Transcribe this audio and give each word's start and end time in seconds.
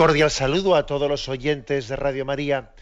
Cordial 0.00 0.30
saludo 0.30 0.76
a 0.76 0.86
todos 0.86 1.10
los 1.10 1.28
oyentes 1.28 1.88
de 1.88 1.94
Radio 1.94 2.24
María. 2.24 2.72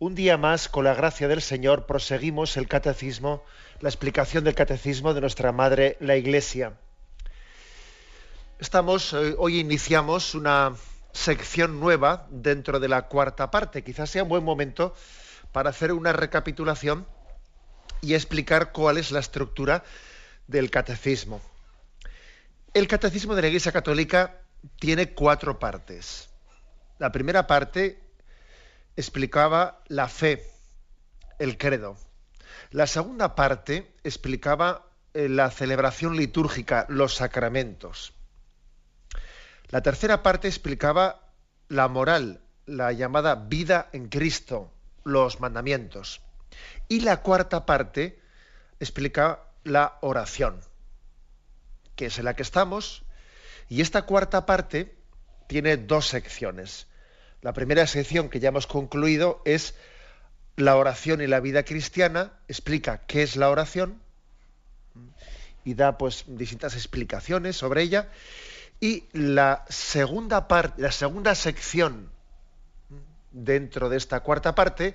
Un 0.00 0.16
día 0.16 0.36
más, 0.36 0.68
con 0.68 0.82
la 0.82 0.92
gracia 0.92 1.28
del 1.28 1.40
Señor, 1.40 1.86
proseguimos 1.86 2.56
el 2.56 2.66
catecismo, 2.66 3.44
la 3.78 3.88
explicación 3.88 4.42
del 4.42 4.56
catecismo 4.56 5.14
de 5.14 5.20
nuestra 5.20 5.52
Madre, 5.52 5.96
la 6.00 6.16
Iglesia. 6.16 6.72
Estamos, 8.58 9.12
eh, 9.12 9.36
hoy 9.38 9.60
iniciamos 9.60 10.34
una 10.34 10.74
sección 11.12 11.78
nueva 11.78 12.26
dentro 12.28 12.80
de 12.80 12.88
la 12.88 13.02
cuarta 13.02 13.52
parte. 13.52 13.84
Quizás 13.84 14.10
sea 14.10 14.24
un 14.24 14.30
buen 14.30 14.42
momento 14.42 14.96
para 15.52 15.70
hacer 15.70 15.92
una 15.92 16.12
recapitulación 16.12 17.06
y 18.00 18.14
explicar 18.14 18.72
cuál 18.72 18.98
es 18.98 19.12
la 19.12 19.20
estructura 19.20 19.84
del 20.48 20.72
catecismo. 20.72 21.40
El 22.72 22.88
catecismo 22.88 23.36
de 23.36 23.42
la 23.42 23.46
Iglesia 23.46 23.70
Católica 23.70 24.40
tiene 24.80 25.14
cuatro 25.14 25.60
partes. 25.60 26.33
La 26.98 27.10
primera 27.10 27.46
parte 27.46 28.00
explicaba 28.96 29.82
la 29.88 30.08
fe, 30.08 30.44
el 31.38 31.58
credo. 31.58 31.96
La 32.70 32.86
segunda 32.86 33.34
parte 33.34 33.92
explicaba 34.04 34.86
eh, 35.12 35.28
la 35.28 35.50
celebración 35.50 36.16
litúrgica, 36.16 36.86
los 36.88 37.16
sacramentos. 37.16 38.12
La 39.68 39.82
tercera 39.82 40.22
parte 40.22 40.46
explicaba 40.46 41.32
la 41.68 41.88
moral, 41.88 42.40
la 42.66 42.92
llamada 42.92 43.34
vida 43.34 43.88
en 43.92 44.08
Cristo, 44.08 44.72
los 45.02 45.40
mandamientos. 45.40 46.20
Y 46.88 47.00
la 47.00 47.22
cuarta 47.22 47.66
parte 47.66 48.20
explica 48.78 49.40
la 49.64 49.98
oración, 50.00 50.60
que 51.96 52.06
es 52.06 52.18
en 52.18 52.26
la 52.26 52.36
que 52.36 52.42
estamos. 52.42 53.02
Y 53.68 53.80
esta 53.80 54.02
cuarta 54.02 54.46
parte 54.46 54.96
tiene 55.46 55.76
dos 55.76 56.06
secciones. 56.06 56.86
La 57.42 57.52
primera 57.52 57.86
sección 57.86 58.28
que 58.28 58.40
ya 58.40 58.48
hemos 58.48 58.66
concluido 58.66 59.42
es 59.44 59.74
la 60.56 60.76
oración 60.76 61.20
y 61.20 61.26
la 61.26 61.40
vida 61.40 61.64
cristiana, 61.64 62.32
explica 62.48 63.02
qué 63.06 63.22
es 63.22 63.36
la 63.36 63.50
oración 63.50 64.00
y 65.64 65.74
da 65.74 65.98
pues 65.98 66.24
distintas 66.26 66.74
explicaciones 66.74 67.56
sobre 67.56 67.82
ella. 67.82 68.08
Y 68.80 69.04
la 69.12 69.64
segunda 69.68 70.48
parte, 70.48 70.80
la 70.80 70.92
segunda 70.92 71.34
sección 71.34 72.10
dentro 73.32 73.88
de 73.88 73.96
esta 73.96 74.20
cuarta 74.20 74.54
parte, 74.54 74.94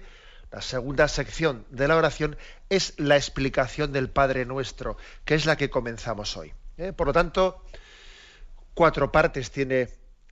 la 0.51 0.61
segunda 0.61 1.07
sección 1.07 1.65
de 1.69 1.87
la 1.87 1.97
oración 1.97 2.37
es 2.69 2.93
la 2.97 3.15
explicación 3.15 3.91
del 3.91 4.09
Padre 4.09 4.45
Nuestro, 4.45 4.97
que 5.25 5.35
es 5.35 5.45
la 5.45 5.57
que 5.57 5.69
comenzamos 5.69 6.35
hoy. 6.37 6.53
¿eh? 6.77 6.93
Por 6.93 7.07
lo 7.07 7.13
tanto, 7.13 7.63
cuatro 8.73 9.11
partes 9.11 9.51
tiene 9.51 9.89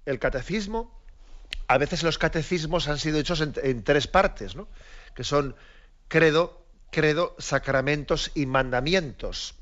el 0.07 0.19
catecismo. 0.19 0.91
A 1.67 1.77
veces 1.77 2.01
los 2.01 2.17
catecismos 2.17 2.87
han 2.87 2.97
sido 2.97 3.19
hechos 3.19 3.41
en, 3.41 3.83
tres 3.83 4.07
partes, 4.07 4.55
¿no? 4.55 4.67
que 5.13 5.23
son 5.23 5.55
credo, 6.07 6.65
credo, 6.91 7.35
sacramentos 7.37 8.31
y 8.33 8.45
mandamientos. 8.45 9.55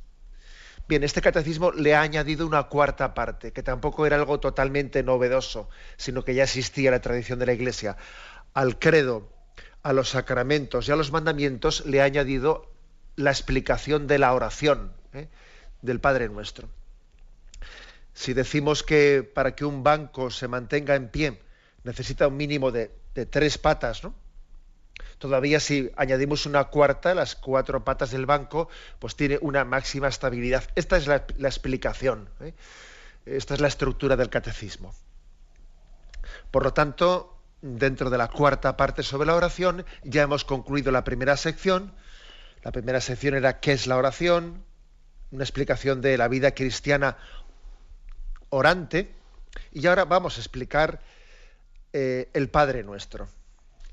Bien, 0.87 1.03
este 1.03 1.21
catecismo 1.21 1.71
le 1.71 1.95
ha 1.95 2.01
añadido 2.01 2.45
una 2.45 2.63
cuarta 2.63 3.15
parte, 3.15 3.51
que 3.51 3.63
tampoco 3.63 4.05
era 4.05 4.17
algo 4.17 4.39
totalmente 4.39 5.01
novedoso, 5.01 5.67
sino 5.97 6.23
que 6.23 6.35
ya 6.35 6.43
existía 6.43 6.91
la 6.91 7.01
tradición 7.01 7.39
de 7.39 7.47
la 7.47 7.53
Iglesia. 7.53 7.97
Al 8.53 8.77
credo, 8.77 9.27
a 9.81 9.93
los 9.93 10.09
sacramentos 10.09 10.87
y 10.87 10.91
a 10.91 10.95
los 10.95 11.11
mandamientos 11.11 11.85
le 11.87 12.01
ha 12.01 12.05
añadido 12.05 12.71
la 13.15 13.31
explicación 13.31 14.05
de 14.05 14.19
la 14.19 14.33
oración 14.33 14.93
¿eh? 15.13 15.27
del 15.81 15.99
Padre 15.99 16.29
Nuestro. 16.29 16.69
Si 18.15 18.33
decimos 18.33 18.81
que 18.81 19.23
para 19.23 19.55
que 19.55 19.65
un 19.65 19.83
banco 19.83 20.31
se 20.31 20.47
mantenga 20.47 20.95
en 20.95 21.09
pie 21.09 21.41
necesita 21.83 22.27
un 22.27 22.37
mínimo 22.37 22.71
de, 22.71 22.89
tres 23.29 23.57
patas, 23.57 24.03
¿no? 24.03 24.15
Todavía 25.19 25.59
si 25.59 25.91
añadimos 25.97 26.45
una 26.45 26.65
cuarta, 26.65 27.13
las 27.13 27.35
cuatro 27.35 27.83
patas 27.83 28.11
del 28.11 28.25
banco, 28.25 28.69
pues 28.99 29.15
tiene 29.15 29.37
una 29.41 29.63
máxima 29.63 30.07
estabilidad. 30.07 30.63
Esta 30.75 30.97
es 30.97 31.07
la, 31.07 31.17
explicación. 31.17 32.29
¿eh? 32.41 32.53
Esta 33.25 33.53
es 33.53 33.61
la 33.61 33.67
estructura 33.67 34.15
del 34.15 34.29
catecismo. 34.29 34.93
Por 36.51 36.63
lo 36.63 36.73
tanto, 36.73 37.37
dentro 37.61 38.09
de 38.09 38.17
la 38.17 38.29
cuarta 38.29 38.75
parte 38.75 39.03
sobre 39.03 39.27
la 39.27 39.35
oración, 39.35 39.85
ya 40.03 40.23
hemos 40.23 40.43
concluido 40.43 40.91
la 40.91 41.03
primera 41.03 41.37
sección. 41.37 41.93
La 42.63 42.71
primera 42.71 42.99
sección 42.99 43.35
era 43.35 43.59
qué 43.59 43.73
es 43.73 43.87
la 43.87 43.97
oración, 43.97 44.63
una 45.31 45.43
explicación 45.43 46.01
de 46.01 46.17
la 46.17 46.27
vida 46.27 46.51
cristiana 46.51 47.17
orante. 48.49 49.13
Y 49.71 49.87
ahora 49.87 50.03
vamos 50.05 50.37
a 50.37 50.41
explicar 50.41 51.01
eh, 51.93 52.29
el 52.33 52.49
Padre 52.49 52.83
Nuestro. 52.83 53.29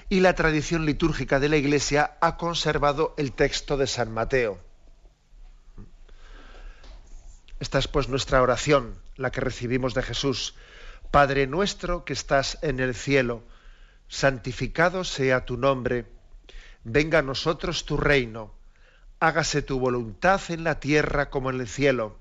y 0.09 0.21
la 0.21 0.35
tradición 0.35 0.87
litúrgica 0.87 1.41
de 1.41 1.49
la 1.49 1.57
Iglesia 1.57 2.17
ha 2.21 2.37
conservado 2.37 3.15
el 3.17 3.33
texto 3.33 3.77
de 3.77 3.87
San 3.87 4.13
Mateo. 4.13 4.61
Esta 7.61 7.79
es 7.79 7.89
pues 7.89 8.09
nuestra 8.09 8.43
oración, 8.43 8.95
la 9.17 9.31
que 9.31 9.41
recibimos 9.41 9.95
de 9.95 10.03
Jesús. 10.03 10.55
Padre 11.11 11.47
nuestro 11.47 12.05
que 12.05 12.13
estás 12.13 12.59
en 12.63 12.81
el 12.81 12.95
cielo, 12.95 13.43
santificado 14.09 15.05
sea 15.05 15.45
tu 15.45 15.57
nombre, 15.57 16.07
venga 16.83 17.21
a 17.21 17.23
nosotros 17.23 17.85
tu 17.85 17.97
reino, 17.97 18.53
hágase 19.21 19.63
tu 19.63 19.79
voluntad 19.79 20.41
en 20.49 20.65
la 20.65 20.81
tierra 20.81 21.31
como 21.31 21.51
en 21.51 21.61
el 21.61 21.69
cielo. 21.69 22.19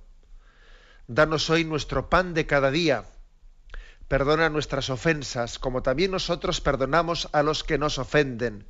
Danos 1.08 1.50
hoy 1.50 1.66
nuestro 1.66 2.10
pan 2.10 2.34
de 2.34 2.46
cada 2.46 2.72
día 2.72 3.06
Perdona 4.08 4.50
nuestras 4.50 4.90
ofensas, 4.90 5.60
como 5.60 5.82
también 5.82 6.12
nosotros 6.12 6.62
perdonamos 6.62 7.30
a 7.32 7.44
los 7.44 7.64
que 7.64 7.78
nos 7.78 7.98
ofenden. 7.98 8.68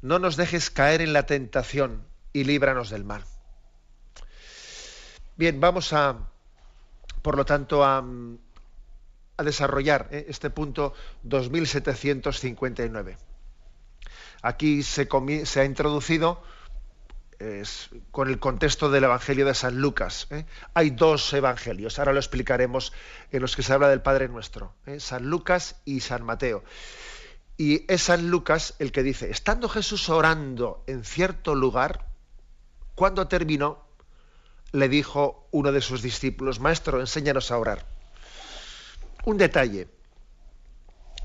No 0.00 0.18
nos 0.18 0.36
dejes 0.36 0.70
caer 0.70 1.00
en 1.02 1.12
la 1.12 1.26
tentación 1.26 2.04
y 2.32 2.44
líbranos 2.44 2.90
del 2.90 3.04
mal. 3.04 3.24
Bien, 5.36 5.60
vamos 5.60 5.92
a, 5.92 6.18
por 7.22 7.36
lo 7.36 7.44
tanto, 7.44 7.84
a, 7.84 8.04
desarrollar 9.38 10.08
eh, 10.10 10.26
este 10.28 10.50
punto 10.50 10.94
2759. 11.24 13.18
Aquí 14.42 14.82
se 14.82 15.06
ha 15.60 15.64
introducido 15.64 16.42
con 18.10 18.28
el 18.28 18.38
contexto 18.38 18.90
del 18.90 19.04
Evangelio 19.04 19.46
de 19.46 19.54
San 19.54 19.78
Lucas. 19.78 20.26
¿eh? 20.30 20.44
Hay 20.74 20.90
dos 20.90 21.32
evangelios, 21.32 21.98
ahora 21.98 22.12
lo 22.12 22.18
explicaremos, 22.18 22.92
en 23.30 23.42
los 23.42 23.56
que 23.56 23.62
se 23.62 23.72
habla 23.72 23.88
del 23.88 24.02
Padre 24.02 24.28
Nuestro, 24.28 24.74
¿eh? 24.86 25.00
San 25.00 25.24
Lucas 25.28 25.76
y 25.84 26.00
San 26.00 26.24
Mateo. 26.24 26.62
Y 27.56 27.84
es 27.92 28.04
San 28.04 28.28
Lucas 28.28 28.74
el 28.78 28.92
que 28.92 29.02
dice, 29.02 29.30
estando 29.30 29.68
Jesús 29.68 30.08
orando 30.08 30.84
en 30.86 31.04
cierto 31.04 31.54
lugar, 31.54 32.06
cuando 32.94 33.28
terminó, 33.28 33.84
le 34.72 34.88
dijo 34.88 35.48
uno 35.50 35.72
de 35.72 35.80
sus 35.80 36.02
discípulos, 36.02 36.60
Maestro, 36.60 37.00
enséñanos 37.00 37.50
a 37.50 37.58
orar. 37.58 37.86
Un 39.24 39.36
detalle, 39.36 39.88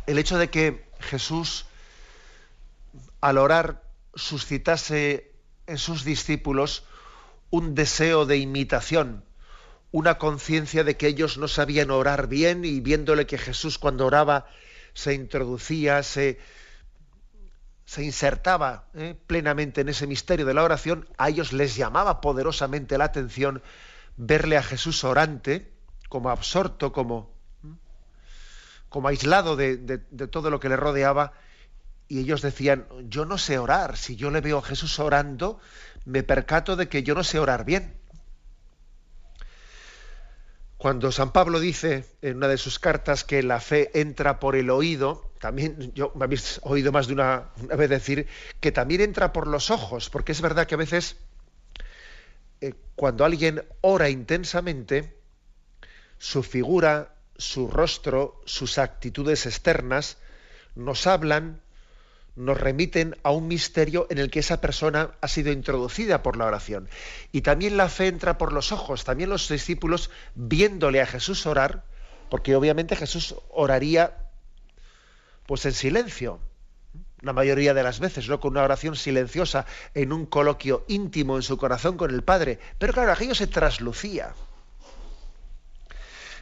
el 0.06 0.20
hecho 0.20 0.38
de 0.38 0.50
que 0.50 0.90
Jesús 1.00 1.66
al 3.22 3.38
orar 3.38 3.84
suscitase 4.16 5.27
en 5.68 5.78
sus 5.78 6.04
discípulos 6.04 6.84
un 7.50 7.76
deseo 7.76 8.26
de 8.26 8.38
imitación, 8.38 9.24
una 9.92 10.18
conciencia 10.18 10.84
de 10.84 10.98
que 10.98 11.08
ellos 11.08 11.38
no 11.38 11.48
sabían 11.48 11.92
orar 11.92 12.28
bien 12.28 12.66
y 12.66 12.80
viéndole 12.80 13.26
que 13.26 13.38
Jesús 13.38 13.78
cuando 13.78 14.06
oraba 14.06 14.48
se 14.94 15.14
introducía, 15.14 16.04
se, 16.04 16.40
se 17.86 18.04
insertaba 18.04 18.88
¿eh? 18.96 19.16
plenamente 19.28 19.82
en 19.82 19.90
ese 19.90 20.08
misterio 20.08 20.46
de 20.46 20.54
la 20.54 20.64
oración, 20.64 21.08
a 21.18 21.30
ellos 21.30 21.54
les 21.54 21.76
llamaba 21.76 22.20
poderosamente 22.20 22.98
la 22.98 23.06
atención 23.06 23.62
verle 24.18 24.58
a 24.58 24.64
Jesús 24.64 25.04
orante, 25.04 25.72
como 26.10 26.30
absorto, 26.30 26.92
como, 26.92 27.32
como 28.90 29.08
aislado 29.10 29.56
de, 29.56 29.78
de 29.78 30.28
todo 30.28 30.50
lo 30.50 30.60
que 30.60 30.70
le 30.70 30.78
rodeaba, 30.78 31.34
y 32.08 32.20
ellos 32.20 32.42
decían, 32.42 32.88
yo 33.10 33.26
no 33.26 33.38
sé 33.38 33.58
orar, 33.58 33.98
si 33.98 34.16
yo 34.16 34.32
le 34.32 34.42
veo 34.42 34.60
a 34.60 34.64
Jesús 34.64 35.00
orando, 35.00 35.60
me 36.06 36.24
percato 36.24 36.76
de 36.76 36.88
que 36.88 37.04
yo 37.04 37.16
no 37.16 37.24
sé 37.24 37.40
orar 37.40 37.66
bien. 37.66 37.94
Cuando 40.78 41.12
San 41.12 41.32
Pablo 41.32 41.60
dice 41.60 42.06
en 42.22 42.38
una 42.38 42.48
de 42.48 42.58
sus 42.58 42.80
cartas 42.80 43.24
que 43.24 43.42
la 43.42 43.60
fe 43.60 43.90
entra 44.00 44.40
por 44.40 44.56
el 44.56 44.70
oído, 44.70 45.32
también 45.40 45.92
yo 45.94 46.12
me 46.16 46.26
habéis 46.26 46.60
oído 46.64 46.92
más 46.92 47.08
de 47.08 47.14
una, 47.14 47.50
vez 47.76 47.90
decir 47.90 48.28
que 48.60 48.72
también 48.72 49.02
entra 49.02 49.34
por 49.34 49.48
los 49.48 49.72
ojos, 49.72 50.10
porque 50.10 50.32
es 50.32 50.42
verdad 50.42 50.68
que 50.68 50.76
a 50.76 50.78
veces 50.78 51.18
eh, 52.62 52.74
cuando 52.96 53.26
alguien 53.26 53.64
ora 53.82 54.10
intensamente, 54.10 55.18
su 56.20 56.44
figura, 56.44 57.16
su 57.38 57.68
rostro, 57.68 58.42
sus 58.46 58.78
actitudes 58.78 59.46
externas 59.46 60.18
nos 60.76 61.08
hablan 61.08 61.62
nos 62.38 62.60
remiten 62.60 63.18
a 63.24 63.32
un 63.32 63.48
misterio 63.48 64.06
en 64.12 64.20
el 64.20 64.30
que 64.30 64.40
esa 64.40 64.62
persona 64.62 65.12
ha 65.22 65.28
sido 65.28 65.52
introducida 65.52 66.22
por 66.22 66.38
la 66.38 66.46
oración. 66.46 66.88
Y 67.32 67.42
también 67.42 67.78
la 67.78 67.90
fe 67.90 68.08
entra 68.08 68.38
por 68.38 68.54
los 68.54 68.72
ojos, 68.72 69.04
también 69.04 69.32
los 69.32 69.50
discípulos 69.50 70.12
viéndole 70.36 71.02
a 71.02 71.08
Jesús 71.08 71.48
orar, 71.48 71.84
porque 72.30 72.56
obviamente 72.56 72.96
Jesús 72.96 73.36
oraría 73.50 74.30
pues 75.48 75.66
en 75.66 75.74
silencio, 75.74 76.40
la 77.22 77.34
mayoría 77.34 77.74
de 77.74 77.82
las 77.82 78.00
veces, 78.00 78.30
¿no? 78.30 78.40
con 78.40 78.52
una 78.52 78.64
oración 78.64 78.96
silenciosa, 78.96 79.66
en 79.96 80.14
un 80.14 80.28
coloquio 80.28 80.86
íntimo 80.88 81.38
en 81.38 81.42
su 81.42 81.58
corazón 81.58 81.98
con 81.98 82.12
el 82.12 82.24
Padre. 82.24 82.60
Pero 82.78 82.94
claro, 82.94 83.12
aquello 83.12 83.34
se 83.34 83.48
traslucía. 83.48 84.36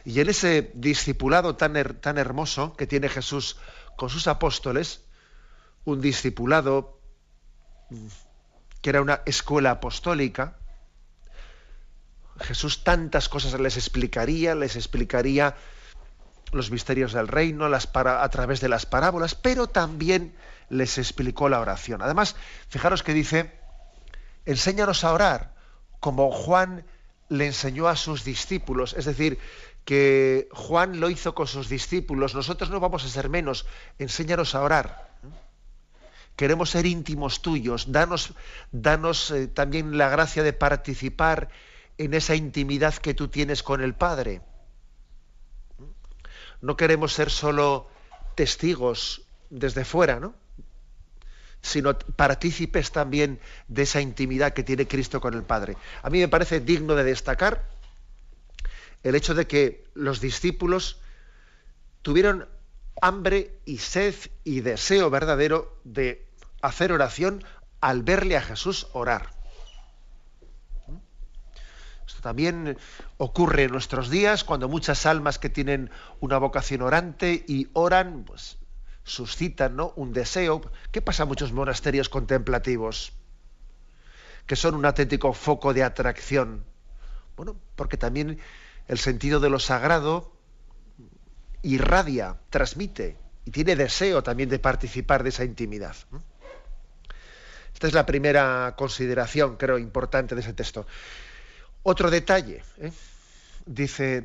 Y 0.04 0.20
en 0.20 0.28
ese 0.28 0.72
discipulado 0.74 1.56
tan, 1.56 1.98
tan 2.00 2.18
hermoso 2.18 2.76
que 2.76 2.86
tiene 2.86 3.08
Jesús 3.08 3.56
con 3.96 4.10
sus 4.10 4.26
apóstoles, 4.26 5.05
un 5.86 6.00
discipulado 6.00 7.00
que 8.82 8.90
era 8.90 9.00
una 9.00 9.22
escuela 9.24 9.70
apostólica. 9.70 10.58
Jesús 12.40 12.84
tantas 12.84 13.28
cosas 13.28 13.58
les 13.58 13.76
explicaría, 13.76 14.54
les 14.54 14.76
explicaría 14.76 15.56
los 16.52 16.70
misterios 16.70 17.12
del 17.12 17.28
reino 17.28 17.68
las 17.68 17.86
para, 17.86 18.22
a 18.22 18.28
través 18.28 18.60
de 18.60 18.68
las 18.68 18.84
parábolas, 18.84 19.34
pero 19.34 19.68
también 19.68 20.34
les 20.68 20.98
explicó 20.98 21.48
la 21.48 21.60
oración. 21.60 22.02
Además, 22.02 22.36
fijaros 22.68 23.02
que 23.02 23.14
dice, 23.14 23.52
enséñanos 24.44 25.04
a 25.04 25.12
orar, 25.12 25.54
como 26.00 26.30
Juan 26.30 26.84
le 27.28 27.46
enseñó 27.46 27.88
a 27.88 27.96
sus 27.96 28.24
discípulos, 28.24 28.94
es 28.98 29.04
decir, 29.04 29.38
que 29.84 30.48
Juan 30.52 30.98
lo 30.98 31.10
hizo 31.10 31.34
con 31.34 31.46
sus 31.46 31.68
discípulos, 31.68 32.34
nosotros 32.34 32.70
no 32.70 32.80
vamos 32.80 33.04
a 33.04 33.08
ser 33.08 33.28
menos, 33.28 33.66
enséñanos 33.98 34.54
a 34.54 34.62
orar 34.62 35.15
queremos 36.36 36.70
ser 36.70 36.86
íntimos 36.86 37.42
tuyos, 37.42 37.90
danos, 37.92 38.34
danos 38.70 39.30
eh, 39.30 39.48
también 39.48 39.98
la 39.98 40.08
gracia 40.08 40.42
de 40.42 40.52
participar 40.52 41.48
en 41.98 42.14
esa 42.14 42.34
intimidad 42.34 42.94
que 42.94 43.14
tú 43.14 43.28
tienes 43.28 43.62
con 43.62 43.82
el 43.82 43.94
Padre. 43.94 44.42
No 46.60 46.76
queremos 46.76 47.12
ser 47.12 47.30
solo 47.30 47.88
testigos 48.34 49.22
desde 49.50 49.84
fuera, 49.84 50.20
¿no? 50.20 50.34
sino 51.62 51.98
partícipes 51.98 52.92
también 52.92 53.40
de 53.66 53.82
esa 53.82 54.00
intimidad 54.00 54.52
que 54.52 54.62
tiene 54.62 54.86
Cristo 54.86 55.20
con 55.20 55.34
el 55.34 55.42
Padre. 55.42 55.76
A 56.02 56.10
mí 56.10 56.20
me 56.20 56.28
parece 56.28 56.60
digno 56.60 56.94
de 56.94 57.02
destacar 57.02 57.64
el 59.02 59.14
hecho 59.14 59.34
de 59.34 59.46
que 59.46 59.84
los 59.94 60.20
discípulos 60.20 61.00
tuvieron 62.02 62.48
hambre 63.00 63.58
y 63.64 63.78
sed 63.78 64.14
y 64.44 64.60
deseo 64.60 65.10
verdadero 65.10 65.80
de 65.84 66.25
hacer 66.66 66.92
oración 66.92 67.44
al 67.80 68.02
verle 68.02 68.36
a 68.36 68.42
Jesús 68.42 68.88
orar. 68.92 69.30
Esto 72.06 72.20
también 72.22 72.78
ocurre 73.18 73.64
en 73.64 73.72
nuestros 73.72 74.10
días 74.10 74.44
cuando 74.44 74.68
muchas 74.68 75.06
almas 75.06 75.38
que 75.38 75.48
tienen 75.48 75.90
una 76.20 76.38
vocación 76.38 76.82
orante 76.82 77.44
y 77.46 77.68
oran, 77.72 78.24
pues 78.24 78.58
suscitan 79.02 79.76
¿no? 79.76 79.92
un 79.96 80.12
deseo. 80.12 80.60
¿Qué 80.90 81.02
pasa 81.02 81.24
en 81.24 81.28
muchos 81.28 81.52
monasterios 81.52 82.08
contemplativos? 82.08 83.12
Que 84.46 84.56
son 84.56 84.74
un 84.74 84.86
auténtico 84.86 85.32
foco 85.32 85.74
de 85.74 85.82
atracción. 85.82 86.64
Bueno, 87.36 87.56
porque 87.74 87.96
también 87.96 88.38
el 88.88 88.98
sentido 88.98 89.40
de 89.40 89.50
lo 89.50 89.58
sagrado 89.58 90.36
irradia, 91.62 92.36
transmite 92.50 93.16
y 93.44 93.50
tiene 93.50 93.76
deseo 93.76 94.22
también 94.22 94.48
de 94.48 94.58
participar 94.58 95.22
de 95.22 95.30
esa 95.30 95.44
intimidad. 95.44 95.96
Esta 97.76 97.88
es 97.88 97.92
la 97.92 98.06
primera 98.06 98.72
consideración, 98.74 99.58
creo, 99.58 99.76
importante 99.76 100.34
de 100.34 100.40
ese 100.40 100.54
texto. 100.54 100.86
Otro 101.82 102.10
detalle, 102.10 102.62
¿eh? 102.78 102.90
dice, 103.66 104.24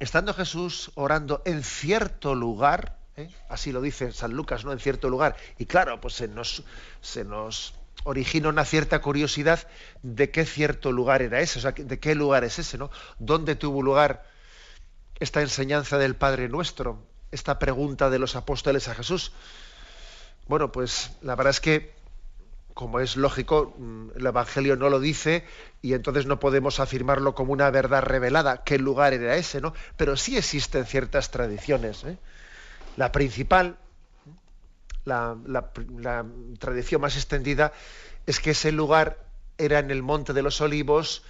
estando 0.00 0.34
Jesús 0.34 0.90
orando 0.96 1.42
en 1.44 1.62
cierto 1.62 2.34
lugar, 2.34 2.98
¿eh? 3.16 3.28
así 3.48 3.70
lo 3.70 3.80
dice 3.80 4.10
San 4.10 4.32
Lucas, 4.32 4.64
¿no? 4.64 4.72
En 4.72 4.80
cierto 4.80 5.08
lugar, 5.08 5.36
y 5.58 5.66
claro, 5.66 6.00
pues 6.00 6.14
se 6.14 6.26
nos, 6.26 6.64
se 7.00 7.24
nos 7.24 7.74
origina 8.02 8.48
una 8.48 8.64
cierta 8.64 9.00
curiosidad 9.00 9.68
de 10.02 10.32
qué 10.32 10.44
cierto 10.44 10.90
lugar 10.90 11.22
era 11.22 11.38
ese, 11.38 11.60
o 11.60 11.62
sea, 11.62 11.70
de 11.70 12.00
qué 12.00 12.16
lugar 12.16 12.42
es 12.42 12.58
ese, 12.58 12.78
¿no? 12.78 12.90
¿Dónde 13.20 13.54
tuvo 13.54 13.80
lugar 13.80 14.28
esta 15.20 15.40
enseñanza 15.40 15.98
del 15.98 16.16
Padre 16.16 16.48
Nuestro, 16.48 17.00
esta 17.30 17.60
pregunta 17.60 18.10
de 18.10 18.18
los 18.18 18.34
apóstoles 18.34 18.88
a 18.88 18.96
Jesús? 18.96 19.30
Bueno, 20.48 20.72
pues 20.72 21.12
la 21.22 21.36
verdad 21.36 21.52
es 21.52 21.60
que 21.60 22.03
como 22.74 22.98
es 22.98 23.16
lógico, 23.16 23.72
mm, 23.78 24.10
el 24.16 24.26
Evangelio 24.26 24.76
no 24.76 24.90
lo 24.90 24.98
dice 24.98 25.44
y 25.80 25.94
entonces 25.94 26.26
no 26.26 26.40
podemos 26.40 26.80
afirmarlo 26.80 27.34
como 27.34 27.52
una 27.52 27.70
verdad 27.70 28.02
revelada, 28.02 28.64
qué 28.64 28.78
lugar 28.78 29.14
era 29.14 29.36
ese, 29.36 29.60
¿no? 29.60 29.72
Pero 29.96 30.16
sí 30.16 30.36
existen 30.36 30.84
ciertas 30.84 31.30
tradiciones. 31.30 32.02
¿eh? 32.04 32.18
La 32.96 33.12
principal, 33.12 33.78
la, 35.04 35.36
tradición 36.58 37.00
más 37.00 37.16
extendida, 37.16 37.72
es 38.26 38.40
que 38.40 38.50
ese 38.50 38.72
lugar 38.72 39.18
era 39.56 39.78
en 39.78 39.92
el 39.92 40.02
Monte 40.02 40.32
de 40.32 40.42
los 40.42 40.60
Olivos, 40.60 41.22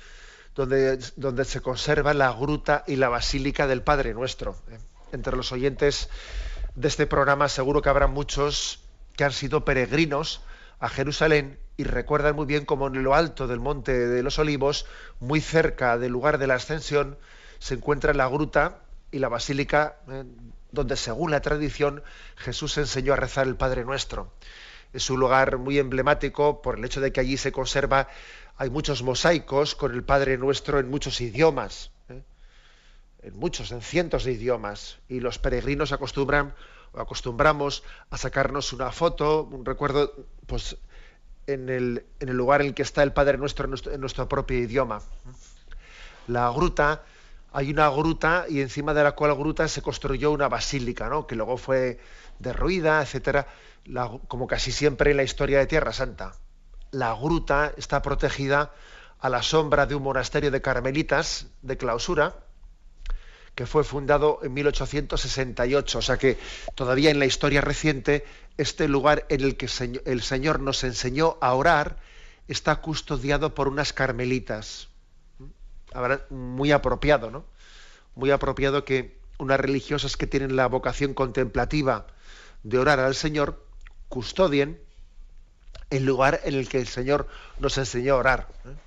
donde, 0.54 0.98
donde 1.16 1.44
se 1.44 1.60
conserva 1.60 2.14
la 2.14 2.32
gruta 2.32 2.84
y 2.86 2.96
la 2.96 3.10
basílica 3.10 3.66
del 3.66 3.82
Padre 3.82 4.14
Nuestro. 4.14 4.56
¿eh? 4.70 4.78
Entre 5.12 5.36
los 5.36 5.52
oyentes 5.52 6.08
de 6.74 6.88
este 6.88 7.06
programa 7.06 7.48
seguro 7.48 7.82
que 7.82 7.90
habrá 7.90 8.06
muchos 8.06 8.80
que 9.14 9.24
han 9.24 9.32
sido 9.32 9.64
peregrinos, 9.64 10.40
a 10.78 10.88
Jerusalén 10.88 11.58
y 11.76 11.84
recuerdan 11.84 12.36
muy 12.36 12.46
bien 12.46 12.64
cómo 12.64 12.86
en 12.86 13.02
lo 13.02 13.14
alto 13.14 13.46
del 13.46 13.60
monte 13.60 13.92
de 13.92 14.22
los 14.22 14.38
olivos, 14.38 14.86
muy 15.20 15.40
cerca 15.40 15.98
del 15.98 16.12
lugar 16.12 16.38
de 16.38 16.46
la 16.46 16.54
ascensión, 16.54 17.18
se 17.58 17.74
encuentra 17.74 18.14
la 18.14 18.28
gruta 18.28 18.78
y 19.10 19.18
la 19.18 19.28
basílica 19.28 19.96
eh, 20.08 20.24
donde 20.70 20.96
según 20.96 21.30
la 21.30 21.40
tradición 21.40 22.02
Jesús 22.36 22.76
enseñó 22.78 23.12
a 23.12 23.16
rezar 23.16 23.46
el 23.46 23.56
Padre 23.56 23.84
Nuestro. 23.84 24.32
Es 24.92 25.10
un 25.10 25.18
lugar 25.18 25.58
muy 25.58 25.78
emblemático 25.78 26.62
por 26.62 26.78
el 26.78 26.84
hecho 26.84 27.00
de 27.00 27.12
que 27.12 27.20
allí 27.20 27.36
se 27.36 27.52
conserva, 27.52 28.08
hay 28.56 28.70
muchos 28.70 29.02
mosaicos 29.02 29.74
con 29.74 29.92
el 29.92 30.04
Padre 30.04 30.38
Nuestro 30.38 30.78
en 30.78 30.88
muchos 30.88 31.20
idiomas, 31.20 31.90
¿eh? 32.08 32.22
en 33.22 33.36
muchos, 33.36 33.72
en 33.72 33.82
cientos 33.82 34.24
de 34.24 34.32
idiomas, 34.32 34.98
y 35.08 35.20
los 35.20 35.38
peregrinos 35.38 35.92
acostumbran 35.92 36.54
acostumbramos 36.96 37.82
a 38.10 38.16
sacarnos 38.16 38.72
una 38.72 38.90
foto, 38.92 39.44
un 39.44 39.64
recuerdo, 39.64 40.12
pues 40.46 40.76
en 41.46 41.68
el, 41.68 42.06
en 42.20 42.28
el 42.28 42.36
lugar 42.36 42.60
en 42.60 42.68
el 42.68 42.74
que 42.74 42.82
está 42.82 43.02
el 43.02 43.12
Padre 43.12 43.38
Nuestro 43.38 43.64
en 43.64 44.00
nuestro, 44.00 44.28
propio 44.28 44.58
idioma. 44.58 45.02
La 46.26 46.50
gruta, 46.50 47.02
hay 47.52 47.70
una 47.70 47.88
gruta 47.88 48.46
y 48.48 48.60
encima 48.60 48.94
de 48.94 49.04
la 49.04 49.12
cual 49.12 49.34
gruta 49.34 49.68
se 49.68 49.82
construyó 49.82 50.30
una 50.30 50.48
basílica, 50.48 51.08
¿no? 51.08 51.26
que 51.26 51.36
luego 51.36 51.56
fue 51.56 52.00
derruida, 52.38 53.02
etcétera, 53.02 53.46
como 54.28 54.46
casi 54.46 54.72
siempre 54.72 55.10
en 55.10 55.18
la 55.18 55.22
historia 55.22 55.58
de 55.58 55.66
Tierra 55.66 55.92
Santa. 55.92 56.32
La 56.90 57.14
gruta 57.14 57.72
está 57.76 58.00
protegida 58.02 58.72
a 59.20 59.28
la 59.28 59.42
sombra 59.42 59.86
de 59.86 59.94
un 59.94 60.02
monasterio 60.02 60.50
de 60.50 60.62
carmelitas 60.62 61.48
de 61.62 61.76
clausura, 61.76 62.43
que 63.54 63.66
fue 63.66 63.84
fundado 63.84 64.40
en 64.42 64.52
1868. 64.54 65.98
O 65.98 66.02
sea 66.02 66.16
que 66.16 66.38
todavía 66.74 67.10
en 67.10 67.18
la 67.18 67.26
historia 67.26 67.60
reciente, 67.60 68.24
este 68.58 68.88
lugar 68.88 69.26
en 69.28 69.42
el 69.42 69.56
que 69.56 69.68
el 70.04 70.22
Señor 70.22 70.60
nos 70.60 70.84
enseñó 70.84 71.38
a 71.40 71.54
orar 71.54 71.98
está 72.48 72.76
custodiado 72.76 73.54
por 73.54 73.68
unas 73.68 73.92
carmelitas. 73.92 74.88
Muy 76.30 76.72
apropiado, 76.72 77.30
¿no? 77.30 77.44
Muy 78.14 78.30
apropiado 78.30 78.84
que 78.84 79.18
unas 79.38 79.60
religiosas 79.60 80.16
que 80.16 80.26
tienen 80.26 80.56
la 80.56 80.66
vocación 80.66 81.14
contemplativa 81.14 82.06
de 82.62 82.78
orar 82.78 83.00
al 83.00 83.14
Señor 83.14 83.64
custodien 84.08 84.80
el 85.90 86.04
lugar 86.04 86.40
en 86.44 86.54
el 86.54 86.68
que 86.68 86.78
el 86.78 86.86
Señor 86.86 87.28
nos 87.58 87.78
enseñó 87.78 88.14
a 88.14 88.18
orar. 88.18 88.48
¿eh? 88.64 88.83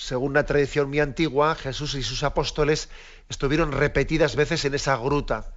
Según 0.00 0.30
una 0.30 0.46
tradición 0.46 0.88
muy 0.88 0.98
antigua, 0.98 1.54
Jesús 1.54 1.94
y 1.94 2.02
sus 2.02 2.22
apóstoles 2.22 2.88
estuvieron 3.28 3.70
repetidas 3.70 4.34
veces 4.34 4.64
en 4.64 4.72
esa 4.74 4.96
gruta. 4.96 5.52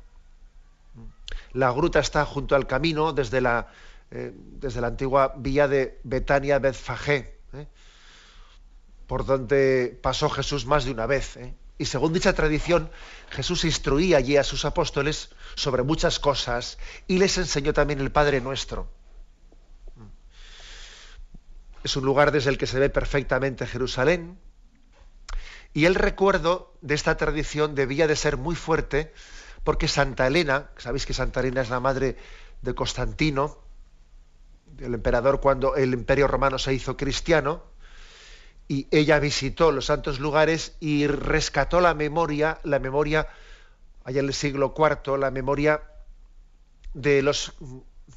La 1.54 1.72
gruta 1.72 2.02
está 2.02 2.26
junto 2.26 2.54
al 2.54 2.68
camino 2.68 3.14
desde 3.14 3.40
la, 3.40 3.68
eh, 4.12 4.34
desde 4.36 4.82
la 4.82 4.88
antigua 4.88 5.34
vía 5.38 5.70
de 5.70 5.98
Betania 6.04 6.60
Betfagé, 6.60 7.40
¿eh? 7.54 7.68
por 9.08 9.26
donde 9.26 9.98
pasó 10.04 10.30
Jesús 10.30 10.66
más 10.66 10.84
de 10.84 10.92
una 10.92 11.06
vez. 11.06 11.40
Y 11.78 11.86
según 11.86 12.12
dicha 12.12 12.34
tradición, 12.34 12.92
Jesús 13.30 13.64
instruía 13.64 14.18
allí 14.18 14.36
a 14.36 14.44
sus 14.44 14.66
apóstoles 14.66 15.30
sobre 15.56 15.84
muchas 15.84 16.20
cosas 16.20 16.78
y 17.08 17.18
les 17.18 17.38
enseñó 17.38 17.72
también 17.72 18.02
el 18.02 18.12
Padre 18.12 18.42
Nuestro. 18.42 18.90
Es 21.84 21.98
un 21.98 22.06
lugar 22.06 22.32
desde 22.32 22.50
el 22.50 22.58
que 22.58 22.68
se 22.68 22.80
ve 22.80 22.90
perfectamente 22.90 23.68
Jerusalén. 23.68 24.40
Y 25.74 25.86
el 25.86 25.96
recuerdo 25.96 26.74
de 26.82 26.96
esta 26.96 27.18
tradición 27.18 27.76
debía 27.76 28.08
de 28.08 28.16
ser 28.16 28.38
muy 28.38 28.56
fuerte 28.56 29.14
porque 29.64 29.88
Santa 29.88 30.28
Elena, 30.28 30.70
sabéis 30.78 31.06
que 31.06 31.14
Santa 31.14 31.40
Elena 31.40 31.62
es 31.62 31.70
la 31.70 31.80
madre 31.80 32.18
de 32.62 32.76
Constantino, 32.76 33.58
el 34.80 34.94
emperador 34.94 35.40
cuando 35.40 35.76
el 35.76 35.94
imperio 35.94 36.28
romano 36.28 36.58
se 36.60 36.74
hizo 36.74 36.98
cristiano, 36.98 37.64
y 38.68 38.88
ella 38.92 39.20
visitó 39.20 39.72
los 39.72 39.86
santos 39.86 40.20
lugares 40.20 40.76
y 40.80 41.08
rescató 41.08 41.82
la 41.82 41.94
memoria, 41.94 42.60
la 42.64 42.80
memoria, 42.80 43.28
allá 44.04 44.22
en 44.22 44.28
el 44.28 44.34
siglo 44.34 44.74
IV, 44.78 45.18
la 45.18 45.32
memoria 45.32 45.84
de 46.94 47.22
los 47.22 47.54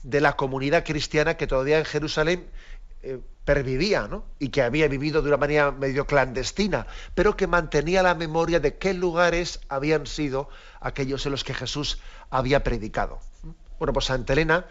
de 0.02 0.20
la 0.20 0.34
comunidad 0.36 0.84
cristiana 0.84 1.36
que 1.36 1.46
todavía 1.46 1.78
en 1.78 1.84
Jerusalén 1.84 2.48
eh, 3.06 3.20
pervivía, 3.44 4.08
¿no? 4.08 4.24
Y 4.38 4.48
que 4.48 4.62
había 4.62 4.88
vivido 4.88 5.22
de 5.22 5.28
una 5.28 5.36
manera 5.36 5.70
medio 5.70 6.06
clandestina, 6.06 6.86
pero 7.14 7.36
que 7.36 7.46
mantenía 7.46 8.02
la 8.02 8.14
memoria 8.14 8.60
de 8.60 8.76
qué 8.76 8.94
lugares 8.94 9.60
habían 9.68 10.06
sido 10.06 10.48
aquellos 10.80 11.24
en 11.26 11.32
los 11.32 11.44
que 11.44 11.54
Jesús 11.54 12.00
había 12.30 12.64
predicado. 12.64 13.20
Bueno, 13.78 13.92
pues 13.92 14.06
Santa 14.06 14.32
Elena 14.32 14.66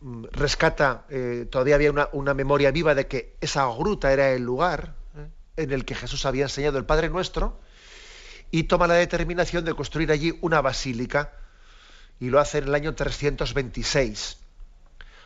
Mm, 0.00 0.24
rescata, 0.30 1.04
eh, 1.08 1.46
todavía 1.50 1.74
había 1.74 2.08
una, 2.12 2.34
memoria 2.34 2.70
viva 2.70 2.94
de 2.94 3.08
que 3.08 3.34
esa 3.40 3.66
gruta 3.66 4.12
era 4.12 4.30
el 4.30 4.42
lugar 4.42 4.94
eh, 5.16 5.28
en 5.56 5.72
el 5.72 5.84
que 5.84 5.96
Jesús 5.96 6.24
había 6.24 6.44
enseñado 6.44 6.78
el 6.78 6.84
Padre 6.84 7.08
Nuestro, 7.08 7.58
y 8.50 8.64
toma 8.64 8.86
la 8.86 8.94
determinación 8.94 9.64
de 9.64 9.74
construir 9.74 10.12
allí 10.12 10.38
una 10.40 10.60
basílica, 10.60 11.32
y 12.20 12.30
lo 12.30 12.38
hace 12.38 12.58
en 12.58 12.68
el 12.68 12.74
año 12.74 12.94
326. 12.94 14.38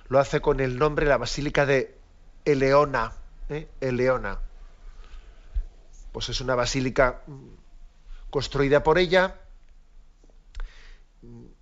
Lo 0.08 0.18
hace 0.18 0.40
con 0.40 0.60
el 0.60 0.78
nombre, 0.78 1.06
la 1.06 1.16
Basílica 1.16 1.66
de 1.66 1.98
Eleona. 2.44 3.12
¿eh? 3.48 3.68
Eleona. 3.80 4.38
Pues 6.12 6.28
es 6.28 6.40
una 6.40 6.54
basílica 6.54 7.22
mm, 7.26 7.48
construida 8.30 8.82
por 8.82 8.98
ella, 8.98 9.36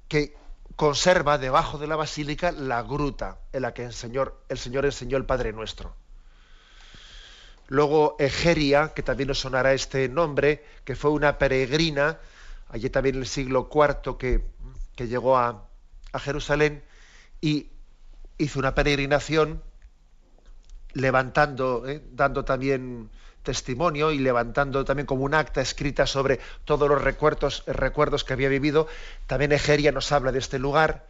que 0.09 0.37
conserva 0.77 1.39
debajo 1.39 1.79
de 1.79 1.87
la 1.87 1.97
basílica 1.97 2.53
la 2.53 2.83
gruta 2.83 3.39
en 3.53 3.63
la 3.63 3.75
que 3.75 3.85
el 3.85 3.93
Señor, 3.93 4.43
el 4.49 4.59
Señor 4.59 4.85
enseñó 4.85 5.17
el 5.17 5.27
Padre 5.27 5.53
Nuestro. 5.53 5.95
Luego 7.69 8.17
Egeria, 8.19 8.93
que 8.95 9.03
también 9.03 9.29
nos 9.29 9.39
sonará 9.39 9.73
este 9.73 10.09
nombre, 10.09 10.65
que 10.85 10.97
fue 10.97 11.13
una 11.13 11.39
peregrina, 11.39 12.19
allí 12.69 12.91
también 12.91 13.17
en 13.17 13.21
el 13.21 13.29
siglo 13.29 13.71
IV 13.73 14.17
que, 14.19 14.45
que 14.97 15.07
llegó 15.07 15.37
a, 15.37 15.69
a 16.13 16.19
Jerusalén 16.19 16.83
y 17.41 17.71
hizo 18.41 18.59
una 18.59 18.75
peregrinación 18.75 19.63
levantando, 20.93 21.87
eh, 21.87 22.03
dando 22.13 22.45
también 22.45 23.11
testimonio 23.43 24.13
y 24.13 24.19
levantando 24.19 24.85
también 24.85 25.07
como 25.07 25.25
un 25.25 25.35
acta 25.35 25.61
escrita 25.61 26.07
sobre 26.07 26.41
todos 26.65 26.89
los 26.89 27.03
recuerdos, 27.03 27.65
recuerdos 27.67 28.25
que 28.25 28.33
había 28.33 28.49
vivido. 28.49 28.87
También 29.27 29.53
Egeria 29.53 29.93
nos 29.93 30.13
habla 30.13 30.33
de 30.33 30.39
este 30.39 30.59
lugar 30.59 31.07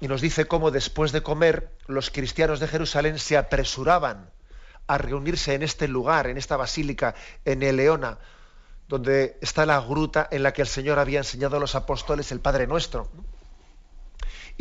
y 0.00 0.08
nos 0.08 0.20
dice 0.20 0.46
cómo 0.46 0.70
después 0.70 1.12
de 1.12 1.22
comer 1.22 1.70
los 1.86 2.10
cristianos 2.10 2.60
de 2.60 2.68
Jerusalén 2.68 3.18
se 3.18 3.36
apresuraban 3.36 4.30
a 4.86 4.98
reunirse 4.98 5.54
en 5.54 5.62
este 5.62 5.86
lugar, 5.86 6.26
en 6.26 6.36
esta 6.36 6.56
basílica, 6.56 7.14
en 7.44 7.62
Eleona, 7.62 8.18
donde 8.88 9.38
está 9.40 9.64
la 9.64 9.80
gruta 9.80 10.28
en 10.30 10.42
la 10.42 10.52
que 10.52 10.62
el 10.62 10.68
Señor 10.68 10.98
había 10.98 11.18
enseñado 11.18 11.56
a 11.56 11.60
los 11.60 11.74
apóstoles 11.74 12.32
el 12.32 12.40
Padre 12.40 12.66
Nuestro. 12.66 13.08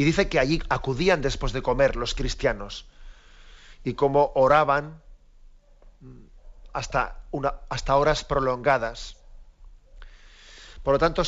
Y 0.01 0.03
dice 0.03 0.29
que 0.29 0.39
allí 0.39 0.59
acudían 0.67 1.21
después 1.21 1.53
de 1.53 1.61
comer 1.61 1.95
los 1.95 2.15
cristianos 2.15 2.87
y 3.83 3.93
cómo 3.93 4.31
oraban 4.33 4.99
hasta, 6.73 7.19
una, 7.29 7.53
hasta 7.69 7.95
horas 7.95 8.23
prolongadas. 8.23 9.17
Por 10.81 10.93
lo 10.93 10.97
tanto, 10.97 11.21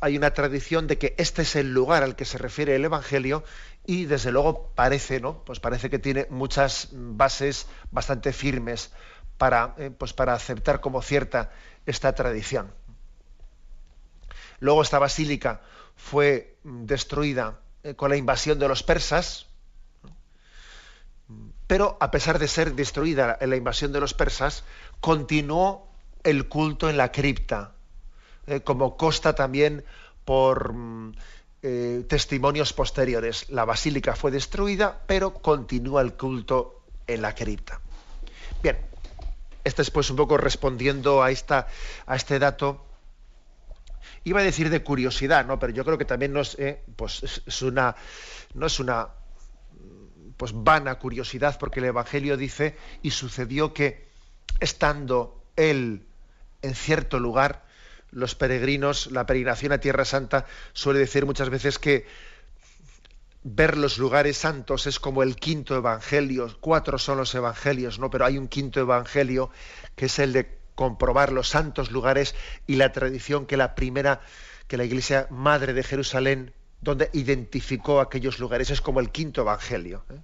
hay 0.00 0.16
una 0.16 0.30
tradición 0.30 0.86
de 0.86 0.96
que 0.96 1.14
este 1.18 1.42
es 1.42 1.56
el 1.56 1.74
lugar 1.74 2.02
al 2.02 2.16
que 2.16 2.24
se 2.24 2.38
refiere 2.38 2.74
el 2.74 2.86
Evangelio 2.86 3.44
y 3.84 4.06
desde 4.06 4.32
luego 4.32 4.72
parece, 4.74 5.20
¿no? 5.20 5.44
Pues 5.44 5.60
parece 5.60 5.90
que 5.90 5.98
tiene 5.98 6.26
muchas 6.30 6.88
bases 6.92 7.66
bastante 7.90 8.32
firmes 8.32 8.92
para, 9.36 9.74
eh, 9.76 9.90
pues 9.90 10.14
para 10.14 10.32
aceptar 10.32 10.80
como 10.80 11.02
cierta 11.02 11.50
esta 11.84 12.14
tradición. 12.14 12.72
Luego 14.58 14.80
esta 14.80 14.98
basílica 14.98 15.60
fue 15.96 16.56
destruida 16.64 17.60
eh, 17.60 17.65
con 17.94 18.10
la 18.10 18.16
invasión 18.16 18.58
de 18.58 18.68
los 18.68 18.82
persas, 18.82 19.46
pero 21.66 21.96
a 22.00 22.10
pesar 22.10 22.38
de 22.38 22.48
ser 22.48 22.74
destruida 22.74 23.36
en 23.40 23.50
la 23.50 23.56
invasión 23.56 23.92
de 23.92 24.00
los 24.00 24.14
persas, 24.14 24.64
continuó 25.00 25.88
el 26.22 26.48
culto 26.48 26.88
en 26.88 26.96
la 26.96 27.12
cripta, 27.12 27.72
eh, 28.46 28.60
como 28.60 28.96
consta 28.96 29.34
también 29.34 29.84
por 30.24 30.72
mm, 30.72 31.14
eh, 31.62 32.04
testimonios 32.08 32.72
posteriores. 32.72 33.50
La 33.50 33.64
basílica 33.64 34.14
fue 34.14 34.30
destruida, 34.30 35.02
pero 35.06 35.34
continúa 35.34 36.02
el 36.02 36.14
culto 36.14 36.82
en 37.06 37.22
la 37.22 37.34
cripta. 37.34 37.80
Bien, 38.62 38.78
este 39.64 39.82
es 39.82 39.90
pues 39.90 40.10
un 40.10 40.16
poco 40.16 40.36
respondiendo 40.36 41.22
a, 41.22 41.30
esta, 41.30 41.66
a 42.06 42.16
este 42.16 42.38
dato. 42.38 42.85
Iba 44.26 44.40
a 44.40 44.42
decir 44.42 44.70
de 44.70 44.82
curiosidad, 44.82 45.46
¿no? 45.46 45.60
Pero 45.60 45.72
yo 45.72 45.84
creo 45.84 45.98
que 45.98 46.04
también 46.04 46.32
no 46.32 46.42
eh, 46.58 46.82
pues 46.96 47.22
es 47.46 47.62
una, 47.62 47.94
no 48.54 48.66
es 48.66 48.80
una 48.80 49.10
pues 50.36 50.50
vana 50.52 50.96
curiosidad, 50.96 51.56
porque 51.60 51.78
el 51.78 51.86
Evangelio 51.86 52.36
dice, 52.36 52.76
y 53.02 53.12
sucedió 53.12 53.72
que 53.72 54.08
estando 54.58 55.44
él 55.54 56.06
en 56.60 56.74
cierto 56.74 57.20
lugar, 57.20 57.66
los 58.10 58.34
peregrinos, 58.34 59.12
la 59.12 59.26
peregrinación 59.26 59.70
a 59.70 59.78
Tierra 59.78 60.04
Santa 60.04 60.46
suele 60.72 60.98
decir 60.98 61.24
muchas 61.24 61.48
veces 61.48 61.78
que 61.78 62.06
ver 63.44 63.76
los 63.76 63.96
lugares 63.96 64.38
santos 64.38 64.88
es 64.88 64.98
como 64.98 65.22
el 65.22 65.36
quinto 65.36 65.76
evangelio, 65.76 66.56
cuatro 66.58 66.98
son 66.98 67.18
los 67.18 67.32
evangelios, 67.36 68.00
¿no? 68.00 68.10
Pero 68.10 68.24
hay 68.24 68.38
un 68.38 68.48
quinto 68.48 68.80
evangelio 68.80 69.50
que 69.94 70.06
es 70.06 70.18
el 70.18 70.32
de 70.32 70.55
comprobar 70.76 71.32
los 71.32 71.48
santos 71.48 71.90
lugares 71.90 72.36
y 72.68 72.76
la 72.76 72.92
tradición 72.92 73.46
que 73.46 73.56
la 73.56 73.74
primera, 73.74 74.20
que 74.68 74.76
la 74.76 74.84
iglesia 74.84 75.26
madre 75.30 75.72
de 75.72 75.82
Jerusalén 75.82 76.52
donde 76.80 77.10
identificó 77.12 78.00
aquellos 78.00 78.38
lugares. 78.38 78.70
Es 78.70 78.80
como 78.80 79.00
el 79.00 79.10
quinto 79.10 79.40
evangelio. 79.40 80.04
¿eh? 80.10 80.20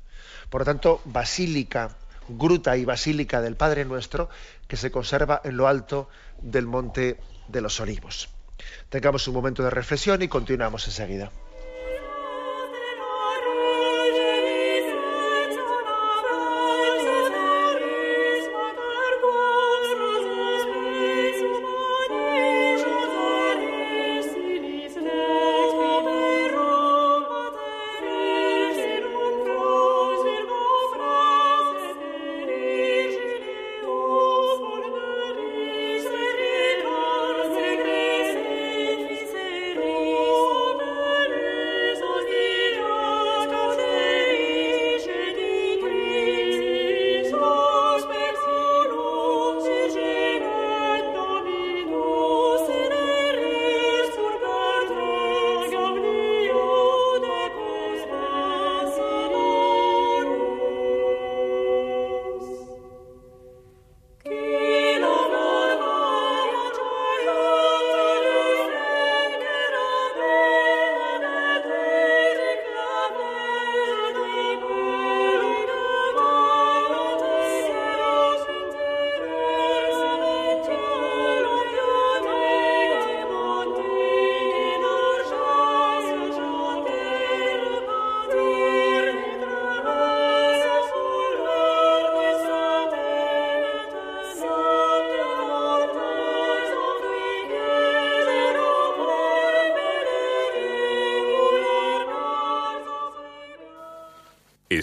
Por 0.49 0.61
lo 0.61 0.65
tanto, 0.65 1.01
basílica, 1.05 1.97
gruta 2.29 2.77
y 2.77 2.85
basílica 2.85 3.41
del 3.41 3.57
Padre 3.57 3.85
Nuestro, 3.85 4.29
que 4.69 4.77
se 4.77 4.91
conserva 4.91 5.41
en 5.45 5.57
lo 5.57 5.67
alto 5.67 6.09
del 6.41 6.67
Monte 6.67 7.19
de 7.49 7.61
los 7.61 7.81
Olivos. 7.81 8.29
Tengamos 8.89 9.27
un 9.27 9.35
momento 9.35 9.63
de 9.63 9.71
reflexión 9.71 10.23
y 10.23 10.29
continuamos 10.29 10.87
enseguida. 10.87 11.33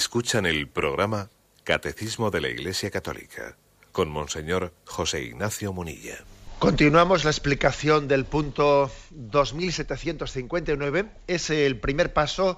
Escuchan 0.10 0.48
el 0.48 0.68
programa 0.68 1.30
Catecismo 1.64 2.32
de 2.32 2.42
la 2.42 2.48
Iglesia 2.48 2.90
Católica 2.90 3.56
con 3.92 4.10
Monseñor 4.10 4.74
José 4.86 5.22
Ignacio 5.22 5.72
Munilla. 5.72 6.18
Continuamos 6.58 7.26
la 7.26 7.30
explicación 7.30 8.08
del 8.08 8.26
punto 8.26 8.92
2759. 9.12 11.06
Es 11.28 11.52
el 11.52 11.80
primer 11.80 12.12
paso 12.12 12.58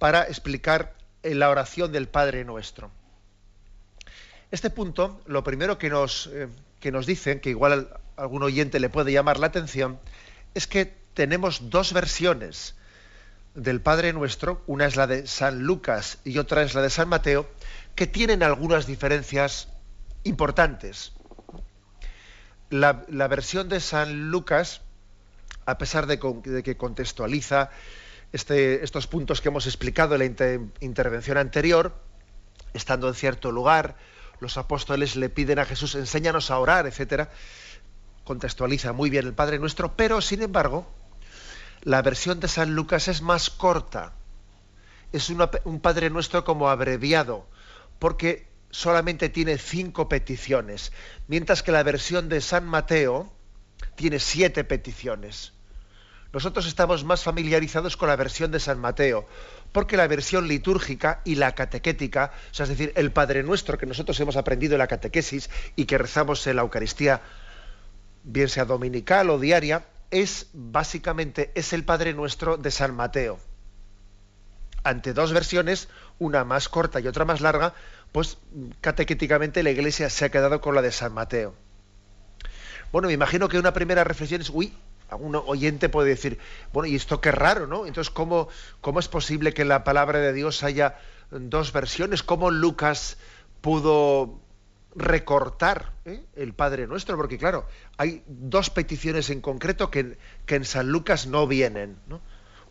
para 0.00 0.24
explicar 0.24 0.96
la 1.22 1.50
oración 1.50 1.92
del 1.92 2.08
Padre 2.08 2.44
Nuestro. 2.44 2.90
Este 4.50 4.68
punto, 4.68 5.20
lo 5.26 5.44
primero 5.44 5.78
que 5.78 5.90
nos, 5.90 6.28
eh, 6.32 6.48
que 6.80 6.90
nos 6.90 7.06
dicen, 7.06 7.38
que 7.38 7.50
igual 7.50 7.90
a 8.16 8.22
algún 8.22 8.42
oyente 8.42 8.80
le 8.80 8.90
puede 8.90 9.12
llamar 9.12 9.38
la 9.38 9.46
atención, 9.46 10.00
es 10.52 10.66
que 10.66 10.92
tenemos 11.14 11.70
dos 11.70 11.92
versiones 11.92 12.74
del 13.58 13.80
Padre 13.80 14.12
Nuestro, 14.12 14.62
una 14.66 14.86
es 14.86 14.94
la 14.94 15.06
de 15.06 15.26
San 15.26 15.64
Lucas 15.64 16.18
y 16.24 16.38
otra 16.38 16.62
es 16.62 16.74
la 16.74 16.82
de 16.82 16.90
San 16.90 17.08
Mateo, 17.08 17.48
que 17.96 18.06
tienen 18.06 18.42
algunas 18.42 18.86
diferencias 18.86 19.68
importantes. 20.22 21.12
La, 22.70 22.92
versión 23.28 23.68
de 23.68 23.80
San 23.80 24.30
Lucas, 24.30 24.82
a 25.66 25.76
pesar 25.76 26.06
de, 26.06 26.18
que 26.62 26.76
contextualiza 26.76 27.70
este, 28.32 28.84
estos 28.84 29.08
puntos 29.08 29.40
que 29.40 29.48
hemos 29.48 29.66
explicado 29.66 30.14
en 30.14 30.36
la 30.36 30.68
intervención 30.80 31.36
anterior, 31.36 31.94
estando 32.74 33.08
en 33.08 33.14
cierto 33.14 33.50
lugar, 33.50 33.96
los 34.38 34.56
apóstoles 34.56 35.16
le 35.16 35.30
piden 35.30 35.58
a 35.58 35.64
Jesús, 35.64 35.96
enséñanos 35.96 36.52
a 36.52 36.58
orar, 36.60 36.86
etcétera, 36.86 37.30
contextualiza 38.22 38.92
muy 38.92 39.10
bien 39.10 39.26
el 39.26 39.34
Padre 39.34 39.58
Nuestro, 39.58 39.96
pero 39.96 40.20
sin 40.20 40.42
embargo, 40.42 40.86
la 41.88 42.02
versión 42.02 42.38
de 42.38 42.48
San 42.48 42.74
Lucas 42.74 43.08
es 43.08 43.22
más 43.22 43.48
corta. 43.48 44.12
Es 45.10 45.30
un 45.30 45.80
Padre 45.80 46.10
Nuestro 46.10 46.44
como 46.44 46.68
abreviado, 46.68 47.46
porque 47.98 48.46
solamente 48.68 49.30
tiene 49.30 49.56
cinco 49.56 50.06
peticiones, 50.06 50.92
mientras 51.28 51.62
que 51.62 51.72
la 51.72 51.82
versión 51.82 52.28
de 52.28 52.42
San 52.42 52.66
Mateo 52.66 53.32
tiene 53.94 54.18
siete 54.18 54.64
peticiones. 54.64 55.54
Nosotros 56.30 56.66
estamos 56.66 57.04
más 57.04 57.24
familiarizados 57.24 57.96
con 57.96 58.10
la 58.10 58.16
versión 58.16 58.50
de 58.50 58.60
San 58.60 58.78
Mateo, 58.78 59.26
porque 59.72 59.96
la 59.96 60.08
versión 60.08 60.46
litúrgica 60.46 61.22
y 61.24 61.36
la 61.36 61.54
catequética, 61.54 62.32
es 62.52 62.68
decir, 62.68 62.92
el 62.96 63.12
Padre 63.12 63.42
Nuestro 63.42 63.78
que 63.78 63.86
nosotros 63.86 64.20
hemos 64.20 64.36
aprendido 64.36 64.74
en 64.74 64.80
la 64.80 64.88
catequesis 64.88 65.48
y 65.74 65.86
que 65.86 65.96
rezamos 65.96 66.46
en 66.48 66.56
la 66.56 66.62
Eucaristía, 66.62 67.22
bien 68.24 68.50
sea 68.50 68.66
dominical 68.66 69.30
o 69.30 69.38
diaria, 69.38 69.86
es 70.10 70.48
básicamente 70.52 71.50
es 71.54 71.72
el 71.72 71.84
Padre 71.84 72.14
Nuestro 72.14 72.56
de 72.56 72.70
San 72.70 72.94
Mateo. 72.94 73.38
Ante 74.84 75.12
dos 75.12 75.32
versiones, 75.32 75.88
una 76.18 76.44
más 76.44 76.68
corta 76.68 77.00
y 77.00 77.08
otra 77.08 77.24
más 77.24 77.40
larga, 77.40 77.74
pues 78.12 78.38
catequéticamente 78.80 79.62
la 79.62 79.70
Iglesia 79.70 80.08
se 80.08 80.24
ha 80.24 80.30
quedado 80.30 80.60
con 80.60 80.74
la 80.74 80.82
de 80.82 80.92
San 80.92 81.12
Mateo. 81.12 81.54
Bueno, 82.90 83.08
me 83.08 83.14
imagino 83.14 83.48
que 83.48 83.58
una 83.58 83.74
primera 83.74 84.04
reflexión 84.04 84.40
es, 84.40 84.50
uy, 84.50 84.72
algún 85.10 85.36
oyente 85.36 85.88
puede 85.88 86.10
decir, 86.10 86.38
bueno, 86.72 86.86
y 86.86 86.96
esto 86.96 87.20
qué 87.20 87.32
raro, 87.32 87.66
¿no? 87.66 87.86
Entonces, 87.86 88.10
¿cómo, 88.10 88.48
cómo 88.80 89.00
es 89.00 89.08
posible 89.08 89.52
que 89.52 89.62
en 89.62 89.68
la 89.68 89.84
palabra 89.84 90.18
de 90.20 90.32
Dios 90.32 90.62
haya 90.62 90.98
dos 91.30 91.72
versiones? 91.72 92.22
¿Cómo 92.22 92.50
Lucas 92.50 93.18
pudo 93.60 94.40
recortar 94.94 95.92
¿eh? 96.04 96.22
el 96.36 96.52
Padre 96.54 96.86
Nuestro, 96.86 97.16
porque 97.16 97.38
claro, 97.38 97.66
hay 97.96 98.22
dos 98.26 98.70
peticiones 98.70 99.30
en 99.30 99.40
concreto 99.40 99.90
que, 99.90 100.18
en 100.46 100.64
San 100.64 100.88
Lucas 100.88 101.26
no 101.26 101.46
vienen. 101.46 101.96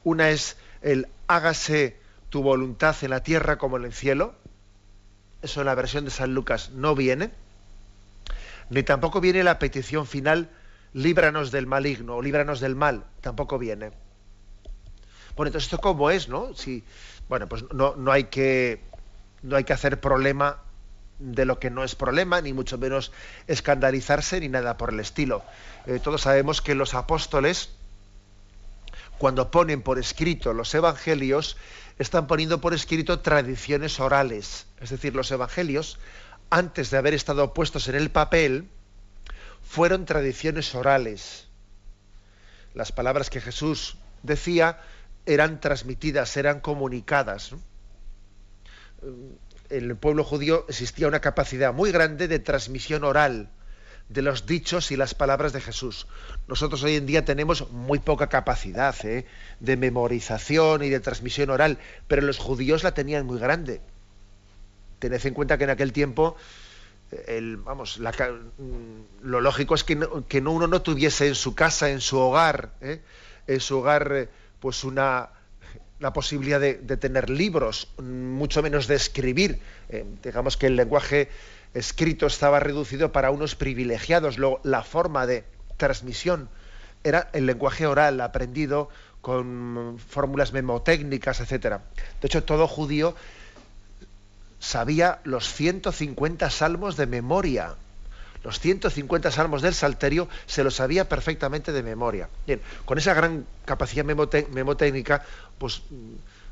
Una 0.04 0.30
es 0.30 0.58
el 0.82 1.08
hágase 1.28 1.98
tu 2.30 2.42
voluntad 2.42 2.96
en 3.02 3.12
la 3.12 3.24
tierra 3.24 3.58
como 3.58 3.78
en 3.78 3.86
el 3.86 3.94
cielo. 3.94 4.34
Eso 5.42 5.62
en 5.62 5.68
la 5.68 5.76
versión 5.76 6.06
de 6.06 6.12
San 6.12 6.34
Lucas 6.34 6.72
no 6.72 6.96
viene. 6.96 7.32
Ni 8.70 8.84
tampoco 8.84 9.22
viene 9.22 9.44
la 9.44 9.60
petición 9.60 10.06
final, 10.06 10.50
líbranos 10.94 11.52
del 11.52 11.68
maligno 11.68 12.16
o 12.16 12.22
líbranos 12.22 12.60
del 12.60 12.76
mal. 12.76 13.06
Tampoco 13.22 13.58
viene. 13.58 13.92
Bueno, 15.36 15.50
entonces 15.50 15.68
esto 15.68 15.78
cómo 15.78 16.10
es, 16.10 16.28
¿no? 16.28 16.54
Si, 16.56 16.84
bueno, 17.30 17.48
pues 17.48 17.64
no, 17.72 17.96
no 17.96 18.12
hay 18.12 18.26
que 18.26 18.82
no 19.44 19.56
hay 19.56 19.64
que 19.64 19.74
hacer 19.74 20.02
problema 20.02 20.58
de 21.20 21.46
lo 21.46 21.60
que 21.60 21.70
no 21.70 21.84
es 21.84 21.96
problema, 21.96 22.42
ni 22.42 22.54
mucho 22.54 22.78
menos 22.78 23.12
escandalizarse, 23.48 24.40
ni 24.40 24.50
nada 24.50 24.78
por 24.78 24.94
el 24.94 25.00
estilo. 25.00 25.44
Eh, 25.86 26.00
todos 26.04 26.22
sabemos 26.22 26.62
que 26.62 26.76
los 26.76 26.94
apóstoles, 26.94 27.70
cuando 29.18 29.50
ponen 29.50 29.82
por 29.82 30.00
escrito 30.00 30.54
los 30.54 30.74
evangelios, 30.76 31.58
están 31.98 32.28
poniendo 32.28 32.62
por 32.62 32.74
escrito 32.74 33.22
tradiciones 33.22 34.00
orales. 34.00 34.68
Es 34.80 34.92
decir, 34.92 35.16
los 35.16 35.32
evangelios, 35.32 35.98
antes 36.50 36.92
de 36.92 36.98
haber 36.98 37.14
estado 37.14 37.54
puestos 37.54 37.88
en 37.88 37.96
el 37.96 38.12
papel, 38.12 38.70
fueron 39.64 40.06
tradiciones 40.06 40.76
orales. 40.76 41.48
Las 42.76 42.92
palabras 42.92 43.30
que 43.32 43.42
Jesús 43.42 43.98
decía 44.22 44.80
eran 45.26 45.60
transmitidas, 45.60 46.38
eran 46.38 46.62
comunicadas 46.62 47.54
el 49.70 49.96
pueblo 49.96 50.24
judío 50.24 50.66
existía 50.68 51.08
una 51.08 51.22
capacidad 51.22 51.74
muy 51.74 51.92
grande 51.92 52.28
de 52.28 52.40
transmisión 52.40 53.04
oral 53.04 53.50
de 54.10 54.22
los 54.22 54.46
dichos 54.46 54.92
y 54.92 54.96
las 54.96 55.14
palabras 55.14 55.54
de 55.54 55.62
Jesús. 55.62 56.08
Nosotros 56.48 56.84
hoy 56.84 56.96
en 56.96 57.06
día 57.06 57.26
tenemos 57.26 57.70
muy 57.72 58.00
poca 58.00 58.28
capacidad 58.28 58.96
¿eh? 59.06 59.26
de 59.60 59.78
memorización 59.78 60.84
y 60.84 60.90
de 60.90 61.00
transmisión 61.00 61.50
oral, 61.50 61.78
pero 62.08 62.22
los 62.22 62.38
judíos 62.38 62.84
la 62.84 62.94
tenían 62.94 63.26
muy 63.26 63.40
grande. 63.40 63.82
Tened 65.00 65.26
en 65.26 65.34
cuenta 65.34 65.58
que 65.58 65.66
en 65.66 65.70
aquel 65.72 65.92
tiempo, 65.92 66.38
el, 67.28 67.58
vamos, 67.58 68.00
mm, 68.00 69.24
lo 69.24 69.42
lógico 69.42 69.76
es 69.76 69.84
que, 69.84 70.00
que 70.28 70.40
uno 70.40 70.68
no 70.68 70.82
tuviese 70.82 71.28
en 71.28 71.36
su 71.36 71.54
casa, 71.54 71.90
en 71.90 72.02
su 72.02 72.18
hogar, 72.18 72.72
¿eh? 72.82 73.02
en 73.46 73.60
su 73.60 73.78
hogar, 73.80 74.12
eh, 74.14 74.30
pues 74.60 74.84
una, 74.84 75.30
la 76.00 76.14
posibilidad 76.14 76.60
de, 76.60 76.76
tener 76.98 77.30
libros, 77.30 77.90
mucho 77.98 78.62
menos 78.62 78.88
de 78.88 78.96
escribir. 78.96 79.60
Eh, 79.90 80.06
digamos 80.24 80.58
que 80.58 80.68
el 80.68 80.76
lenguaje 80.76 81.30
escrito 81.74 82.28
estaba 82.28 82.60
reducido 82.60 83.12
para 83.12 83.32
unos 83.32 83.56
privilegiados. 83.56 84.38
Luego, 84.38 84.60
la 84.64 84.84
forma 84.84 85.26
de 85.26 85.44
transmisión 85.78 86.50
era 87.04 87.30
el 87.34 87.46
lenguaje 87.46 87.88
oral, 87.88 88.22
aprendido 88.22 88.90
con 89.22 89.98
fórmulas 90.08 90.54
memotécnicas, 90.54 91.40
etc. 91.40 91.80
De 92.22 92.28
hecho, 92.28 92.44
todo 92.44 92.68
judío 92.68 93.16
sabía 94.60 95.20
los 95.24 95.52
150 95.54 96.50
salmos 96.50 96.98
de 96.98 97.08
memoria 97.08 97.76
los 98.48 98.62
150 98.62 99.30
salmos 99.30 99.62
del 99.62 99.74
Salterio 99.74 100.30
se 100.46 100.64
los 100.64 100.76
sabía 100.76 101.10
perfectamente 101.10 101.74
de 101.74 101.84
memoria. 101.84 102.30
Bien, 102.46 102.62
con 102.86 102.98
esa 102.98 103.14
gran 103.14 103.46
capacidad 103.66 104.06
memotécnica, 104.06 105.26
pues 105.58 105.82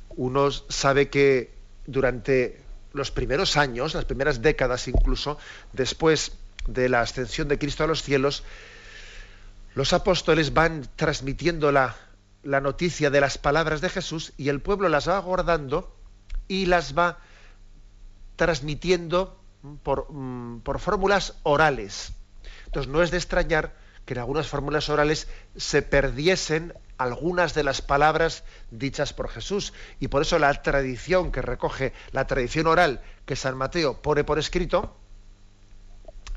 uno 0.10 0.52
sabe 0.52 1.08
que 1.08 1.54
durante 1.88 2.62
los 2.92 3.12
primeros 3.12 3.56
años, 3.56 3.94
las 3.94 4.04
primeras 4.04 4.42
décadas 4.42 4.90
incluso, 4.90 5.38
después 5.72 6.34
de 6.68 6.90
la 6.90 7.00
ascensión 7.00 7.48
de 7.48 7.58
Cristo 7.58 7.86
a 7.86 7.88
los 7.88 8.04
cielos, 8.04 8.44
los 9.74 9.94
apóstoles 9.94 10.54
van 10.54 10.90
transmitiendo 10.98 11.72
la, 11.72 11.96
la 12.44 12.60
noticia 12.60 13.10
de 13.10 13.22
las 13.22 13.38
palabras 13.38 13.80
de 13.80 13.88
Jesús 13.88 14.34
y 14.36 14.50
el 14.50 14.60
pueblo 14.60 14.90
las 14.90 15.08
va 15.08 15.18
guardando 15.20 15.96
y 16.50 16.66
las 16.66 16.94
va 16.94 17.20
transmitiendo 18.36 19.40
Mm, 19.66 20.60
por, 20.60 20.80
fórmulas 20.80 21.34
orales. 21.44 22.14
Entonces 22.66 22.92
no 22.92 23.02
es 23.02 23.12
de 23.12 23.18
extrañar 23.18 23.74
que 24.06 24.14
en 24.14 24.20
algunas 24.20 24.48
fórmulas 24.48 24.90
orales 24.90 25.28
se 25.56 25.82
perdiesen 25.82 26.74
algunas 26.98 27.56
de 27.56 27.64
las 27.64 27.82
palabras 27.82 28.44
dichas 28.70 29.14
por 29.14 29.30
Jesús. 29.30 29.74
Y 30.00 30.10
por 30.10 30.22
eso 30.22 30.38
la 30.38 30.54
tradición 30.62 31.32
que 31.32 31.42
recoge, 31.42 31.94
la 32.12 32.28
tradición 32.28 32.68
oral 32.68 33.02
que 33.26 33.36
San 33.36 33.58
Mateo 33.58 34.02
pone 34.02 34.24
por 34.24 34.38
escrito, 34.38 34.96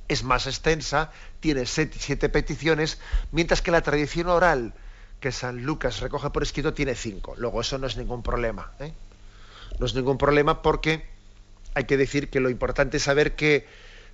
es 0.09 0.23
más 0.23 0.47
extensa, 0.47 1.13
tiene 1.41 1.67
siete, 1.67 2.31
peticiones, 2.31 2.99
mientras 3.31 3.61
que 3.61 3.71
la 3.71 3.83
tradición 3.83 4.29
oral 4.29 4.73
que 5.21 5.33
San 5.33 5.65
Lucas 5.65 6.01
recoge 6.01 6.31
por 6.31 6.43
escrito 6.43 6.73
tiene 6.73 6.95
cinco. 6.95 7.35
Luego 7.37 7.61
eso 7.61 7.77
no 7.77 7.87
es 7.87 7.99
ningún 7.99 8.23
problema. 8.23 8.73
¿eh? 8.81 8.95
No 9.79 9.85
es 9.85 9.95
ningún 9.95 10.17
problema 10.17 10.63
porque 10.63 11.18
hay 11.75 11.85
que 11.85 11.97
decir 11.97 12.29
que 12.31 12.41
lo 12.41 12.51
importante 12.51 12.97
es 12.97 13.05
saber 13.05 13.35
que 13.37 13.67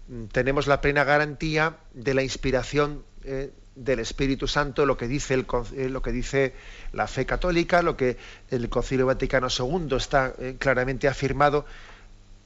mm, 0.08 0.26
tenemos 0.26 0.66
la 0.66 0.80
plena 0.80 1.04
garantía 1.04 1.76
de 1.92 2.14
la 2.14 2.22
inspiración 2.22 3.04
eh, 3.24 3.52
del 3.74 3.98
Espíritu 4.00 4.46
Santo, 4.46 4.86
lo 4.86 4.96
que 4.96 5.08
dice 5.08 5.34
el, 5.34 5.46
eh, 5.76 5.88
lo 5.88 6.02
que 6.02 6.12
dice 6.12 6.54
la 6.92 7.06
fe 7.06 7.26
católica, 7.26 7.82
lo 7.82 7.96
que 7.96 8.16
el 8.50 8.68
Concilio 8.68 9.06
Vaticano 9.06 9.48
II 9.48 9.96
está 9.96 10.32
eh, 10.38 10.56
claramente 10.58 11.08
afirmado 11.08 11.66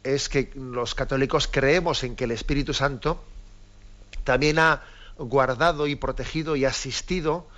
es 0.05 0.29
que 0.29 0.51
los 0.55 0.94
católicos 0.94 1.49
creemos 1.49 2.05
en 2.05 2.16
que 2.16 2.25
el 2.25 2.31
Espíritu 2.31 2.73
Santo 2.73 3.23
también 4.25 4.59
ha 4.59 4.83
guardado 5.18 5.87
y 5.87 5.97
protegido 5.97 6.55
y 6.55 6.64
asistido 6.64 7.49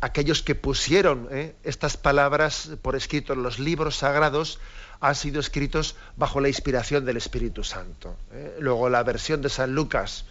aquellos 0.00 0.42
que 0.42 0.54
pusieron 0.54 1.28
estas 1.64 1.96
palabras 1.96 2.70
por 2.80 2.94
escrito 2.94 3.32
en 3.32 3.42
los 3.42 3.58
libros 3.58 3.96
sagrados 3.96 4.60
han 5.04 5.14
sido 5.14 5.38
escritos 5.38 5.96
bajo 6.16 6.40
la 6.40 6.48
inspiración 6.48 7.04
del 7.04 7.18
Espíritu 7.18 7.62
Santo. 7.62 8.16
¿eh? 8.32 8.56
Luego 8.58 8.88
la 8.88 9.02
versión 9.02 9.42
de 9.42 9.50
San 9.50 9.74
Lucas 9.74 10.24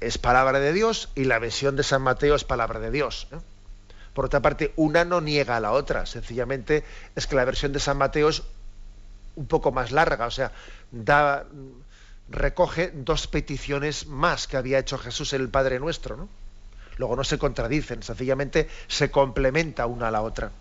es 0.00 0.18
palabra 0.18 0.60
de 0.60 0.72
Dios 0.72 1.08
y 1.16 1.24
la 1.24 1.40
versión 1.40 1.74
de 1.74 1.82
San 1.82 2.00
Mateo 2.00 2.36
es 2.36 2.44
palabra 2.44 2.78
de 2.78 2.92
Dios. 2.92 3.26
¿eh? 3.32 3.38
Por 4.14 4.26
otra 4.26 4.38
parte, 4.38 4.72
una 4.76 5.04
no 5.04 5.20
niega 5.20 5.56
a 5.56 5.60
la 5.60 5.72
otra, 5.72 6.06
sencillamente 6.06 6.84
es 7.16 7.26
que 7.26 7.34
la 7.34 7.44
versión 7.44 7.72
de 7.72 7.80
San 7.80 7.96
Mateo 7.96 8.28
es 8.28 8.44
un 9.34 9.46
poco 9.46 9.72
más 9.72 9.90
larga, 9.90 10.26
o 10.26 10.30
sea, 10.30 10.52
recoge 12.28 12.92
dos 12.94 13.26
peticiones 13.26 14.06
más 14.06 14.46
que 14.46 14.58
había 14.58 14.78
hecho 14.78 14.96
Jesús 14.96 15.32
el 15.32 15.48
Padre 15.48 15.80
Nuestro. 15.80 16.28
Luego 16.98 17.16
no 17.16 17.24
se 17.24 17.38
contradicen, 17.38 18.04
sencillamente 18.04 18.68
se 18.86 19.10
complementa 19.10 19.86
una 19.86 20.06
a 20.06 20.10
la 20.12 20.22
otra. 20.22 20.52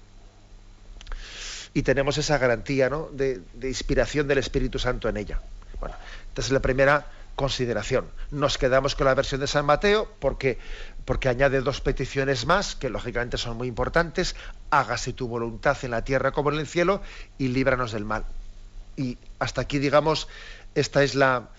Y 1.73 1.83
tenemos 1.83 2.17
esa 2.17 2.37
garantía 2.37 2.89
¿no? 2.89 3.09
de, 3.11 3.41
inspiración 3.63 4.27
del 4.27 4.39
Espíritu 4.39 4.79
Santo 4.79 5.07
en 5.07 5.17
ella. 5.17 5.41
Bueno, 5.79 5.95
esta 6.29 6.41
es 6.41 6.51
la 6.51 6.59
primera 6.59 7.07
consideración. 7.35 8.05
Nos 8.29 8.57
quedamos 8.57 8.95
con 8.95 9.05
la 9.05 9.13
versión 9.13 9.41
de 9.41 9.47
San 9.47 9.65
Mateo 9.65 10.11
porque, 10.19 10.57
porque 11.05 11.29
añade 11.29 11.61
dos 11.61 11.81
peticiones 11.81 12.45
más, 12.45 12.75
que 12.75 12.89
lógicamente 12.89 13.37
son 13.37 13.57
muy 13.57 13.67
importantes. 13.67 14.35
Hágase 14.69 15.13
tu 15.13 15.27
voluntad 15.27 15.77
en 15.83 15.91
la 15.91 16.03
tierra 16.03 16.31
como 16.31 16.51
en 16.51 16.59
el 16.59 16.67
cielo 16.67 17.01
y 17.37 17.47
líbranos 17.47 17.93
del 17.93 18.05
mal. 18.05 18.25
Y 18.97 19.17
hasta 19.39 19.61
aquí, 19.61 19.79
digamos, 19.79 20.27
esta 20.75 21.03
es 21.03 21.15
la, 21.15 21.49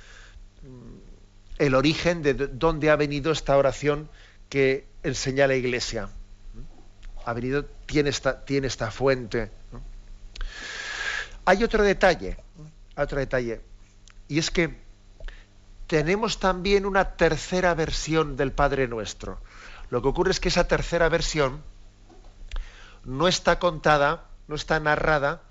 el 1.59 1.75
origen 1.75 2.23
de 2.23 2.35
dónde 2.35 2.91
ha 2.91 2.97
venido 2.97 3.33
esta 3.33 3.57
oración 3.57 4.09
que 4.49 4.87
enseña 5.03 5.47
la 5.47 5.55
Iglesia. 5.55 6.09
Ha 7.25 7.33
venido, 7.33 7.65
tiene 7.87 8.11
esta, 8.11 8.45
tiene 8.45 8.67
esta 8.67 8.91
fuente. 8.91 9.51
Hay 11.45 11.65
otro 11.65 11.83
detalle, 11.83 12.37
otro 12.97 13.19
detalle, 13.19 13.61
y 14.29 14.39
es 14.39 14.51
que 14.51 14.81
tenemos 15.87 16.39
también 16.39 16.87
una 16.87 17.17
tercera 17.17 17.75
versión 17.75 18.37
del 18.37 18.53
Padre 18.53 18.89
Nuestro. 18.89 19.41
Lo 19.91 20.01
que 20.03 20.09
ocurre 20.09 20.31
es 20.31 20.41
que 20.41 20.49
esa 20.49 20.69
tercera 20.69 21.09
versión 21.09 21.63
no 23.05 23.29
está 23.29 23.59
contada, 23.59 24.29
no 24.49 24.55
está 24.55 24.81
narrada 24.81 25.43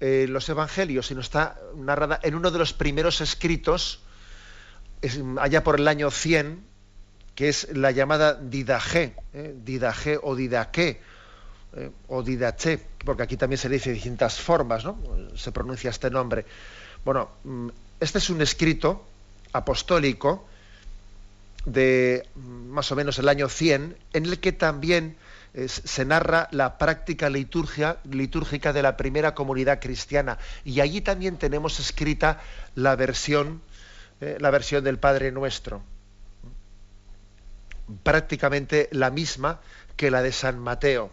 en 0.00 0.32
los 0.32 0.48
evangelios, 0.48 1.08
sino 1.08 1.20
está 1.20 1.58
narrada 1.74 2.20
en 2.22 2.34
uno 2.34 2.50
de 2.50 2.58
los 2.58 2.72
primeros 2.72 3.20
escritos, 3.20 4.00
allá 5.38 5.64
por 5.64 5.78
el 5.80 5.88
año 5.88 6.10
100 6.10 6.68
que 7.38 7.48
es 7.48 7.68
la 7.72 7.92
llamada 7.92 8.34
didajé, 8.34 9.14
¿eh? 9.32 10.18
o 10.24 10.34
didaqué, 10.34 11.00
¿eh? 11.76 11.90
o 12.08 12.22
didaché, 12.22 12.80
porque 13.04 13.22
aquí 13.22 13.36
también 13.36 13.58
se 13.58 13.68
dice 13.68 13.90
de 13.90 13.94
distintas 13.94 14.40
formas, 14.40 14.84
¿no? 14.84 14.98
Se 15.36 15.52
pronuncia 15.52 15.90
este 15.90 16.10
nombre. 16.10 16.44
Bueno, 17.04 17.30
mm, 17.44 17.68
este 18.00 18.18
es 18.18 18.30
un 18.30 18.40
escrito 18.40 19.04
apostólico 19.52 20.46
de 21.64 22.26
mm, 22.34 22.40
más 22.70 22.90
o 22.92 22.96
menos 22.96 23.18
el 23.18 23.28
año 23.28 23.48
100, 23.48 23.96
en 24.12 24.24
el 24.26 24.38
que 24.40 24.52
también 24.52 25.16
se 25.66 26.04
narra 26.04 26.46
la 26.52 26.78
práctica 26.78 27.28
litúrgica 27.30 28.72
de 28.72 28.82
la 28.82 28.96
primera 28.96 29.34
comunidad 29.34 29.80
cristiana. 29.80 30.38
Y 30.64 30.80
allí 30.80 31.00
también 31.00 31.36
tenemos 31.36 31.80
escrita 31.80 32.40
la 32.74 32.94
versión, 32.94 33.62
¿eh? 34.20 34.36
la 34.38 34.50
versión 34.50 34.84
del 34.84 34.98
Padre 34.98 35.32
Nuestro 35.32 35.82
prácticamente 38.02 38.88
la 38.92 39.10
misma 39.10 39.60
que 39.96 40.10
la 40.10 40.22
de 40.22 40.32
San 40.32 40.58
Mateo. 40.58 41.10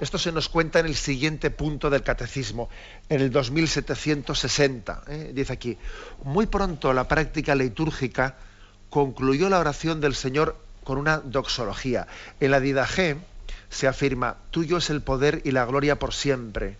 Esto 0.00 0.18
se 0.18 0.32
nos 0.32 0.48
cuenta 0.48 0.80
en 0.80 0.86
el 0.86 0.96
siguiente 0.96 1.50
punto 1.50 1.90
del 1.90 2.02
catecismo, 2.02 2.70
en 3.08 3.20
el 3.20 3.30
2760. 3.30 5.02
¿eh? 5.08 5.30
Dice 5.34 5.52
aquí, 5.52 5.76
muy 6.24 6.46
pronto 6.46 6.92
la 6.94 7.06
práctica 7.06 7.54
litúrgica 7.54 8.36
concluyó 8.88 9.50
la 9.50 9.58
oración 9.58 10.00
del 10.00 10.14
Señor 10.14 10.56
con 10.84 10.96
una 10.96 11.18
doxología. 11.18 12.06
En 12.40 12.50
la 12.50 12.60
Didagé 12.60 13.18
se 13.68 13.86
afirma, 13.86 14.36
tuyo 14.50 14.78
es 14.78 14.88
el 14.88 15.02
poder 15.02 15.42
y 15.44 15.50
la 15.50 15.66
gloria 15.66 15.98
por 15.98 16.14
siempre. 16.14 16.76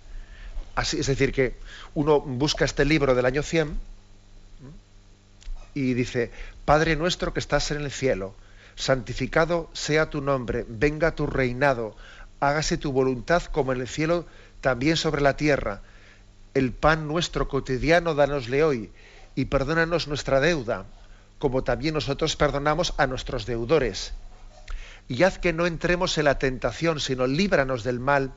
Así, 0.75 0.99
es 0.99 1.07
decir, 1.07 1.33
que 1.33 1.57
uno 1.95 2.21
busca 2.21 2.65
este 2.65 2.87
libro 2.87 3.15
del 3.15 3.27
año 3.27 3.43
100 3.43 3.79
y 5.75 5.95
dice, 5.95 6.31
Padre 6.65 6.97
nuestro 6.97 7.33
que 7.35 7.41
estás 7.41 7.71
en 7.71 7.83
el 7.83 7.91
cielo, 7.91 8.35
santificado 8.77 9.71
sea 9.73 10.11
tu 10.11 10.21
nombre, 10.21 10.65
venga 10.69 11.15
tu 11.15 11.27
reinado, 11.27 11.97
hágase 12.41 12.77
tu 12.77 12.93
voluntad 12.93 13.43
como 13.45 13.73
en 13.73 13.81
el 13.81 13.89
cielo, 13.89 14.27
también 14.61 14.97
sobre 14.97 15.21
la 15.21 15.37
tierra. 15.37 15.83
El 16.55 16.73
pan 16.73 17.07
nuestro 17.07 17.49
cotidiano 17.49 18.15
danosle 18.15 18.65
hoy, 18.65 18.91
y 19.35 19.45
perdónanos 19.47 20.09
nuestra 20.09 20.41
deuda, 20.41 20.87
como 21.39 21.63
también 21.65 21.95
nosotros 21.95 22.37
perdonamos 22.37 22.95
a 22.97 23.07
nuestros 23.07 23.47
deudores. 23.47 24.13
Y 25.09 25.23
haz 25.23 25.39
que 25.39 25.53
no 25.53 25.67
entremos 25.67 26.19
en 26.19 26.25
la 26.25 26.39
tentación, 26.39 27.01
sino 27.01 27.27
líbranos 27.27 27.85
del 27.85 28.01
mal, 28.01 28.33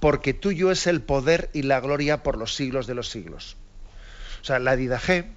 porque 0.00 0.34
tuyo 0.34 0.70
es 0.70 0.86
el 0.86 1.02
poder 1.02 1.50
y 1.52 1.62
la 1.62 1.80
gloria 1.80 2.22
por 2.22 2.36
los 2.36 2.54
siglos 2.54 2.86
de 2.86 2.94
los 2.94 3.08
siglos. 3.08 3.56
O 4.40 4.44
sea, 4.44 4.58
la 4.58 4.74
Didajé 4.74 5.30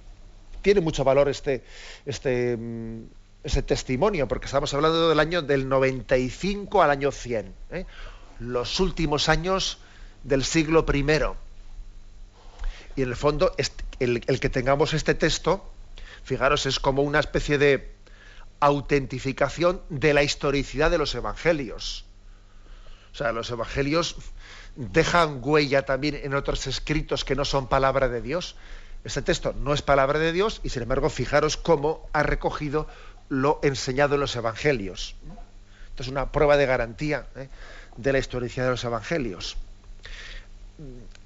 tiene 0.62 0.80
mucho 0.80 1.04
valor 1.04 1.28
este, 1.28 1.62
este, 2.06 2.56
mm, 2.56 3.04
ese 3.46 3.62
testimonio, 3.62 4.26
porque 4.26 4.46
estamos 4.46 4.74
hablando 4.74 5.08
del 5.08 5.20
año 5.20 5.40
del 5.40 5.68
95 5.68 6.82
al 6.82 6.90
año 6.90 7.12
100, 7.12 7.54
¿eh? 7.70 7.86
los 8.40 8.80
últimos 8.80 9.28
años 9.28 9.78
del 10.24 10.44
siglo 10.44 10.84
I. 10.92 11.06
Y 12.96 13.02
en 13.02 13.08
el 13.08 13.14
fondo, 13.14 13.54
el, 14.00 14.40
que 14.40 14.48
tengamos 14.48 14.94
este 14.94 15.14
texto, 15.14 15.64
fijaros, 16.24 16.66
es 16.66 16.80
como 16.80 17.02
una 17.02 17.20
especie 17.20 17.56
de 17.56 17.94
autentificación 18.58 19.80
de 19.90 20.12
la 20.12 20.24
historicidad 20.24 20.90
de 20.90 20.98
los 20.98 21.14
evangelios. 21.14 22.04
O 23.12 23.14
sea, 23.14 23.30
los 23.30 23.48
evangelios 23.48 24.16
dejan 24.74 25.38
huella 25.40 25.84
también 25.84 26.16
en 26.20 26.34
otros 26.34 26.66
escritos 26.66 27.24
que 27.24 27.36
no 27.36 27.44
son 27.44 27.68
palabra 27.68 28.08
de 28.08 28.22
Dios. 28.22 28.56
Este 29.04 29.22
texto 29.22 29.52
no 29.52 29.72
es 29.72 29.82
palabra 29.82 30.18
de 30.18 30.32
Dios 30.32 30.60
y 30.64 30.70
sin 30.70 30.82
embargo 30.82 31.10
fijaros 31.10 31.56
cómo 31.56 32.08
ha 32.12 32.24
recogido 32.24 32.88
lo 33.28 33.60
enseñado 33.62 34.14
en 34.14 34.20
los 34.20 34.36
evangelios. 34.36 35.16
Esto 35.88 36.02
es 36.02 36.08
una 36.08 36.30
prueba 36.32 36.56
de 36.56 36.66
garantía 36.66 37.26
¿eh? 37.36 37.48
de 37.96 38.12
la 38.12 38.18
historicidad 38.18 38.64
de 38.66 38.70
los 38.72 38.84
evangelios. 38.84 39.56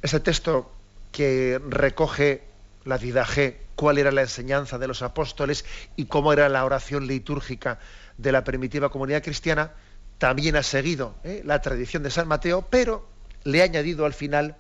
Ese 0.03 0.21
texto 0.21 0.71
que 1.13 1.61
recoge 1.69 2.43
la 2.85 2.99
didaje, 2.99 3.61
cuál 3.75 3.99
era 3.99 4.11
la 4.11 4.23
enseñanza 4.23 4.79
de 4.79 4.87
los 4.87 5.03
apóstoles 5.03 5.65
y 5.97 6.07
cómo 6.07 6.33
era 6.33 6.49
la 6.49 6.65
oración 6.65 7.07
litúrgica 7.07 7.79
de 8.17 8.33
la 8.33 8.45
primitiva 8.45 8.91
comunidad 8.91 9.23
cristiana, 9.23 9.73
también 10.19 10.57
ha 10.57 10.63
seguido 10.63 11.15
¿eh? 11.25 11.43
la 11.45 11.61
tradición 11.63 12.03
de 12.03 12.11
San 12.11 12.29
Mateo, 12.29 12.67
pero 12.71 13.09
le 13.45 13.63
ha 13.63 13.65
añadido 13.65 14.07
al 14.07 14.13
final, 14.13 14.57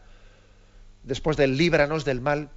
después 1.02 1.36
del 1.36 1.56
líbranos 1.56 2.04
del 2.04 2.20
mal, 2.20 2.48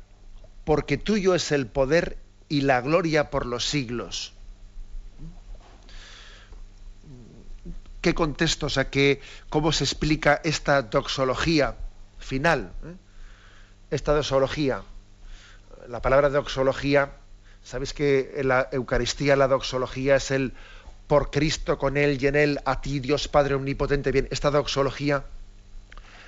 porque 0.64 0.98
tuyo 0.98 1.36
es 1.36 1.52
el 1.52 1.68
poder 1.68 2.18
y 2.50 2.62
la 2.62 2.82
gloria 2.82 3.30
por 3.30 3.46
los 3.46 3.66
siglos. 3.66 4.34
Qué 8.04 8.14
contexto, 8.14 8.68
o 8.68 8.70
sea, 8.70 8.92
cómo 9.50 9.72
se 9.72 9.86
explica 9.86 10.42
esta 10.44 10.82
doxología 10.84 11.76
final. 12.20 12.74
¿eh? 12.84 12.96
Esta 13.90 14.14
doxología. 14.14 14.84
La 15.88 16.02
palabra 16.02 16.30
doxología, 16.30 17.14
sabéis 17.64 17.94
que 17.94 18.34
en 18.36 18.50
la 18.50 18.68
Eucaristía 18.72 19.36
la 19.38 19.48
doxología 19.48 20.18
es 20.18 20.32
el 20.32 20.54
por 21.08 21.32
Cristo, 21.32 21.78
con 21.78 21.96
Él 21.96 22.22
y 22.22 22.28
en 22.28 22.36
Él, 22.36 22.60
a 22.66 22.82
ti 22.82 23.00
Dios 23.00 23.30
Padre 23.30 23.56
Omnipotente. 23.56 24.12
Bien, 24.12 24.28
esta 24.32 24.52
doxología 24.52 25.24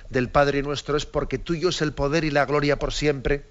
del 0.08 0.30
Padre 0.30 0.62
nuestro 0.62 0.96
es 0.96 1.04
porque 1.04 1.36
tuyo 1.36 1.68
es 1.68 1.82
el 1.82 1.92
poder 1.92 2.24
y 2.24 2.30
la 2.30 2.46
gloria 2.46 2.78
por 2.78 2.92
siempre. 2.92 3.44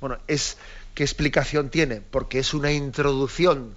Bueno, 0.00 0.18
es 0.28 0.58
¿qué 0.94 1.02
explicación 1.02 1.70
tiene? 1.70 2.02
Porque 2.02 2.38
es 2.38 2.54
una 2.54 2.70
introducción 2.70 3.74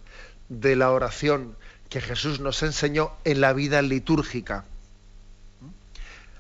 de 0.50 0.76
la 0.76 0.92
oración 0.92 1.56
que 1.92 2.00
Jesús 2.00 2.40
nos 2.40 2.64
enseñó 2.64 3.12
en 3.26 3.42
la 3.42 3.52
vida 3.52 3.82
litúrgica. 3.82 4.64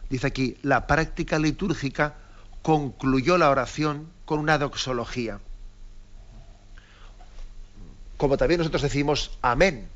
Dice 0.09 0.27
aquí, 0.27 0.57
la 0.63 0.87
práctica 0.87 1.39
litúrgica 1.39 2.15
concluyó 2.61 3.37
la 3.37 3.49
oración 3.49 4.07
con 4.23 4.39
una 4.39 4.57
doxología. 4.57 5.41
Como 8.15 8.37
también 8.37 8.59
nosotros 8.59 8.81
decimos 8.81 9.37
amén. 9.41 9.89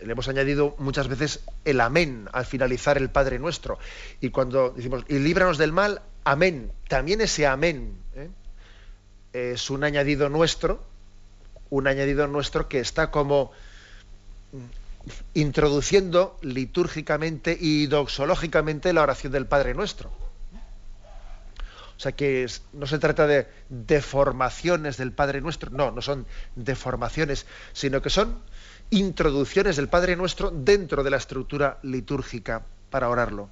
Le 0.00 0.12
hemos 0.12 0.28
añadido 0.28 0.76
muchas 0.78 1.08
veces 1.08 1.40
el 1.64 1.80
amén 1.80 2.28
al 2.32 2.46
finalizar 2.46 2.96
el 2.96 3.10
Padre 3.10 3.40
Nuestro. 3.40 3.80
Y 4.20 4.30
cuando 4.30 4.70
decimos, 4.70 5.04
y 5.08 5.18
líbranos 5.18 5.58
del 5.58 5.72
mal, 5.72 6.00
amén. 6.22 6.70
También 6.86 7.22
ese 7.22 7.48
amén 7.48 7.96
¿eh? 8.14 8.30
es 9.32 9.68
un 9.68 9.82
añadido 9.82 10.28
nuestro, 10.28 10.80
un 11.70 11.88
añadido 11.88 12.28
nuestro 12.28 12.68
que 12.68 12.78
está 12.78 13.10
como 13.10 13.50
introduciendo 15.34 16.38
litúrgicamente 16.42 17.56
y 17.58 17.86
doxológicamente 17.86 18.92
la 18.92 19.02
oración 19.02 19.32
del 19.32 19.46
Padre 19.46 19.74
Nuestro. 19.74 20.10
O 21.96 22.02
sea 22.02 22.12
que 22.12 22.46
no 22.72 22.86
se 22.86 22.98
trata 22.98 23.26
de 23.26 23.46
deformaciones 23.68 24.96
del 24.96 25.12
Padre 25.12 25.42
Nuestro, 25.42 25.70
no, 25.70 25.90
no 25.90 26.00
son 26.00 26.26
deformaciones, 26.56 27.46
sino 27.74 28.00
que 28.00 28.08
son 28.08 28.38
introducciones 28.88 29.76
del 29.76 29.88
Padre 29.88 30.16
Nuestro 30.16 30.50
dentro 30.50 31.02
de 31.04 31.10
la 31.10 31.18
estructura 31.18 31.78
litúrgica 31.82 32.62
para 32.88 33.08
orarlo. 33.08 33.50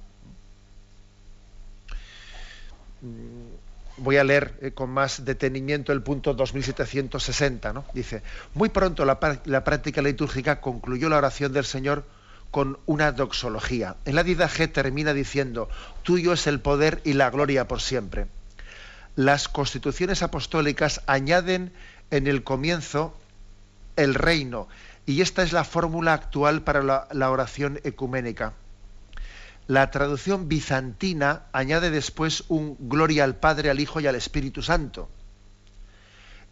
Voy 3.99 4.17
a 4.17 4.23
leer 4.23 4.57
eh, 4.61 4.71
con 4.71 4.89
más 4.89 5.25
detenimiento 5.25 5.91
el 5.91 6.01
punto 6.01 6.33
2760. 6.33 7.73
¿no? 7.73 7.85
Dice, 7.93 8.21
muy 8.53 8.69
pronto 8.69 9.05
la, 9.05 9.19
la 9.45 9.63
práctica 9.63 10.01
litúrgica 10.01 10.61
concluyó 10.61 11.09
la 11.09 11.17
oración 11.17 11.53
del 11.53 11.65
Señor 11.65 12.05
con 12.51 12.79
una 12.85 13.11
doxología. 13.11 13.95
En 14.05 14.15
la 14.15 14.23
Didaje 14.23 14.67
termina 14.67 15.13
diciendo, 15.13 15.69
tuyo 16.03 16.33
es 16.33 16.47
el 16.47 16.59
poder 16.59 17.01
y 17.03 17.13
la 17.13 17.29
gloria 17.29 17.67
por 17.67 17.81
siempre 17.81 18.27
las 19.19 19.49
constituciones 19.49 20.23
apostólicas 20.23 21.01
añaden 21.05 21.73
en 22.09 22.25
el 22.25 22.41
comienzo 22.43 23.13
el 23.97 24.15
reino, 24.15 24.69
y 25.05 25.19
esta 25.19 25.43
es 25.43 25.51
la 25.51 25.65
fórmula 25.65 26.13
actual 26.13 26.61
para 26.61 26.81
la, 26.83 27.29
oración 27.29 27.81
ecuménica. 27.83 28.53
La 29.69 29.91
traducción 29.91 30.49
bizantina 30.49 31.43
añade 31.51 31.91
después 31.91 32.43
un 32.47 32.75
gloria 32.89 33.23
al 33.23 33.35
Padre, 33.35 33.69
al 33.69 33.79
Hijo 33.79 33.99
y 33.99 34.07
al 34.07 34.15
Espíritu 34.15 34.63
Santo. 34.63 35.11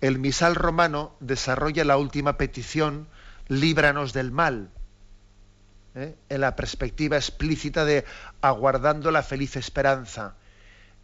El 0.01 0.19
misal 0.19 0.53
romano 0.53 1.15
desarrolla 1.19 1.83
la 1.83 1.97
última 1.97 2.37
petición, 2.37 3.07
líbranos 3.47 4.13
del 4.13 4.31
mal, 4.31 4.69
¿eh? 5.95 6.13
en 6.29 6.41
la 6.41 6.55
perspectiva 6.55 7.17
explícita 7.17 7.85
de 7.85 8.05
aguardando 8.41 9.09
la 9.09 9.23
feliz 9.23 9.55
esperanza 9.55 10.35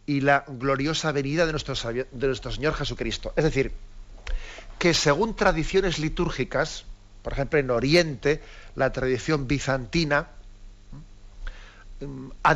y 0.06 0.20
la 0.20 0.44
gloriosa 0.46 1.10
venida 1.10 1.46
de 1.46 1.50
nuestro, 1.50 1.74
de 1.74 2.26
nuestro 2.28 2.52
Señor 2.52 2.74
Jesucristo. 2.74 3.32
Es 3.34 3.42
decir, 3.42 3.72
que 4.78 4.94
según 4.94 5.34
tradiciones 5.34 5.98
litúrgicas, 5.98 6.84
por 7.22 7.32
ejemplo 7.32 7.58
en 7.58 7.72
Oriente, 7.72 8.40
la 8.76 8.92
tradición 8.92 9.48
bizantina 9.48 10.28
mm, 12.06 12.32
ha, 12.42 12.54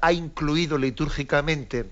ha 0.00 0.12
incluido 0.12 0.78
litúrgicamente 0.78 1.86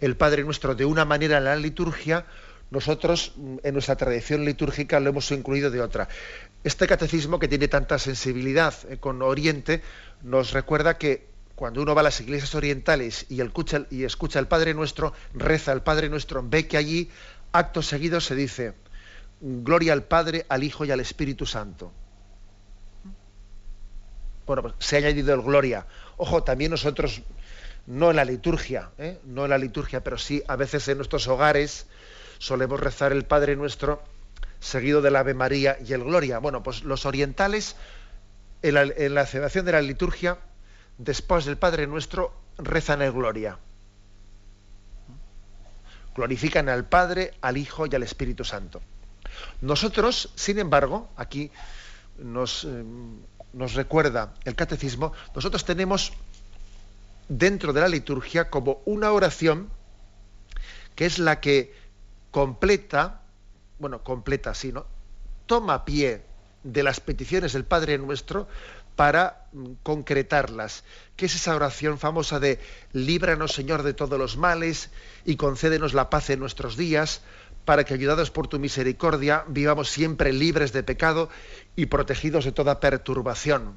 el 0.00 0.16
Padre 0.16 0.44
Nuestro 0.44 0.74
de 0.74 0.84
una 0.84 1.04
manera 1.04 1.38
en 1.38 1.44
la 1.44 1.56
liturgia, 1.56 2.26
nosotros 2.70 3.32
mm, 3.36 3.56
en 3.62 3.72
nuestra 3.72 3.96
tradición 3.96 4.44
litúrgica 4.44 5.00
lo 5.00 5.10
hemos 5.10 5.30
incluido 5.30 5.70
de 5.70 5.80
otra. 5.80 6.08
Este 6.64 6.86
catecismo 6.86 7.38
que 7.38 7.48
tiene 7.48 7.68
tanta 7.68 7.98
sensibilidad 7.98 8.74
eh, 8.88 8.98
con 8.98 9.22
Oriente 9.22 9.82
nos 10.22 10.52
recuerda 10.52 10.98
que 10.98 11.26
cuando 11.54 11.80
uno 11.80 11.94
va 11.94 12.02
a 12.02 12.04
las 12.04 12.20
iglesias 12.20 12.54
orientales 12.54 13.26
y 13.30 13.40
escucha, 13.40 13.86
y 13.90 14.04
escucha 14.04 14.38
el 14.38 14.46
Padre 14.46 14.74
Nuestro, 14.74 15.14
reza 15.32 15.72
el 15.72 15.80
Padre 15.80 16.10
Nuestro, 16.10 16.46
ve 16.46 16.68
que 16.68 16.76
allí, 16.76 17.10
acto 17.52 17.80
seguido, 17.82 18.20
se 18.20 18.34
dice, 18.34 18.74
gloria 19.40 19.94
al 19.94 20.04
Padre, 20.04 20.44
al 20.50 20.64
Hijo 20.64 20.84
y 20.84 20.90
al 20.90 21.00
Espíritu 21.00 21.46
Santo. 21.46 21.92
Bueno, 24.46 24.62
pues 24.62 24.74
se 24.78 24.96
ha 24.96 24.98
añadido 24.98 25.34
el 25.34 25.42
gloria. 25.42 25.86
Ojo, 26.16 26.42
también 26.42 26.70
nosotros, 26.70 27.22
no 27.86 28.10
en 28.10 28.16
la 28.16 28.24
liturgia, 28.24 28.90
¿eh? 28.98 29.18
no 29.24 29.44
en 29.44 29.50
la 29.50 29.58
liturgia, 29.58 30.02
pero 30.02 30.18
sí 30.18 30.42
a 30.48 30.56
veces 30.56 30.88
en 30.88 30.98
nuestros 30.98 31.28
hogares 31.28 31.86
solemos 32.38 32.80
rezar 32.80 33.12
el 33.12 33.24
Padre 33.24 33.56
Nuestro 33.56 34.02
seguido 34.60 35.02
del 35.02 35.16
Ave 35.16 35.34
María 35.34 35.78
y 35.84 35.92
el 35.92 36.04
Gloria. 36.04 36.38
Bueno, 36.38 36.62
pues 36.62 36.82
los 36.82 37.06
orientales, 37.06 37.76
en 38.62 38.74
la, 38.74 38.82
en 38.82 39.26
celebración 39.26 39.64
de 39.64 39.72
la 39.72 39.82
liturgia, 39.82 40.38
después 40.98 41.44
del 41.44 41.56
Padre 41.56 41.86
Nuestro, 41.86 42.34
rezan 42.58 43.02
el 43.02 43.12
Gloria. 43.12 43.58
Glorifican 46.14 46.68
al 46.68 46.86
Padre, 46.86 47.34
al 47.42 47.58
Hijo 47.58 47.86
y 47.86 47.94
al 47.94 48.02
Espíritu 48.02 48.44
Santo. 48.44 48.80
Nosotros, 49.60 50.32
sin 50.34 50.58
embargo, 50.58 51.10
aquí 51.16 51.50
nos, 52.18 52.64
eh, 52.64 52.84
nos 53.56 53.72
recuerda 53.72 54.34
el 54.44 54.54
catecismo, 54.54 55.12
nosotros 55.34 55.64
tenemos 55.64 56.12
dentro 57.28 57.72
de 57.72 57.80
la 57.80 57.88
liturgia 57.88 58.50
como 58.50 58.82
una 58.84 59.10
oración 59.12 59.70
que 60.94 61.06
es 61.06 61.18
la 61.18 61.40
que 61.40 61.74
completa, 62.30 63.22
bueno, 63.78 64.02
completa 64.02 64.50
así, 64.50 64.72
¿no? 64.72 64.86
Toma 65.46 65.86
pie 65.86 66.22
de 66.64 66.82
las 66.82 67.00
peticiones 67.00 67.54
del 67.54 67.64
Padre 67.64 67.96
Nuestro 67.96 68.46
para 68.94 69.46
mm, 69.52 69.72
concretarlas, 69.82 70.84
que 71.16 71.26
es 71.26 71.34
esa 71.34 71.56
oración 71.56 71.98
famosa 71.98 72.38
de 72.40 72.60
líbranos 72.92 73.52
Señor 73.52 73.82
de 73.84 73.94
todos 73.94 74.18
los 74.18 74.36
males 74.36 74.90
y 75.24 75.36
concédenos 75.36 75.94
la 75.94 76.10
paz 76.10 76.28
en 76.28 76.40
nuestros 76.40 76.76
días, 76.76 77.22
para 77.66 77.84
que 77.84 77.92
ayudados 77.92 78.30
por 78.30 78.46
tu 78.48 78.58
misericordia 78.58 79.44
vivamos 79.48 79.90
siempre 79.90 80.32
libres 80.32 80.72
de 80.72 80.82
pecado 80.82 81.28
y 81.74 81.86
protegidos 81.86 82.46
de 82.46 82.52
toda 82.52 82.80
perturbación, 82.80 83.74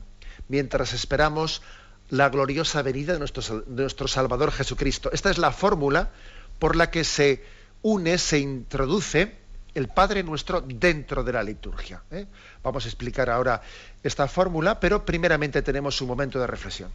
mientras 0.47 0.93
esperamos 0.93 1.62
la 2.10 2.30
gloriosa 2.30 2.82
venida 2.84 3.13
de 3.13 3.19
nuestro, 3.19 4.08
Salvador 4.08 4.52
Jesucristo. 4.52 5.10
Esta 5.12 5.32
es 5.32 5.39
la 5.39 5.52
fórmula 5.52 6.12
por 6.60 6.75
la 6.75 6.91
que 6.91 7.04
se 7.04 7.43
une, 7.82 8.17
se 8.17 8.39
introduce 8.39 9.38
el 9.73 9.88
Padre 9.88 10.23
Nuestro 10.23 10.62
dentro 10.62 11.23
de 11.23 11.34
la 11.34 11.43
liturgia. 11.43 12.04
¿eh? 12.12 12.25
Vamos 12.63 12.86
a 12.86 12.88
explicar 12.88 13.30
ahora 13.30 13.62
esta 14.04 14.28
fórmula, 14.28 14.80
pero 14.80 15.04
primeramente 15.04 15.62
tenemos 15.62 15.99
un 16.02 16.08
momento 16.08 16.39
de 16.39 16.47
reflexión. 16.47 16.91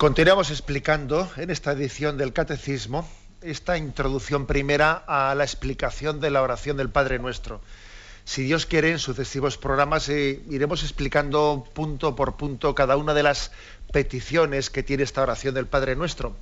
Continuamos 0.00 0.50
explicando 0.50 1.30
en 1.36 1.50
esta 1.50 1.72
edición 1.72 2.16
del 2.16 2.32
Catecismo 2.32 3.06
esta 3.42 3.76
introducción 3.76 4.46
primera 4.46 5.04
a 5.06 5.34
la 5.34 5.44
explicación 5.44 6.20
de 6.20 6.30
la 6.30 6.40
oración 6.40 6.78
del 6.78 6.88
Padre 6.88 7.18
Nuestro. 7.18 7.60
Si 8.24 8.44
Dios 8.44 8.64
quiere, 8.64 8.92
en 8.92 8.98
sucesivos 8.98 9.58
programas 9.58 10.08
eh, 10.08 10.40
iremos 10.48 10.84
explicando 10.84 11.68
punto 11.74 12.16
por 12.16 12.38
punto 12.38 12.74
cada 12.74 12.96
una 12.96 13.12
de 13.12 13.24
las 13.24 13.52
peticiones 13.92 14.70
que 14.70 14.82
tiene 14.82 15.02
esta 15.02 15.20
oración 15.20 15.52
del 15.52 15.66
Padre 15.66 15.96
Nuestro. 15.96 16.34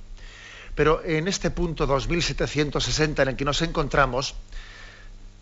Pero 0.73 1.03
en 1.03 1.27
este 1.27 1.51
punto 1.51 1.85
2760 1.85 3.23
en 3.23 3.27
el 3.27 3.35
que 3.35 3.43
nos 3.43 3.61
encontramos, 3.61 4.35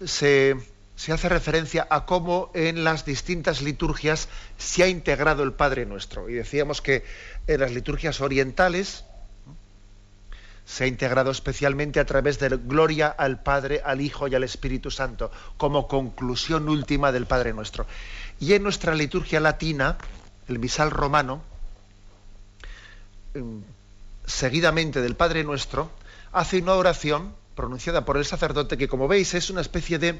se, 0.03 0.55
se 0.97 1.13
hace 1.13 1.29
referencia 1.29 1.87
a 1.91 2.05
cómo 2.05 2.49
en 2.55 2.83
las 2.83 3.05
distintas 3.05 3.61
liturgias 3.61 4.29
se 4.57 4.81
ha 4.81 4.87
integrado 4.87 5.43
el 5.43 5.53
Padre 5.53 5.85
Nuestro. 5.85 6.27
Y 6.27 6.33
decíamos 6.33 6.81
que 6.81 7.05
en 7.45 7.61
las 7.61 7.71
liturgias 7.71 8.19
orientales 8.19 9.05
se 10.65 10.83
ha 10.83 10.87
integrado 10.87 11.29
especialmente 11.29 11.99
a 11.99 12.05
través 12.05 12.39
de 12.39 12.49
gloria 12.49 13.07
al 13.09 13.43
Padre, 13.43 13.79
al 13.85 14.01
Hijo 14.01 14.27
y 14.27 14.33
al 14.33 14.43
Espíritu 14.43 14.89
Santo, 14.89 15.31
como 15.57 15.87
conclusión 15.87 16.67
última 16.67 17.11
del 17.11 17.27
Padre 17.27 17.53
Nuestro. 17.53 17.85
Y 18.39 18.53
en 18.53 18.63
nuestra 18.63 18.95
liturgia 18.95 19.39
latina, 19.39 19.99
el 20.47 20.57
misal 20.57 20.89
romano, 20.89 21.43
em, 23.35 23.61
seguidamente 24.25 24.99
del 25.01 25.15
Padre 25.15 25.43
Nuestro, 25.43 25.91
hace 26.33 26.57
una 26.57 26.73
oración 26.73 27.35
pronunciada 27.55 28.03
por 28.03 28.17
el 28.17 28.25
sacerdote 28.25 28.77
que, 28.77 28.87
como 28.87 29.07
veis, 29.07 29.35
es 29.35 29.51
una 29.51 29.61
especie 29.61 29.99
de 29.99 30.19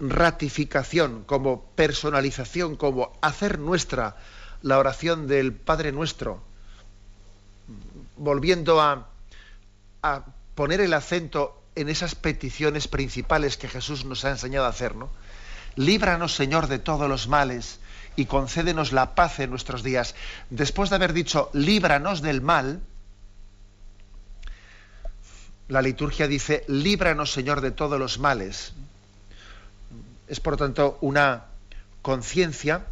ratificación, 0.00 1.24
como 1.24 1.64
personalización, 1.74 2.76
como 2.76 3.16
hacer 3.22 3.58
nuestra 3.58 4.16
la 4.62 4.78
oración 4.78 5.26
del 5.26 5.52
Padre 5.52 5.92
Nuestro, 5.92 6.40
volviendo 8.16 8.80
a, 8.80 9.08
poner 10.54 10.80
el 10.80 10.94
acento 10.94 11.62
en 11.74 11.88
esas 11.88 12.14
peticiones 12.14 12.88
principales 12.88 13.56
que 13.56 13.68
Jesús 13.68 14.04
nos 14.04 14.24
ha 14.24 14.30
enseñado 14.30 14.66
a 14.66 14.70
hacer, 14.70 14.94
¿no? 14.94 15.10
Líbranos, 15.76 16.34
Señor, 16.34 16.66
de 16.66 16.78
todos 16.78 17.08
los 17.08 17.28
males 17.28 17.80
y 18.14 18.26
concédenos 18.26 18.92
la 18.92 19.14
paz 19.14 19.40
en 19.40 19.50
nuestros 19.50 19.82
días. 19.82 20.14
Después 20.50 20.90
de 20.90 20.96
haber 20.96 21.14
dicho, 21.14 21.48
líbranos 21.54 22.20
del 22.20 22.42
mal, 22.42 22.82
la 25.68 25.80
liturgia 25.80 26.28
dice, 26.28 26.64
líbranos 26.68 27.32
Señor 27.32 27.62
de 27.62 27.70
todos 27.70 27.98
los 27.98 28.18
males. 28.18 28.74
Es 30.32 30.40
por 30.40 30.56
tanto 30.56 30.96
una 31.02 31.44
conciencia 32.00 32.86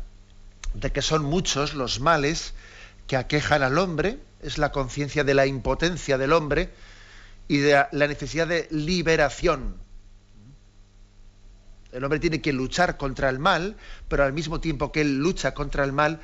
de 0.75 0.93
que 0.93 1.01
son 1.01 1.25
muchos 1.25 1.73
los 1.73 1.99
males 1.99 2.53
que 3.07 3.17
aquejan 3.17 3.63
al 3.63 3.79
hombre, 3.79 4.19
es 4.43 4.59
la 4.59 4.73
conciencia 4.73 5.25
de 5.25 5.33
la 5.33 5.47
impotencia 5.47 6.19
del 6.19 6.35
hombre 6.35 6.69
y 7.49 7.57
de 7.57 7.87
la 7.93 8.07
necesidad 8.07 8.47
de 8.47 8.69
liberación. 8.71 9.77
El 11.93 12.05
hombre 12.05 12.21
tiene 12.21 12.43
que 12.43 12.53
luchar 12.53 12.99
contra 12.99 13.31
el 13.31 13.39
mal, 13.39 13.75
pero 14.07 14.23
al 14.23 14.35
mismo 14.35 14.61
tiempo 14.61 14.93
que 14.93 15.01
él 15.01 15.17
lucha 15.17 15.55
contra 15.55 15.83
el 15.85 15.93
mal, 15.93 16.21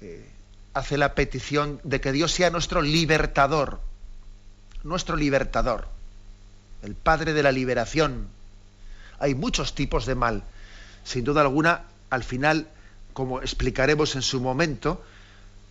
eh, 0.00 0.30
hace 0.74 0.96
la 0.96 1.16
petición 1.16 1.80
de 1.82 2.00
que 2.00 2.12
Dios 2.12 2.30
sea 2.30 2.50
nuestro 2.50 2.82
libertador, 2.82 3.80
nuestro 4.84 5.16
libertador, 5.16 5.88
el 6.84 6.94
Padre 6.94 7.32
de 7.32 7.42
la 7.42 7.50
liberación. 7.50 8.35
Hay 9.18 9.34
muchos 9.34 9.74
tipos 9.74 10.06
de 10.06 10.14
mal. 10.14 10.42
Sin 11.04 11.24
duda 11.24 11.42
alguna, 11.42 11.82
al 12.10 12.24
final, 12.24 12.68
como 13.12 13.40
explicaremos 13.40 14.14
en 14.14 14.22
su 14.22 14.40
momento, 14.40 15.04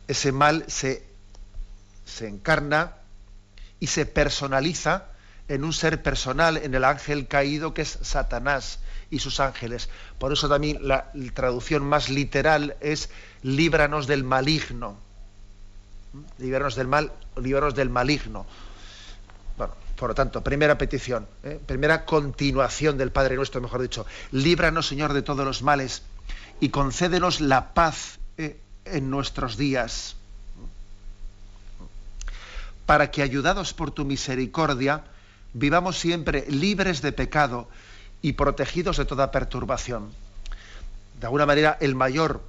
ese 0.08 0.31
mal 0.31 0.65
se, 0.67 1.05
se 2.05 2.27
encarna 2.27 2.93
y 3.79 3.88
se 3.88 4.05
personaliza 4.05 5.05
en 5.47 5.63
un 5.63 5.73
ser 5.73 6.01
personal, 6.01 6.58
en 6.58 6.73
el 6.73 6.84
ángel 6.84 7.27
caído 7.27 7.73
que 7.73 7.84
es 7.84 7.99
Satanás 8.01 8.79
y 9.12 9.19
sus 9.19 9.39
ángeles. 9.39 9.89
Por 10.17 10.34
eso 10.34 10.49
también 10.49 10.88
la 10.88 11.12
traducción 11.34 11.84
más 11.84 12.10
literal 12.10 12.75
es 12.81 13.10
líbranos 13.43 14.08
del 14.08 14.23
maligno. 14.23 14.97
Líbranos 16.38 16.75
del 16.75 16.88
mal, 16.88 17.12
líbranos 17.39 17.75
del 17.75 17.89
maligno. 17.89 18.45
Bueno, 19.58 19.73
por 19.95 20.10
lo 20.10 20.15
tanto, 20.15 20.43
primera 20.43 20.77
petición, 20.77 21.27
¿eh? 21.43 21.60
primera 21.65 22.05
continuación 22.05 22.97
del 22.97 23.12
Padre 23.12 23.36
Nuestro, 23.36 23.62
mejor 23.62 23.81
dicho. 23.81 24.05
Líbranos, 24.31 24.88
Señor, 24.88 25.13
de 25.13 25.21
todos 25.21 25.45
los 25.45 25.63
males 25.63 26.03
y 26.60 26.69
concédenos 26.69 27.39
la 27.41 27.73
paz 27.73 28.19
¿eh? 28.38 28.60
en 28.86 29.10
nuestros 29.10 29.58
días, 29.58 30.17
para 32.86 33.10
que, 33.10 33.21
ayudados 33.21 33.73
por 33.73 33.91
tu 33.91 34.05
misericordia, 34.05 35.05
vivamos 35.53 35.97
siempre 35.97 36.45
libres 36.49 37.01
de 37.01 37.13
pecado 37.13 37.69
y 38.21 38.34
protegidos 38.34 38.97
de 38.97 39.05
toda 39.05 39.31
perturbación. 39.31 40.12
De 41.19 41.27
alguna 41.27 41.45
manera, 41.45 41.77
el 41.79 41.95
mayor, 41.95 42.41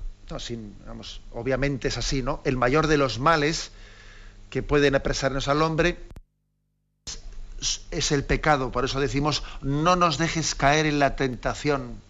obviamente 1.32 1.88
es 1.88 1.96
así, 1.96 2.22
¿no? 2.22 2.40
El 2.44 2.56
mayor 2.56 2.88
de 2.88 2.98
los 2.98 3.20
males 3.20 3.70
que 4.50 4.62
pueden 4.62 4.96
apresarnos 4.96 5.48
al 5.48 5.62
hombre 5.62 5.98
es, 7.90 8.12
el 8.12 8.24
pecado. 8.24 8.72
Por 8.72 8.84
eso 8.84 9.00
decimos, 9.00 9.42
no 9.62 9.96
nos 9.96 10.18
dejes 10.18 10.54
caer 10.54 10.86
en 10.86 10.98
la 10.98 11.16
tentación, 11.16 12.00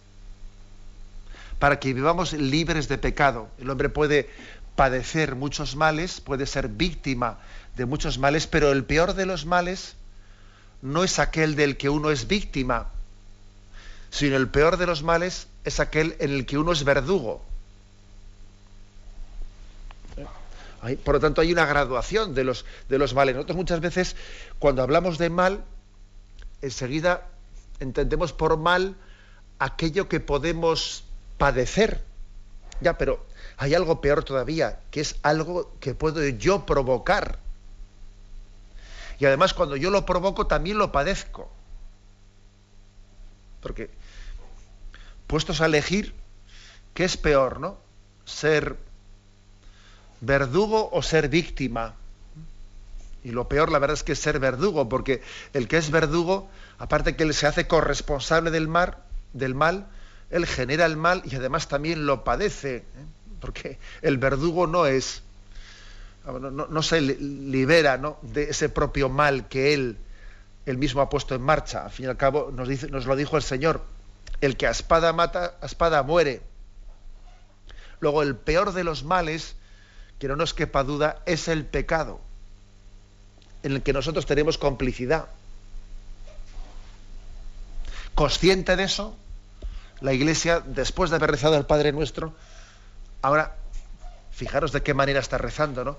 para 1.59 1.79
que 1.79 1.95
vivamos 1.95 2.33
libres 2.33 2.89
de 2.89 2.99
pecado. 2.99 3.49
El 3.59 3.71
hombre 3.71 3.89
puede 3.89 4.29
padecer 4.75 5.37
muchos 5.37 5.77
males, 5.77 6.21
puede 6.21 6.47
ser 6.47 6.69
víctima 6.69 7.39
de 7.77 7.87
muchos 7.87 8.19
males, 8.19 8.47
pero 8.47 8.73
el 8.73 8.85
peor 8.85 9.15
de 9.15 9.27
los 9.27 9.47
males 9.47 9.97
no 10.83 11.05
es 11.05 11.19
aquel 11.19 11.57
del 11.57 11.77
que 11.77 11.89
uno 11.89 12.11
es 12.11 12.29
víctima, 12.29 12.89
sino 14.11 14.37
el 14.37 14.49
peor 14.49 14.77
de 14.77 14.87
los 14.87 15.03
males 15.03 15.49
es 15.65 15.81
aquel 15.81 16.17
en 16.21 16.31
el 16.31 16.47
que 16.47 16.59
uno 16.59 16.73
es 16.73 16.85
verdugo. 16.85 17.45
Por 21.05 21.15
lo 21.15 21.21
tanto, 21.21 21.41
hay 21.41 21.53
una 21.53 21.67
graduación 21.67 22.35
de 22.35 22.45
los, 22.45 22.65
de 22.89 22.99
los 22.99 23.15
males. 23.15 23.35
Nosotros 23.35 23.57
muchas 23.57 23.81
veces, 23.81 24.17
cuando 24.59 24.83
hablamos 24.83 25.19
de 25.19 25.31
mal, 25.31 25.65
enseguida 26.63 27.29
entendemos 27.81 28.33
por 28.33 28.57
mal 28.57 28.97
aquello 29.59 30.09
que 30.09 30.21
podemos 30.21 31.05
padecer. 31.39 32.05
Ya, 32.81 32.99
pero 32.99 33.25
hay 33.57 33.75
algo 33.75 34.01
peor 34.01 34.23
todavía, 34.23 34.81
que 34.91 35.01
es 35.01 35.17
algo 35.23 35.73
que 35.81 35.95
puedo 35.95 36.27
yo 36.29 36.67
provocar. 36.67 37.39
Y 39.19 39.25
además 39.25 39.55
cuando 39.55 39.77
yo 39.77 39.91
lo 39.91 40.05
provoco 40.05 40.47
también 40.47 40.79
lo 40.79 40.93
padezco. 40.93 41.51
Porque, 43.61 43.91
puestos 45.27 45.61
a 45.61 45.67
elegir, 45.67 46.15
¿qué 46.95 47.05
es 47.05 47.17
peor, 47.17 47.61
no? 47.61 47.79
Ser 48.25 48.77
verdugo 50.27 50.91
o 50.93 51.03
ser 51.03 51.29
víctima. 51.29 51.95
Y 53.25 53.31
lo 53.31 53.49
peor, 53.49 53.73
la 53.73 53.79
verdad, 53.79 53.95
es 53.95 54.03
que 54.03 54.13
es 54.13 54.19
ser 54.19 54.39
verdugo, 54.39 54.89
porque 54.89 55.23
el 55.53 55.67
que 55.69 55.79
es 55.79 55.91
verdugo, 55.91 56.49
aparte 56.79 57.17
que 57.17 57.25
él 57.25 57.35
se 57.35 57.47
hace 57.47 57.67
corresponsable 57.67 58.51
del, 58.51 58.69
mar, 58.69 59.05
del 59.33 59.55
mal, 59.55 59.87
él 60.31 60.47
genera 60.47 60.87
el 60.87 60.97
mal 60.97 61.23
y 61.25 61.35
además 61.35 61.69
también 61.69 62.07
lo 62.07 62.25
padece, 62.25 62.77
¿eh? 62.77 62.85
porque 63.41 63.79
el 64.03 64.19
verdugo 64.19 64.67
no 64.67 64.87
es, 64.87 65.23
no, 66.27 66.83
se 66.83 67.01
libera 67.01 68.01
de 68.23 68.51
ese 68.51 68.69
propio 68.69 69.09
mal 69.09 69.49
que 69.49 69.75
él 69.75 69.99
él 70.67 70.79
mismo 70.79 71.01
ha 71.01 71.09
puesto 71.09 71.35
en 71.35 71.43
marcha. 71.43 71.85
Al 71.85 71.93
fin 71.93 72.07
y 72.07 72.09
al 72.09 72.17
cabo, 72.17 72.51
nos, 72.53 72.69
dice, 72.69 72.89
nos 72.91 73.07
lo 73.07 73.17
dijo 73.17 73.37
el 73.37 73.43
Señor, 73.43 73.83
el 74.41 74.57
que 74.57 74.67
a 74.67 74.71
espada 74.71 75.13
mata, 75.13 75.55
a 75.63 75.67
espada 75.67 76.03
muere. 76.03 76.43
Luego, 78.01 78.23
el 78.23 78.37
peor 78.37 78.73
de 78.73 78.85
los 78.85 79.05
males, 79.05 79.57
que 80.19 80.29
no 80.29 80.37
nos 80.37 80.55
quepa 80.55 80.83
duda, 80.83 81.23
es 81.27 81.49
el 81.49 81.65
pecado, 81.65 82.21
en 83.63 83.73
el 83.73 83.83
que 83.83 83.93
nosotros 83.93 84.27
tenemos 84.27 84.59
complicidad. 84.59 85.27
Consciente 88.15 88.77
de 88.77 88.85
eso, 88.85 89.17
la 90.01 90.13
Iglesia, 90.13 90.61
después 90.65 91.11
de 91.11 91.17
haber 91.17 91.33
rezado 91.33 91.57
al 91.57 91.67
Padre 91.67 91.93
Nuestro, 91.93 92.35
ahora, 93.23 93.57
fijaros 94.33 94.73
de 94.73 94.83
qué 94.83 94.95
manera 94.95 95.21
está 95.21 95.39
rezando, 95.39 95.85
¿no? 95.85 95.99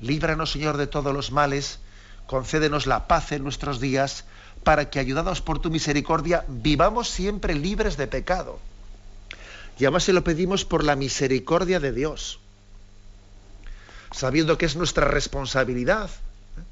Líbranos, 0.00 0.52
Señor, 0.52 0.76
de 0.76 0.86
todos 0.86 1.14
los 1.14 1.30
males, 1.30 1.78
concédenos 2.26 2.86
la 2.86 3.06
paz 3.06 3.32
en 3.32 3.42
nuestros 3.42 3.80
días, 3.80 4.24
para 4.62 4.90
que, 4.90 4.98
ayudados 4.98 5.40
por 5.40 5.58
tu 5.58 5.70
misericordia, 5.70 6.44
vivamos 6.48 7.08
siempre 7.08 7.54
libres 7.54 7.96
de 7.96 8.06
pecado. 8.06 8.58
Y 9.78 9.84
además 9.84 10.04
se 10.04 10.12
lo 10.12 10.24
pedimos 10.24 10.64
por 10.64 10.84
la 10.84 10.96
misericordia 10.96 11.80
de 11.80 11.92
Dios, 11.92 12.40
sabiendo 14.14 14.56
que 14.56 14.66
es 14.66 14.76
nuestra 14.76 15.08
responsabilidad, 15.08 16.08
¿eh? 16.08 16.62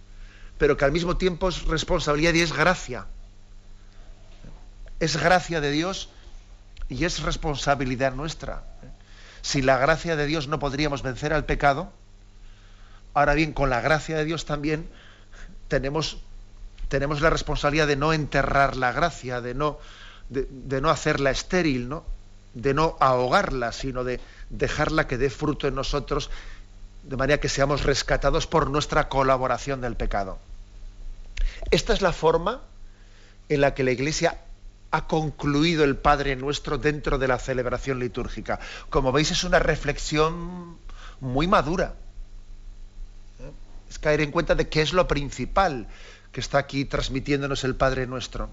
pero 0.59 0.77
que 0.77 0.85
al 0.85 0.93
mismo 0.93 1.17
tiempo 1.17 1.49
es 1.49 1.65
responsabilidad 1.65 2.35
y 2.35 2.41
es 2.41 2.53
gracia. 2.53 3.07
Es 5.01 5.17
gracia 5.17 5.61
de 5.61 5.73
Dios 5.73 6.09
y 6.89 7.05
es 7.05 7.21
responsabilidad 7.21 8.15
nuestra. 8.15 8.63
¿eh? 8.83 8.89
Sin 9.43 9.67
la 9.67 9.77
gracia 9.77 10.15
de 10.15 10.27
Dios 10.27 10.47
no 10.47 10.61
podríamos 10.61 11.03
vencer 11.03 11.33
al 11.33 11.45
pecado. 11.45 11.91
Ahora 13.13 13.35
bien, 13.35 13.53
con 13.53 13.71
la 13.71 13.81
gracia 13.81 14.17
de 14.17 14.25
Dios 14.25 14.47
también 14.47 14.89
tenemos, 15.67 16.19
tenemos 16.89 17.21
la 17.21 17.31
responsabilidad 17.31 17.89
de 17.89 17.97
no 17.97 18.13
enterrar 18.13 18.77
la 18.77 18.93
gracia, 18.93 19.41
de 19.41 19.55
no, 19.55 19.79
de, 20.29 20.81
no 20.81 20.91
hacerla 20.91 21.33
estéril, 21.33 21.89
¿no? 21.89 22.05
de 22.55 22.73
no 22.73 22.97
ahogarla, 23.01 23.73
sino 23.73 24.05
de 24.05 24.21
dejarla 24.49 25.09
que 25.09 25.19
dé 25.19 25.29
fruto 25.29 25.67
en 25.67 25.75
nosotros, 25.75 26.31
de 27.03 27.17
manera 27.17 27.41
que 27.41 27.49
seamos 27.49 27.83
rescatados 27.83 28.47
por 28.47 28.71
nuestra 28.71 29.09
colaboración 29.09 29.81
del 29.81 29.97
pecado. 29.97 30.39
Esta 31.71 31.93
es 31.93 32.03
la 32.03 32.13
forma 32.13 32.61
en 33.49 33.61
la 33.61 33.75
que 33.75 33.85
la 33.85 33.91
Iglesia 33.91 34.39
ha 34.91 35.07
concluido 35.07 35.85
el 35.85 35.97
Padre 35.97 36.37
Nuestro 36.37 36.79
dentro 36.79 37.19
de 37.19 37.29
la 37.29 37.39
celebración 37.39 37.99
litúrgica. 37.99 38.61
Como 38.91 39.11
veis, 39.11 39.31
es 39.31 39.45
una 39.45 39.59
reflexión 39.59 40.79
muy 41.21 41.47
madura 41.47 41.95
es 43.93 43.99
caer 43.99 44.23
en 44.23 44.31
cuenta 44.31 44.55
de 44.55 44.69
qué 44.69 44.81
es 44.81 44.95
lo 44.95 45.07
principal 45.07 45.87
que 46.33 46.41
está 46.41 46.57
aquí 46.57 46.87
transmitiéndonos 46.87 47.63
el 47.63 47.75
Padre 47.75 48.07
nuestro. 48.07 48.49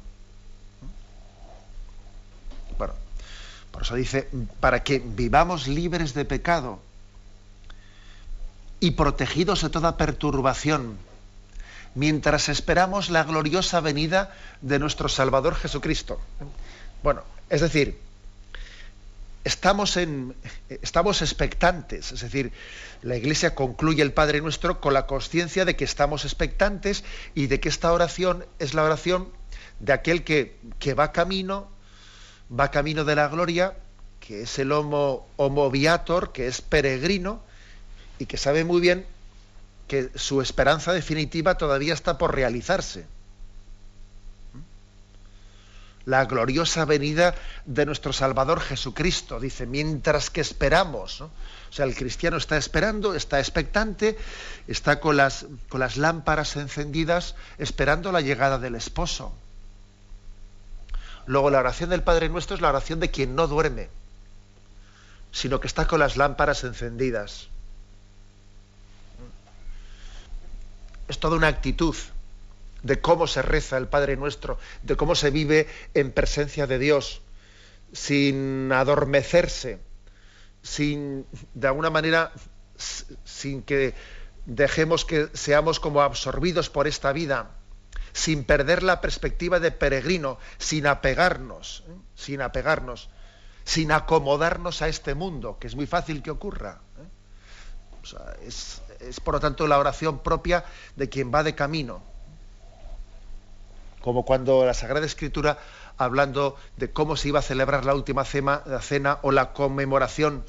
Bueno, 2.78 2.94
por 3.72 3.84
eso 3.84 3.96
dice, 3.96 4.28
para 4.60 4.84
que 4.84 5.00
vivamos 5.00 5.68
libres 5.68 6.14
de 6.14 6.26
pecado 6.26 6.82
y 8.80 8.92
protegidos 8.92 9.62
de 9.62 9.70
toda 9.70 9.98
perturbación, 9.98 10.98
mientras 11.96 12.50
esperamos 12.50 13.10
la 13.10 13.24
gloriosa 13.24 13.82
venida 13.82 14.34
de 14.62 14.80
nuestro 14.80 15.10
Salvador 15.10 15.56
Jesucristo. 15.56 16.20
Bueno, 17.04 17.24
es 17.50 17.62
decir, 17.62 18.00
estamos, 19.44 19.98
en, 19.98 20.36
estamos 20.70 21.22
expectantes, 21.22 22.12
es 22.12 22.22
decir, 22.22 22.52
la 23.02 23.16
Iglesia 23.16 23.56
concluye 23.56 24.02
el 24.02 24.14
Padre 24.14 24.42
Nuestro 24.42 24.80
con 24.80 24.94
la 24.94 25.08
conciencia 25.08 25.66
de 25.66 25.76
que 25.76 25.86
estamos 25.86 26.26
expectantes 26.26 27.04
y 27.36 27.48
de 27.48 27.60
que 27.60 27.70
esta 27.70 27.92
oración 27.92 28.46
es 28.60 28.74
la 28.74 28.84
oración 28.84 29.30
de 29.80 29.94
aquel 29.94 30.24
que, 30.24 30.58
que 30.80 30.94
va 30.94 31.12
camino, 31.12 31.70
va 32.58 32.72
camino 32.72 33.06
de 33.06 33.16
la 33.16 33.28
gloria, 33.28 33.78
que 34.20 34.44
es 34.44 34.60
el 34.60 34.72
homo, 34.72 35.28
homo 35.38 35.70
viator, 35.72 36.32
que 36.32 36.48
es 36.48 36.62
peregrino 36.62 37.42
y 38.20 38.26
que 38.26 38.38
sabe 38.38 38.64
muy 38.64 38.82
bien 38.82 39.06
que 39.88 40.12
su 40.16 40.42
esperanza 40.42 40.94
definitiva 40.94 41.58
todavía 41.58 41.96
está 41.96 42.20
por 42.20 42.36
realizarse. 42.36 43.08
La 46.06 46.26
gloriosa 46.26 46.86
venida 46.86 47.36
de 47.66 47.86
nuestro 47.86 48.14
Salvador 48.14 48.62
Jesucristo, 48.62 49.40
dice, 49.40 49.66
mientras 49.66 50.30
que 50.30 50.42
esperamos. 50.42 51.22
O 51.22 51.32
sea, 51.72 51.86
el 51.86 51.96
cristiano 51.96 52.38
está 52.38 52.58
esperando, 52.58 53.16
está 53.16 53.40
expectante, 53.40 54.18
está 54.68 55.00
con 55.00 55.18
las, 55.18 55.46
con 55.70 55.80
las 55.80 55.98
lámparas 55.98 56.56
encendidas, 56.56 57.36
esperando 57.58 58.12
la 58.12 58.22
llegada 58.22 58.60
del 58.60 58.76
esposo. 58.76 59.34
Luego 61.26 61.52
la 61.52 61.60
oración 61.60 61.90
del 61.92 62.04
Padre 62.04 62.30
Nuestro 62.30 62.56
es 62.56 62.62
la 62.62 62.70
oración 62.70 63.00
de 63.00 63.12
quien 63.12 63.36
no 63.36 63.48
duerme, 63.48 63.90
sino 65.32 65.60
que 65.60 65.68
está 65.68 65.86
con 65.86 66.00
las 66.00 66.18
lámparas 66.18 66.64
encendidas. 66.64 67.50
Es 71.10 71.20
toda 71.20 71.36
una 71.36 71.48
actitud 71.48 71.96
de 72.84 73.02
cómo 73.02 73.28
se 73.28 73.42
reza 73.42 73.78
el 73.78 73.88
Padre 73.88 74.16
Nuestro, 74.16 74.58
de 74.84 74.96
cómo 74.96 75.16
se 75.16 75.32
vive 75.32 75.68
en 75.94 76.12
presencia 76.12 76.68
de 76.68 76.80
Dios, 76.80 77.22
sin 77.92 78.72
adormecerse, 78.72 79.80
sin, 80.62 81.26
de 81.54 81.68
alguna 81.68 81.90
manera, 81.90 82.32
sin 83.26 83.64
que 83.64 83.96
dejemos 84.46 85.04
que 85.04 85.30
seamos 85.34 85.80
como 85.80 86.02
absorbidos 86.02 86.70
por 86.70 86.88
esta 86.88 87.12
vida, 87.12 87.52
sin 88.14 88.44
perder 88.44 88.84
la 88.84 89.02
perspectiva 89.02 89.60
de 89.60 89.72
peregrino, 89.72 90.38
sin 90.58 90.88
apegarnos, 90.88 91.84
¿eh? 91.88 91.94
sin 92.16 92.42
apegarnos, 92.42 93.10
sin 93.64 93.92
acomodarnos 93.92 94.82
a 94.82 94.88
este 94.88 95.16
mundo, 95.16 95.58
que 95.60 95.68
es 95.68 95.76
muy 95.76 95.88
fácil 95.88 96.22
que 96.22 96.32
ocurra. 96.32 96.82
¿eh? 96.98 98.50
Es, 99.00 99.20
por 99.20 99.36
lo 99.36 99.40
tanto 99.40 99.68
la 99.68 99.80
oración 99.80 100.20
propia 100.20 100.66
de 100.96 101.10
quien 101.10 101.34
va 101.34 101.44
de 101.44 101.56
camino. 101.56 102.02
Como 104.02 104.24
cuando 104.24 104.66
la 104.66 104.74
Sagrada 104.74 105.06
Escritura, 105.06 105.60
hablando 105.98 106.56
de 106.78 106.92
cómo 106.92 107.18
se 107.18 107.28
iba 107.30 107.40
a 107.40 107.44
celebrar 107.44 107.86
la 107.86 107.94
última 107.94 108.24
cena, 108.24 108.62
la 108.66 108.82
cena 108.82 109.20
o 109.22 109.32
la 109.32 109.54
conmemoración 109.54 110.44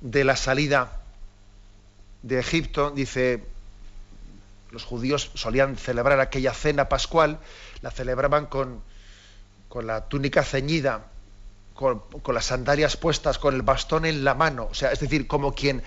de 0.00 0.24
la 0.24 0.36
salida 0.36 1.00
de 2.22 2.38
Egipto, 2.38 2.90
dice, 2.90 3.42
los 4.70 4.84
judíos 4.84 5.30
solían 5.34 5.76
celebrar 5.76 6.20
aquella 6.20 6.52
cena 6.52 6.88
pascual, 6.88 7.38
la 7.80 7.90
celebraban 7.90 8.46
con, 8.46 8.82
con 9.68 9.86
la 9.86 10.08
túnica 10.08 10.42
ceñida, 10.42 11.06
con, 11.74 12.02
las 12.34 12.44
sandalias 12.44 12.98
puestas, 12.98 13.38
con 13.38 13.54
el 13.54 13.62
bastón 13.62 14.04
en 14.04 14.22
la 14.22 14.34
mano. 14.34 14.68
O 14.70 14.74
sea, 14.74 14.92
es 14.92 15.00
decir, 15.00 15.26
como 15.26 15.54
quien 15.54 15.82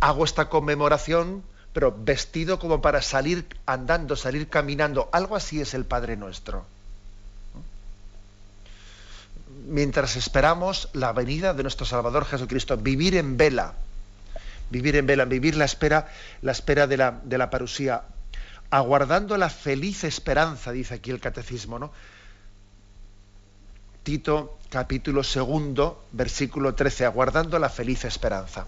hago 0.00 0.24
esta 0.24 0.48
conmemoración, 0.48 1.42
pero 1.72 1.94
vestido 1.96 2.58
como 2.58 2.80
para 2.80 3.02
salir 3.02 3.46
andando, 3.66 4.16
salir 4.16 4.48
caminando. 4.48 5.08
Algo 5.12 5.36
así 5.36 5.60
es 5.60 5.74
el 5.74 5.84
Padre 5.84 6.16
nuestro. 6.16 6.64
Mientras 9.66 10.16
esperamos 10.16 10.88
la 10.92 11.12
venida 11.12 11.54
de 11.54 11.62
nuestro 11.62 11.86
Salvador 11.86 12.26
Jesucristo, 12.26 12.76
vivir 12.76 13.16
en 13.16 13.36
vela 13.36 13.74
vivir 14.70 14.96
en 14.96 15.06
vela, 15.06 15.24
vivir 15.24 15.56
la 15.56 15.64
espera, 15.64 16.08
la 16.42 16.52
espera 16.52 16.86
de 16.86 16.96
la, 16.96 17.20
de 17.22 17.38
la 17.38 17.50
parusía, 17.50 18.02
aguardando 18.70 19.36
la 19.36 19.50
feliz 19.50 20.04
esperanza, 20.04 20.72
dice 20.72 20.94
aquí 20.94 21.10
el 21.10 21.20
catecismo, 21.20 21.78
¿no? 21.78 21.92
Tito 24.02 24.58
capítulo 24.68 25.22
segundo, 25.22 26.04
versículo 26.12 26.74
13, 26.74 27.06
aguardando 27.06 27.58
la 27.58 27.68
feliz 27.68 28.04
esperanza. 28.04 28.66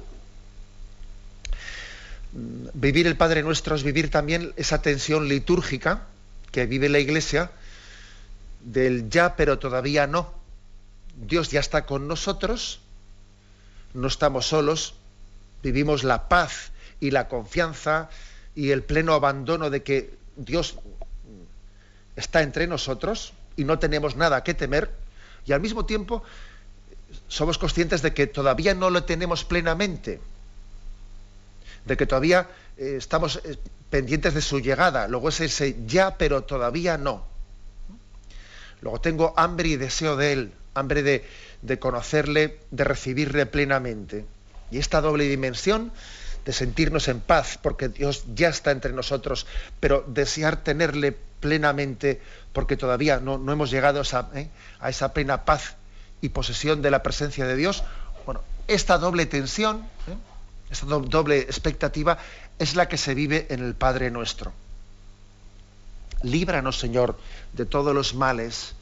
Vivir 2.36 3.06
el 3.06 3.16
Padre 3.16 3.42
Nuestro 3.42 3.74
es 3.74 3.82
vivir 3.82 4.10
también 4.10 4.52
esa 4.56 4.82
tensión 4.82 5.26
litúrgica 5.26 6.02
que 6.52 6.66
vive 6.66 6.90
la 6.90 6.98
Iglesia 6.98 7.50
del 8.60 9.08
ya 9.08 9.36
pero 9.36 9.58
todavía 9.58 10.06
no. 10.06 10.34
Dios 11.16 11.50
ya 11.50 11.60
está 11.60 11.86
con 11.86 12.08
nosotros, 12.08 12.80
no 13.94 14.06
estamos 14.06 14.46
solos, 14.46 14.94
vivimos 15.62 16.04
la 16.04 16.28
paz 16.28 16.72
y 17.00 17.10
la 17.10 17.26
confianza 17.28 18.10
y 18.54 18.70
el 18.70 18.82
pleno 18.82 19.14
abandono 19.14 19.70
de 19.70 19.82
que 19.82 20.14
Dios 20.36 20.76
está 22.16 22.42
entre 22.42 22.66
nosotros 22.66 23.32
y 23.56 23.64
no 23.64 23.78
tenemos 23.78 24.16
nada 24.16 24.44
que 24.44 24.52
temer, 24.52 24.90
y 25.46 25.52
al 25.52 25.60
mismo 25.60 25.86
tiempo 25.86 26.22
somos 27.28 27.56
conscientes 27.56 28.02
de 28.02 28.12
que 28.12 28.26
todavía 28.26 28.74
no 28.74 28.90
lo 28.90 29.04
tenemos 29.04 29.44
plenamente, 29.44 30.20
de 31.86 31.96
que 31.96 32.06
todavía 32.06 32.48
eh, 32.76 32.96
estamos 32.98 33.40
eh, 33.44 33.56
pendientes 33.88 34.34
de 34.34 34.42
su 34.42 34.60
llegada, 34.60 35.08
luego 35.08 35.30
es 35.30 35.40
ese 35.40 35.76
ya, 35.86 36.18
pero 36.18 36.42
todavía 36.44 36.98
no. 36.98 37.24
Luego 38.80 39.00
tengo 39.00 39.32
hambre 39.36 39.68
y 39.68 39.76
deseo 39.76 40.16
de 40.16 40.32
Él, 40.32 40.52
hambre 40.74 41.02
de, 41.02 41.78
conocerle, 41.78 42.60
de 42.70 42.84
recibirle 42.84 43.46
plenamente. 43.46 44.26
Y 44.70 44.78
esta 44.78 45.00
doble 45.00 45.24
dimensión 45.24 45.92
de 46.44 46.52
sentirnos 46.52 47.08
en 47.08 47.20
paz, 47.20 47.58
porque 47.60 47.88
Dios 47.88 48.24
ya 48.34 48.48
está 48.48 48.70
entre 48.70 48.92
nosotros, 48.92 49.46
pero 49.80 50.04
desear 50.06 50.62
tenerle 50.62 51.16
plenamente, 51.40 52.20
porque 52.52 52.76
todavía 52.76 53.18
no, 53.18 53.34
hemos 53.50 53.70
llegado 53.70 54.02
¿eh? 54.34 54.48
a 54.78 54.90
esa, 54.90 55.12
plena 55.12 55.44
paz 55.44 55.76
y 56.20 56.28
posesión 56.28 56.82
de 56.82 56.90
la 56.90 57.02
presencia 57.02 57.46
de 57.46 57.56
Dios. 57.56 57.82
Bueno, 58.24 58.42
esta 58.68 58.98
doble 58.98 59.26
tensión. 59.26 59.88
Esta 60.70 60.86
doble 60.86 61.40
expectativa, 61.40 62.18
es 62.58 62.74
la 62.74 62.88
que 62.88 62.96
se 62.96 63.14
vive 63.14 63.46
en 63.50 63.62
el 63.62 63.74
Padre 63.74 64.10
nuestro. 64.10 64.52
Líbranos, 66.22 66.78
Señor, 66.78 67.18
de 67.52 67.66
todos 67.66 67.94
los 67.94 68.14
males 68.14 68.74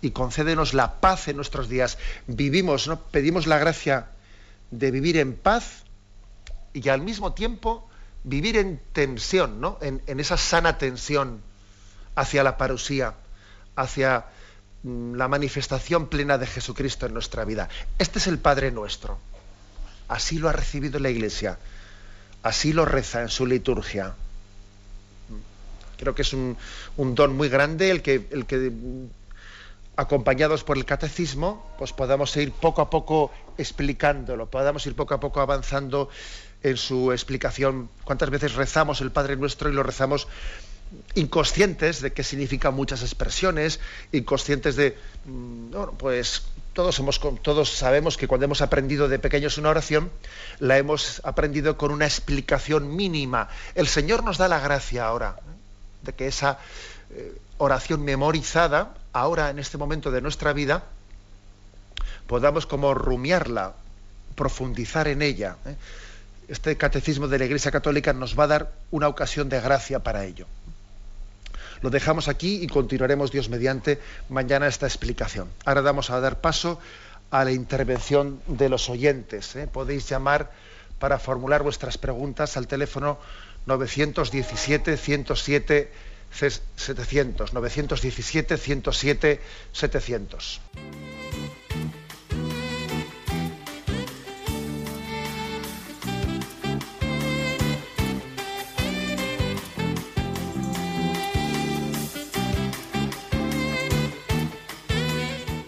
y 0.00 0.10
concédenos 0.10 0.74
la 0.74 1.00
paz 1.00 1.28
en 1.28 1.36
nuestros 1.36 1.68
días. 1.68 1.98
Vivimos, 2.26 2.88
¿no? 2.88 3.00
Pedimos 3.00 3.46
la 3.46 3.58
gracia 3.58 4.06
de 4.70 4.90
vivir 4.90 5.16
en 5.16 5.34
paz 5.34 5.84
y 6.72 6.88
al 6.88 7.00
mismo 7.00 7.32
tiempo 7.32 7.88
vivir 8.24 8.56
en 8.56 8.80
tensión, 8.92 9.60
¿no? 9.60 9.78
en, 9.80 10.20
esa 10.20 10.36
sana 10.36 10.78
tensión 10.78 11.40
hacia 12.14 12.42
la 12.42 12.56
parusía, 12.56 13.14
hacia 13.76 14.26
mm, 14.82 15.14
la 15.14 15.28
manifestación 15.28 16.08
plena 16.08 16.36
de 16.36 16.46
Jesucristo 16.46 17.06
en 17.06 17.14
nuestra 17.14 17.44
vida. 17.44 17.68
Este 17.98 18.18
es 18.18 18.26
el 18.26 18.38
Padre 18.38 18.70
nuestro. 18.70 19.18
Así 20.08 20.38
lo 20.38 20.48
ha 20.48 20.52
recibido 20.52 20.98
la 20.98 21.10
Iglesia. 21.10 21.58
Así 22.42 22.72
lo 22.72 22.84
reza 22.84 23.22
en 23.22 23.28
su 23.28 23.46
liturgia. 23.46 24.14
Creo 25.98 26.14
que 26.14 26.22
es 26.22 26.32
un, 26.32 26.56
don 26.96 27.36
muy 27.36 27.48
grande 27.48 27.90
el 27.90 28.02
que, 28.02 28.26
el 28.30 28.46
que 28.46 28.72
acompañados 29.96 30.62
por 30.62 30.78
el 30.78 30.84
catecismo, 30.84 31.74
pues 31.76 31.92
podamos 31.92 32.36
ir 32.36 32.52
poco 32.52 32.82
a 32.82 32.88
poco 32.88 33.32
explicándolo, 33.58 34.46
podamos 34.46 34.86
ir 34.86 34.94
poco 34.94 35.14
a 35.14 35.20
poco 35.20 35.40
avanzando 35.40 36.08
en 36.62 36.76
su 36.76 37.10
explicación. 37.10 37.90
¿Cuántas 38.04 38.30
veces 38.30 38.54
rezamos 38.54 39.00
el 39.00 39.10
Padre 39.10 39.36
Nuestro 39.36 39.68
y 39.68 39.72
lo 39.72 39.82
rezamos 39.82 40.28
inconscientes 41.14 42.00
de 42.00 42.12
qué 42.12 42.22
significan 42.22 42.74
muchas 42.74 43.02
expresiones, 43.02 43.80
inconscientes 44.12 44.76
de, 44.76 44.96
mm, 45.26 45.70
bueno, 45.70 45.94
pues 45.98 46.44
todos, 46.78 47.70
sabemos 47.70 48.16
que 48.16 48.28
cuando 48.28 48.44
hemos 48.44 48.62
aprendido 48.62 49.08
de 49.08 49.18
pequeños 49.18 49.58
una 49.58 49.70
oración, 49.70 50.12
la 50.60 50.78
hemos 50.78 51.20
aprendido 51.24 51.76
con 51.76 51.90
una 51.90 52.06
explicación 52.06 52.94
mínima. 52.94 53.48
El 53.74 53.88
Señor 53.88 54.22
nos 54.22 54.38
da 54.38 54.46
la 54.46 54.60
gracia 54.60 55.04
ahora 55.04 55.34
¿eh? 55.38 55.56
de 56.02 56.12
que 56.12 56.28
esa 56.28 56.58
eh, 57.10 57.36
oración 57.58 58.04
memorizada, 58.04 58.94
ahora 59.12 59.50
en 59.50 59.58
este 59.58 59.76
momento 59.76 60.12
de 60.12 60.20
nuestra 60.20 60.52
vida, 60.52 60.84
podamos 62.28 62.64
como 62.66 62.94
rumiarla, 62.94 63.72
profundizar 64.36 65.08
en 65.08 65.22
ella. 65.22 65.56
¿eh? 65.66 65.74
Este 66.46 66.76
catecismo 66.76 67.26
de 67.26 67.40
la 67.40 67.46
Iglesia 67.46 67.72
Católica 67.72 68.12
nos 68.12 68.38
va 68.38 68.44
a 68.44 68.46
dar 68.46 68.72
una 68.92 69.08
ocasión 69.08 69.48
de 69.48 69.60
gracia 69.60 69.98
para 69.98 70.24
ello. 70.24 70.46
Lo 71.80 71.90
dejamos 71.90 72.28
aquí 72.28 72.62
y 72.62 72.66
continuaremos 72.66 73.30
Dios 73.30 73.48
mediante 73.48 73.98
mañana 74.28 74.66
esta 74.66 74.86
explicación. 74.86 75.48
Ahora 75.64 75.80
vamos 75.80 76.10
a 76.10 76.20
dar 76.20 76.40
paso 76.40 76.78
a 77.30 77.44
la 77.44 77.52
intervención 77.52 78.40
de 78.46 78.68
los 78.68 78.88
oyentes. 78.88 79.54
¿eh? 79.56 79.66
Podéis 79.66 80.08
llamar 80.08 80.50
para 80.98 81.18
formular 81.18 81.62
vuestras 81.62 81.98
preguntas 81.98 82.56
al 82.56 82.66
teléfono 82.66 83.18
917 83.66 84.96
107 84.96 85.92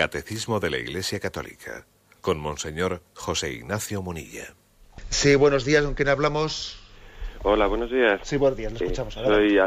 Catecismo 0.00 0.60
de 0.60 0.70
la 0.70 0.78
Iglesia 0.78 1.20
Católica 1.20 1.84
con 2.22 2.40
Monseñor 2.40 3.02
José 3.12 3.52
Ignacio 3.52 4.00
Munilla. 4.00 4.54
Sí, 5.10 5.34
buenos 5.34 5.66
días, 5.66 5.84
¿con 5.84 5.92
quién 5.92 6.08
hablamos? 6.08 6.82
Hola, 7.42 7.66
buenos 7.66 7.90
días. 7.90 8.18
Sí, 8.22 8.38
buenos 8.38 8.56
días, 8.56 8.72
lo 8.72 8.78
escuchamos. 8.78 9.12
soy, 9.12 9.58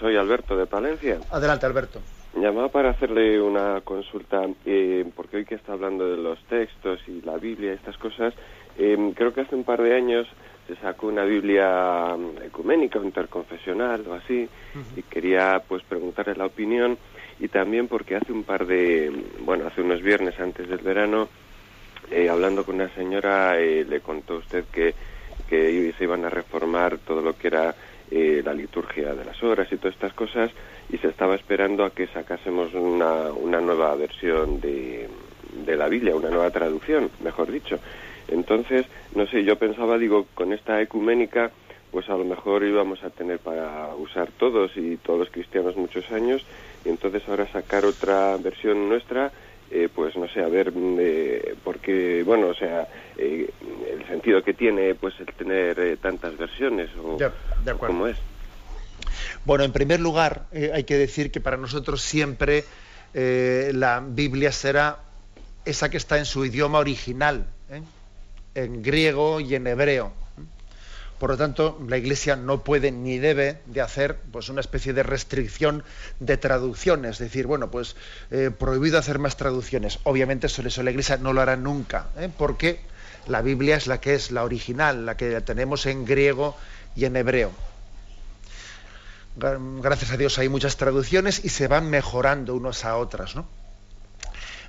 soy 0.00 0.16
Alberto 0.16 0.56
de 0.56 0.64
Palencia. 0.64 1.20
Adelante, 1.30 1.66
Alberto. 1.66 2.00
Llamaba 2.34 2.70
para 2.70 2.88
hacerle 2.92 3.38
una 3.38 3.82
consulta, 3.82 4.48
eh, 4.64 5.04
porque 5.14 5.36
hoy 5.36 5.44
que 5.44 5.56
está 5.56 5.74
hablando 5.74 6.08
de 6.08 6.16
los 6.16 6.42
textos 6.44 6.98
y 7.06 7.20
la 7.20 7.36
Biblia 7.36 7.72
y 7.72 7.74
estas 7.74 7.98
cosas, 7.98 8.32
eh, 8.78 9.12
creo 9.14 9.34
que 9.34 9.42
hace 9.42 9.54
un 9.54 9.64
par 9.64 9.82
de 9.82 9.94
años 9.94 10.26
se 10.68 10.76
sacó 10.76 11.08
una 11.08 11.24
Biblia 11.24 12.16
mm, 12.16 12.44
ecuménica 12.44 12.98
interconfesional 12.98 14.06
o 14.08 14.14
así, 14.14 14.48
y 14.96 15.02
quería 15.02 15.62
pues 15.68 15.82
preguntarle 15.82 16.34
la 16.34 16.46
opinión, 16.46 16.96
y 17.40 17.48
también 17.48 17.88
porque 17.88 18.16
hace 18.16 18.32
un 18.32 18.44
par 18.44 18.66
de, 18.66 19.10
bueno, 19.40 19.66
hace 19.66 19.82
unos 19.82 20.02
viernes 20.02 20.38
antes 20.38 20.68
del 20.68 20.78
verano, 20.78 21.28
eh, 22.10 22.28
hablando 22.28 22.64
con 22.64 22.76
una 22.76 22.92
señora, 22.94 23.56
le 23.56 24.00
contó 24.00 24.36
usted 24.36 24.64
que 24.72 24.94
que 25.52 25.92
se 25.98 26.04
iban 26.04 26.24
a 26.24 26.30
reformar 26.30 26.96
todo 26.96 27.20
lo 27.20 27.36
que 27.36 27.48
era 27.48 27.74
eh, 28.10 28.40
la 28.42 28.54
liturgia 28.54 29.14
de 29.14 29.22
las 29.22 29.42
horas 29.42 29.70
y 29.70 29.76
todas 29.76 29.94
estas 29.94 30.14
cosas 30.14 30.50
y 30.90 30.96
se 30.96 31.08
estaba 31.08 31.34
esperando 31.34 31.84
a 31.84 31.90
que 31.90 32.06
sacásemos 32.06 32.72
una, 32.72 33.30
una 33.32 33.60
nueva 33.60 33.94
versión 33.94 34.62
de, 34.62 35.10
de 35.66 35.76
la 35.76 35.88
Biblia, 35.88 36.16
una 36.16 36.30
nueva 36.30 36.50
traducción, 36.50 37.10
mejor 37.22 37.50
dicho. 37.50 37.78
Entonces, 38.28 38.86
no 39.14 39.26
sé, 39.26 39.44
yo 39.44 39.56
pensaba, 39.56 39.98
digo, 39.98 40.26
con 40.34 40.54
esta 40.54 40.80
ecuménica, 40.80 41.50
pues 41.90 42.08
a 42.08 42.16
lo 42.16 42.24
mejor 42.24 42.64
íbamos 42.64 43.04
a 43.04 43.10
tener 43.10 43.38
para 43.38 43.94
usar 43.94 44.30
todos 44.38 44.74
y 44.76 44.96
todos 44.96 45.18
los 45.18 45.30
cristianos 45.30 45.76
muchos 45.76 46.10
años, 46.12 46.46
y 46.84 46.88
entonces 46.88 47.22
ahora 47.28 47.50
sacar 47.52 47.84
otra 47.84 48.36
versión 48.36 48.88
nuestra 48.88 49.32
eh, 49.74 49.88
pues 49.88 50.14
no 50.16 50.28
sé, 50.28 50.42
a 50.42 50.48
ver, 50.48 50.70
mm, 50.70 50.98
eh, 51.00 51.54
porque, 51.64 52.22
bueno, 52.24 52.48
o 52.48 52.54
sea, 52.54 52.86
eh, 53.16 53.48
el 53.90 54.06
sentido 54.06 54.42
que 54.42 54.52
tiene 54.52 54.94
pues 54.94 55.14
el 55.18 55.32
tener 55.32 55.96
tantas 55.96 56.36
versiones 56.36 56.90
o 57.02 57.16
de, 57.16 57.74
cómo 57.78 58.06
es. 58.06 58.18
Bueno, 59.46 59.64
en 59.64 59.72
primer 59.72 59.98
lugar, 59.98 60.44
hay 60.52 60.84
que 60.84 60.98
decir 60.98 61.30
que 61.30 61.40
para 61.40 61.56
nosotros 61.56 62.02
siempre 62.02 62.64
la 63.14 64.04
Biblia 64.06 64.52
será 64.52 64.98
esa 65.64 65.90
que 65.90 65.96
está 65.96 66.18
en 66.18 66.26
su 66.26 66.44
idioma 66.44 66.78
original, 66.78 67.46
en 68.54 68.82
griego 68.82 69.40
y 69.40 69.54
en 69.54 69.66
hebreo. 69.66 70.12
Por 71.22 71.30
lo 71.30 71.36
tanto, 71.36 71.78
la 71.86 71.98
Iglesia 71.98 72.34
no 72.34 72.64
puede 72.64 72.90
ni 72.90 73.18
debe 73.18 73.60
de 73.66 73.80
hacer 73.80 74.18
pues, 74.32 74.48
una 74.48 74.60
especie 74.60 74.92
de 74.92 75.04
restricción 75.04 75.84
de 76.18 76.36
traducciones, 76.36 77.12
es 77.12 77.18
decir, 77.20 77.46
bueno, 77.46 77.70
pues 77.70 77.94
eh, 78.32 78.50
prohibido 78.50 78.98
hacer 78.98 79.20
más 79.20 79.36
traducciones. 79.36 80.00
Obviamente 80.02 80.48
eso, 80.48 80.62
eso 80.62 80.82
la 80.82 80.90
Iglesia 80.90 81.18
no 81.18 81.32
lo 81.32 81.40
hará 81.40 81.54
nunca, 81.54 82.08
¿eh? 82.18 82.28
porque 82.36 82.80
la 83.28 83.40
Biblia 83.40 83.76
es 83.76 83.86
la 83.86 84.00
que 84.00 84.16
es 84.16 84.32
la 84.32 84.42
original, 84.42 85.06
la 85.06 85.16
que 85.16 85.40
tenemos 85.42 85.86
en 85.86 86.04
griego 86.04 86.56
y 86.96 87.04
en 87.04 87.14
hebreo. 87.14 87.52
Gracias 89.36 90.10
a 90.10 90.16
Dios 90.16 90.40
hay 90.40 90.48
muchas 90.48 90.76
traducciones 90.76 91.44
y 91.44 91.50
se 91.50 91.68
van 91.68 91.88
mejorando 91.88 92.56
unas 92.56 92.84
a 92.84 92.96
otras. 92.96 93.36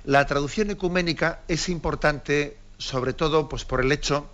La 0.04 0.24
traducción 0.26 0.70
ecuménica 0.70 1.40
es 1.48 1.68
importante 1.68 2.58
sobre 2.78 3.12
todo 3.12 3.48
pues, 3.48 3.64
por 3.64 3.80
el 3.80 3.90
hecho 3.90 4.30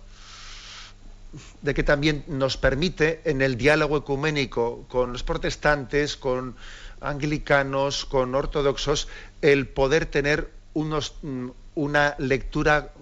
de 1.61 1.73
que 1.73 1.83
también 1.83 2.23
nos 2.27 2.57
permite 2.57 3.21
en 3.25 3.41
el 3.41 3.57
diálogo 3.57 3.97
ecuménico 3.97 4.85
con 4.89 5.13
los 5.13 5.23
protestantes, 5.23 6.17
con 6.17 6.55
anglicanos, 6.99 8.05
con 8.05 8.35
ortodoxos, 8.35 9.07
el 9.41 9.67
poder 9.67 10.05
tener 10.05 10.51
unos, 10.73 11.15
mm, 11.21 11.49
una 11.75 12.15
lectura, 12.17 12.93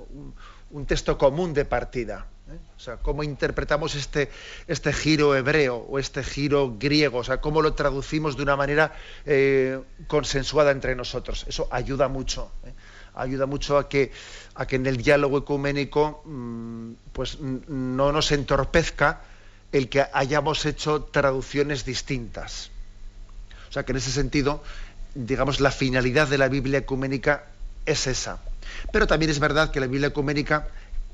un 0.71 0.85
texto 0.85 1.17
común 1.17 1.53
de 1.53 1.65
partida. 1.65 2.27
¿eh? 2.49 2.57
O 2.77 2.79
sea, 2.79 2.97
cómo 2.97 3.23
interpretamos 3.23 3.95
este, 3.95 4.29
este 4.67 4.93
giro 4.93 5.35
hebreo 5.35 5.77
o 5.77 5.99
este 5.99 6.23
giro 6.23 6.75
griego, 6.77 7.19
o 7.19 7.23
sea, 7.23 7.41
cómo 7.41 7.61
lo 7.61 7.73
traducimos 7.73 8.37
de 8.37 8.43
una 8.43 8.55
manera 8.55 8.93
eh, 9.25 9.79
consensuada 10.07 10.71
entre 10.71 10.95
nosotros. 10.95 11.45
Eso 11.47 11.67
ayuda 11.71 12.07
mucho. 12.07 12.51
¿eh? 12.65 12.73
Ayuda 13.21 13.45
mucho 13.45 13.77
a 13.77 13.89
que, 13.89 14.11
a 14.55 14.65
que 14.65 14.77
en 14.77 14.85
el 14.85 14.97
diálogo 14.97 15.39
ecuménico 15.39 16.21
mm, 16.25 16.91
pues, 17.13 17.39
no 17.39 18.11
nos 18.11 18.31
entorpezca 18.31 19.21
el 19.71 19.89
que 19.89 20.05
hayamos 20.13 20.65
hecho 20.65 21.03
traducciones 21.03 21.85
distintas. 21.85 22.71
O 23.69 23.71
sea 23.71 23.83
que 23.83 23.91
en 23.91 23.97
ese 23.97 24.11
sentido, 24.11 24.63
digamos, 25.13 25.59
la 25.59 25.71
finalidad 25.71 26.27
de 26.27 26.37
la 26.37 26.47
Biblia 26.47 26.79
ecuménica 26.79 27.45
es 27.85 28.07
esa. 28.07 28.39
Pero 28.91 29.07
también 29.07 29.29
es 29.29 29.39
verdad 29.39 29.71
que 29.71 29.79
la 29.79 29.87
Biblia 29.87 30.07
ecuménica 30.07 30.67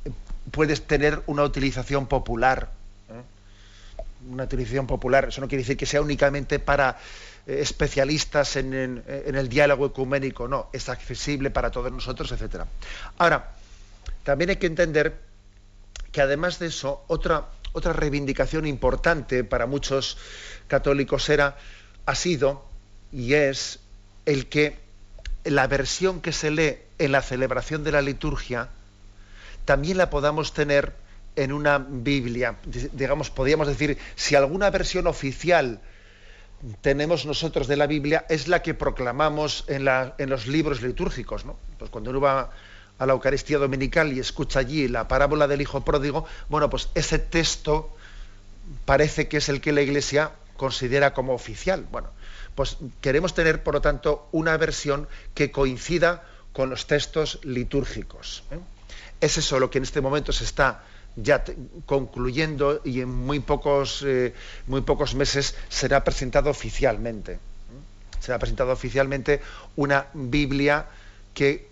eh, 0.05 0.11
puede 0.51 0.75
tener 0.77 1.21
una 1.27 1.43
utilización 1.43 2.07
popular. 2.07 2.71
¿eh? 3.09 3.21
Una 4.31 4.43
utilización 4.43 4.87
popular. 4.87 5.25
Eso 5.27 5.41
no 5.41 5.47
quiere 5.47 5.63
decir 5.63 5.77
que 5.77 5.85
sea 5.85 6.01
únicamente 6.01 6.59
para 6.59 6.97
especialistas 7.45 8.55
en, 8.55 8.73
el 9.07 9.49
diálogo 9.49 9.87
ecuménico, 9.87 10.47
no, 10.47 10.69
es 10.73 10.89
accesible 10.89 11.51
para 11.51 11.71
todos 11.71 11.91
nosotros, 11.91 12.31
etc. 12.31 12.63
Ahora, 13.17 13.51
también 14.23 14.49
hay 14.49 14.55
que 14.55 14.67
entender 14.67 15.19
que 16.11 16.21
además 16.21 16.59
de 16.59 16.67
eso, 16.67 17.03
otra, 17.07 17.49
otra 17.73 17.93
reivindicación 17.93 18.65
importante 18.65 19.43
para 19.43 19.67
muchos 19.67 20.17
católicos 20.67 21.29
era, 21.29 21.57
ha 22.05 22.15
sido 22.15 22.65
y 23.11 23.33
es 23.33 23.79
el 24.25 24.47
que 24.47 24.79
la 25.43 25.67
versión 25.67 26.21
que 26.21 26.31
se 26.31 26.49
lee 26.49 26.77
en 26.97 27.11
la 27.11 27.21
celebración 27.21 27.83
de 27.83 27.91
la 27.91 28.01
liturgia 28.01 28.69
también 29.65 29.97
la 29.97 30.09
podamos 30.09 30.53
tener 30.53 30.93
en 31.35 31.51
una 31.51 31.77
Biblia. 31.77 32.55
Digamos, 32.93 33.29
podríamos 33.29 33.67
decir, 33.67 33.97
si 34.15 34.35
alguna 34.35 34.69
versión 34.69 35.05
oficial 35.07 35.81
tenemos 36.81 37.25
nosotros 37.25 37.67
de 37.67 37.75
la 37.75 37.87
Biblia 37.87 38.25
es 38.29 38.47
la 38.47 38.61
que 38.61 38.73
proclamamos 38.73 39.65
en, 39.67 39.85
los 40.29 40.47
libros 40.47 40.81
litúrgicos. 40.81 41.45
¿no? 41.45 41.57
Pues 41.77 41.91
cuando 41.91 42.09
uno 42.09 42.21
va 42.21 42.51
a 42.97 43.05
la 43.05 43.13
Eucaristía 43.13 43.57
Dominical 43.57 44.13
y 44.13 44.19
escucha 44.19 44.59
allí 44.59 44.87
la 44.87 45.07
parábola 45.07 45.47
del 45.47 45.61
Hijo 45.61 45.83
Pródigo, 45.83 46.25
bueno, 46.49 46.69
pues 46.69 46.89
ese 46.95 47.19
texto 47.19 47.95
parece 48.85 49.27
que 49.27 49.37
es 49.37 49.49
el 49.49 49.61
que 49.61 49.73
la 49.73 49.81
Iglesia 49.81 50.31
considera 50.57 51.13
como 51.13 51.33
oficial. 51.33 51.85
Bueno, 51.91 52.09
pues 52.55 52.77
queremos 53.01 53.33
tener, 53.33 53.63
por 53.63 53.73
lo 53.73 53.81
tanto, 53.81 54.27
una 54.31 54.55
versión 54.57 55.07
que 55.33 55.51
coincida 55.51 56.23
con 56.53 56.69
los 56.69 56.87
textos 56.87 57.39
litúrgicos. 57.43 58.43
¿eh? 58.51 58.59
Es 59.19 59.37
eso 59.37 59.59
lo 59.59 59.69
que 59.69 59.77
en 59.77 59.83
este 59.83 60.01
momento 60.01 60.31
se 60.31 60.45
está 60.45 60.83
ya 61.15 61.43
concluyendo 61.85 62.81
y 62.83 63.01
en 63.01 63.09
muy 63.09 63.39
pocos, 63.39 64.03
eh, 64.05 64.33
muy 64.67 64.81
pocos 64.81 65.15
meses 65.15 65.55
será 65.69 66.03
presentado 66.03 66.49
oficialmente. 66.49 67.39
Será 68.19 68.39
presentado 68.39 68.71
oficialmente 68.71 69.41
una 69.75 70.07
Biblia 70.13 70.87
que 71.33 71.69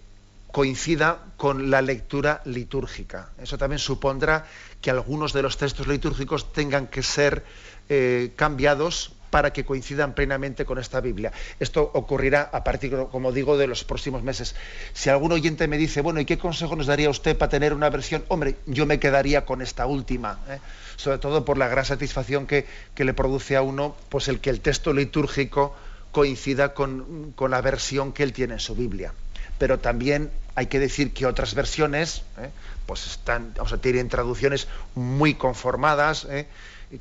coincida 0.52 1.20
con 1.36 1.72
la 1.72 1.82
lectura 1.82 2.42
litúrgica. 2.46 3.32
Eso 3.42 3.58
también 3.58 3.80
supondrá 3.80 4.46
que 4.82 4.92
algunos 4.92 5.34
de 5.34 5.42
los 5.42 5.58
textos 5.58 5.88
litúrgicos 5.88 6.54
tengan 6.54 6.88
que 6.88 7.02
ser 7.02 7.44
eh, 7.90 8.32
cambiados 8.36 9.14
para 9.34 9.52
que 9.52 9.66
coincidan 9.66 10.14
plenamente 10.14 10.64
con 10.64 10.78
esta 10.78 11.02
Biblia. 11.02 11.32
Esto 11.60 11.90
ocurrirá 11.96 12.52
a 12.54 12.64
partir, 12.64 12.96
como 13.12 13.32
digo, 13.32 13.58
de 13.58 13.66
los 13.66 13.84
próximos 13.84 14.22
meses. 14.22 14.54
Si 14.94 15.10
algún 15.10 15.32
oyente 15.32 15.68
me 15.68 15.80
dice, 15.80 16.02
bueno, 16.02 16.20
¿y 16.20 16.26
qué 16.26 16.38
consejo 16.38 16.76
nos 16.76 16.86
daría 16.86 17.10
usted 17.10 17.36
para 17.36 17.50
tener 17.50 17.74
una 17.74 17.90
versión? 17.90 18.24
Hombre, 18.28 18.58
yo 18.68 18.86
me 18.86 19.00
quedaría 19.00 19.44
con 19.44 19.64
esta 19.64 19.88
última, 19.88 20.38
¿eh? 20.48 20.60
sobre 20.98 21.18
todo 21.18 21.46
por 21.46 21.58
la 21.58 21.68
gran 21.68 21.84
satisfacción 21.84 22.46
que, 22.46 22.68
le 22.96 23.14
produce 23.16 23.56
a 23.56 23.64
uno 23.64 23.96
pues 24.10 24.28
el 24.28 24.40
que 24.40 24.52
el 24.52 24.62
texto 24.62 24.94
litúrgico 24.94 25.76
coincida 26.12 26.76
con, 26.76 27.34
con 27.36 27.50
la 27.50 27.62
versión 27.62 28.14
que 28.14 28.22
él 28.22 28.34
tiene 28.34 28.54
en 28.54 28.60
su 28.60 28.76
Biblia. 28.76 29.16
Pero 29.58 29.80
también 29.80 30.30
hay 30.54 30.68
que 30.68 30.80
decir 30.80 31.12
que 31.12 31.26
otras 31.26 31.56
versiones 31.56 32.22
¿eh? 32.38 32.52
pues 32.86 33.08
están, 33.08 33.56
o 33.60 33.68
sea, 33.68 33.80
tienen 33.80 34.10
traducciones 34.10 34.68
muy 34.94 35.34
conformadas, 35.34 36.28
¿eh? 36.30 36.46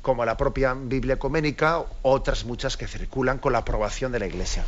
Como 0.01 0.25
la 0.25 0.37
propia 0.37 0.73
Biblia 0.73 1.15
ecuménica, 1.15 1.83
otras 2.01 2.45
muchas 2.45 2.77
que 2.77 2.87
circulan 2.87 3.37
con 3.37 3.53
la 3.53 3.59
aprobación 3.59 4.11
de 4.11 4.19
la 4.19 4.27
Iglesia. 4.27 4.63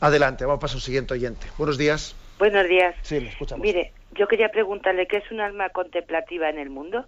Adelante, 0.00 0.44
vamos 0.44 0.58
a 0.58 0.60
pasar 0.60 0.76
al 0.76 0.82
siguiente 0.82 1.14
oyente. 1.14 1.46
Buenos 1.56 1.78
días. 1.78 2.14
Buenos 2.38 2.68
días. 2.68 2.94
Sí, 3.02 3.20
le 3.20 3.30
escuchamos. 3.30 3.64
Mire, 3.64 3.92
yo 4.12 4.28
quería 4.28 4.50
preguntarle 4.50 5.06
qué 5.06 5.18
es 5.18 5.30
un 5.30 5.40
alma 5.40 5.70
contemplativa 5.70 6.50
en 6.50 6.58
el 6.58 6.68
mundo. 6.68 7.06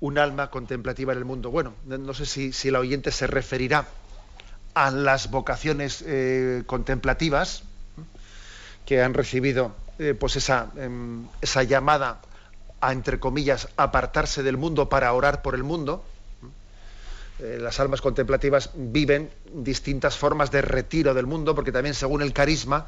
Un 0.00 0.18
alma 0.18 0.50
contemplativa 0.50 1.12
en 1.12 1.18
el 1.18 1.24
mundo. 1.24 1.50
Bueno, 1.50 1.74
no 1.84 2.14
sé 2.14 2.24
si, 2.24 2.52
si 2.52 2.70
la 2.70 2.78
oyente 2.78 3.10
se 3.10 3.26
referirá 3.26 3.86
a 4.74 4.90
las 4.92 5.30
vocaciones 5.30 6.04
eh, 6.06 6.62
contemplativas 6.66 7.64
que 8.86 9.02
han 9.02 9.12
recibido 9.12 9.74
eh, 9.98 10.14
pues 10.14 10.36
esa, 10.36 10.70
em, 10.76 11.26
esa 11.40 11.64
llamada 11.64 12.20
a, 12.80 12.92
entre 12.92 13.20
comillas, 13.20 13.68
apartarse 13.76 14.42
del 14.42 14.56
mundo 14.56 14.88
para 14.88 15.12
orar 15.12 15.42
por 15.42 15.54
el 15.54 15.62
mundo. 15.62 16.04
Eh, 17.38 17.58
las 17.60 17.78
almas 17.80 18.00
contemplativas 18.00 18.70
viven 18.74 19.30
distintas 19.52 20.16
formas 20.16 20.50
de 20.50 20.62
retiro 20.62 21.14
del 21.14 21.26
mundo, 21.26 21.54
porque 21.54 21.72
también 21.72 21.94
según 21.94 22.22
el 22.22 22.32
carisma, 22.32 22.86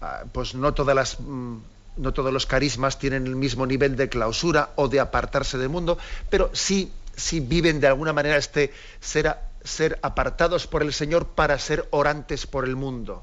ah, 0.00 0.24
pues 0.32 0.54
no 0.54 0.74
todas 0.74 0.96
las... 0.96 1.20
Mm, 1.20 1.58
no 1.94 2.14
todos 2.14 2.32
los 2.32 2.46
carismas 2.46 2.98
tienen 2.98 3.26
el 3.26 3.36
mismo 3.36 3.66
nivel 3.66 3.96
de 3.96 4.08
clausura 4.08 4.70
o 4.76 4.88
de 4.88 4.98
apartarse 4.98 5.58
del 5.58 5.68
mundo, 5.68 5.98
pero 6.30 6.48
sí, 6.54 6.90
sí 7.14 7.40
viven 7.40 7.80
de 7.80 7.86
alguna 7.86 8.14
manera 8.14 8.38
este 8.38 8.72
ser, 8.98 9.36
ser 9.62 9.98
apartados 10.00 10.66
por 10.66 10.80
el 10.80 10.94
Señor 10.94 11.26
para 11.26 11.58
ser 11.58 11.86
orantes 11.90 12.46
por 12.46 12.64
el 12.64 12.76
mundo 12.76 13.22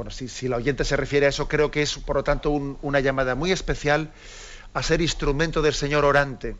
bueno, 0.00 0.10
si, 0.10 0.48
la 0.48 0.56
oyente 0.56 0.86
se 0.86 0.96
refiere 0.96 1.26
a 1.26 1.28
eso, 1.28 1.46
creo 1.46 1.70
que 1.70 1.82
es, 1.82 1.98
por 1.98 2.16
lo 2.16 2.24
tanto, 2.24 2.48
una 2.48 3.00
llamada 3.00 3.34
muy 3.34 3.52
especial 3.52 4.10
a 4.72 4.82
ser 4.82 5.02
instrumento 5.02 5.60
del 5.60 5.74
Señor 5.74 6.06
orante, 6.06 6.56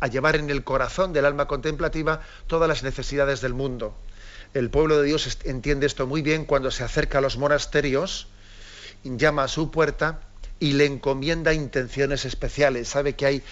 a 0.00 0.06
llevar 0.06 0.36
en 0.36 0.50
el 0.50 0.64
corazón 0.64 1.14
del 1.14 1.24
alma 1.24 1.46
contemplativa 1.46 2.20
todas 2.46 2.68
las 2.68 2.82
necesidades 2.82 3.40
del 3.40 3.54
mundo. 3.54 3.96
El 4.52 4.68
pueblo 4.68 5.00
de 5.00 5.06
Dios 5.06 5.38
entiende 5.44 5.86
esto 5.86 6.06
muy 6.06 6.20
bien 6.20 6.44
cuando 6.44 6.70
se 6.70 6.84
acerca 6.84 7.18
a 7.18 7.20
los 7.22 7.38
monasterios, 7.38 8.26
llama 9.02 9.44
a 9.44 9.48
su 9.48 9.70
puerta 9.70 10.20
y 10.60 10.74
le 10.74 10.84
encomienda 10.84 11.54
intenciones 11.54 12.26
especiales. 12.26 12.88
Sabe 12.88 13.14
que 13.14 13.24
hay, 13.24 13.42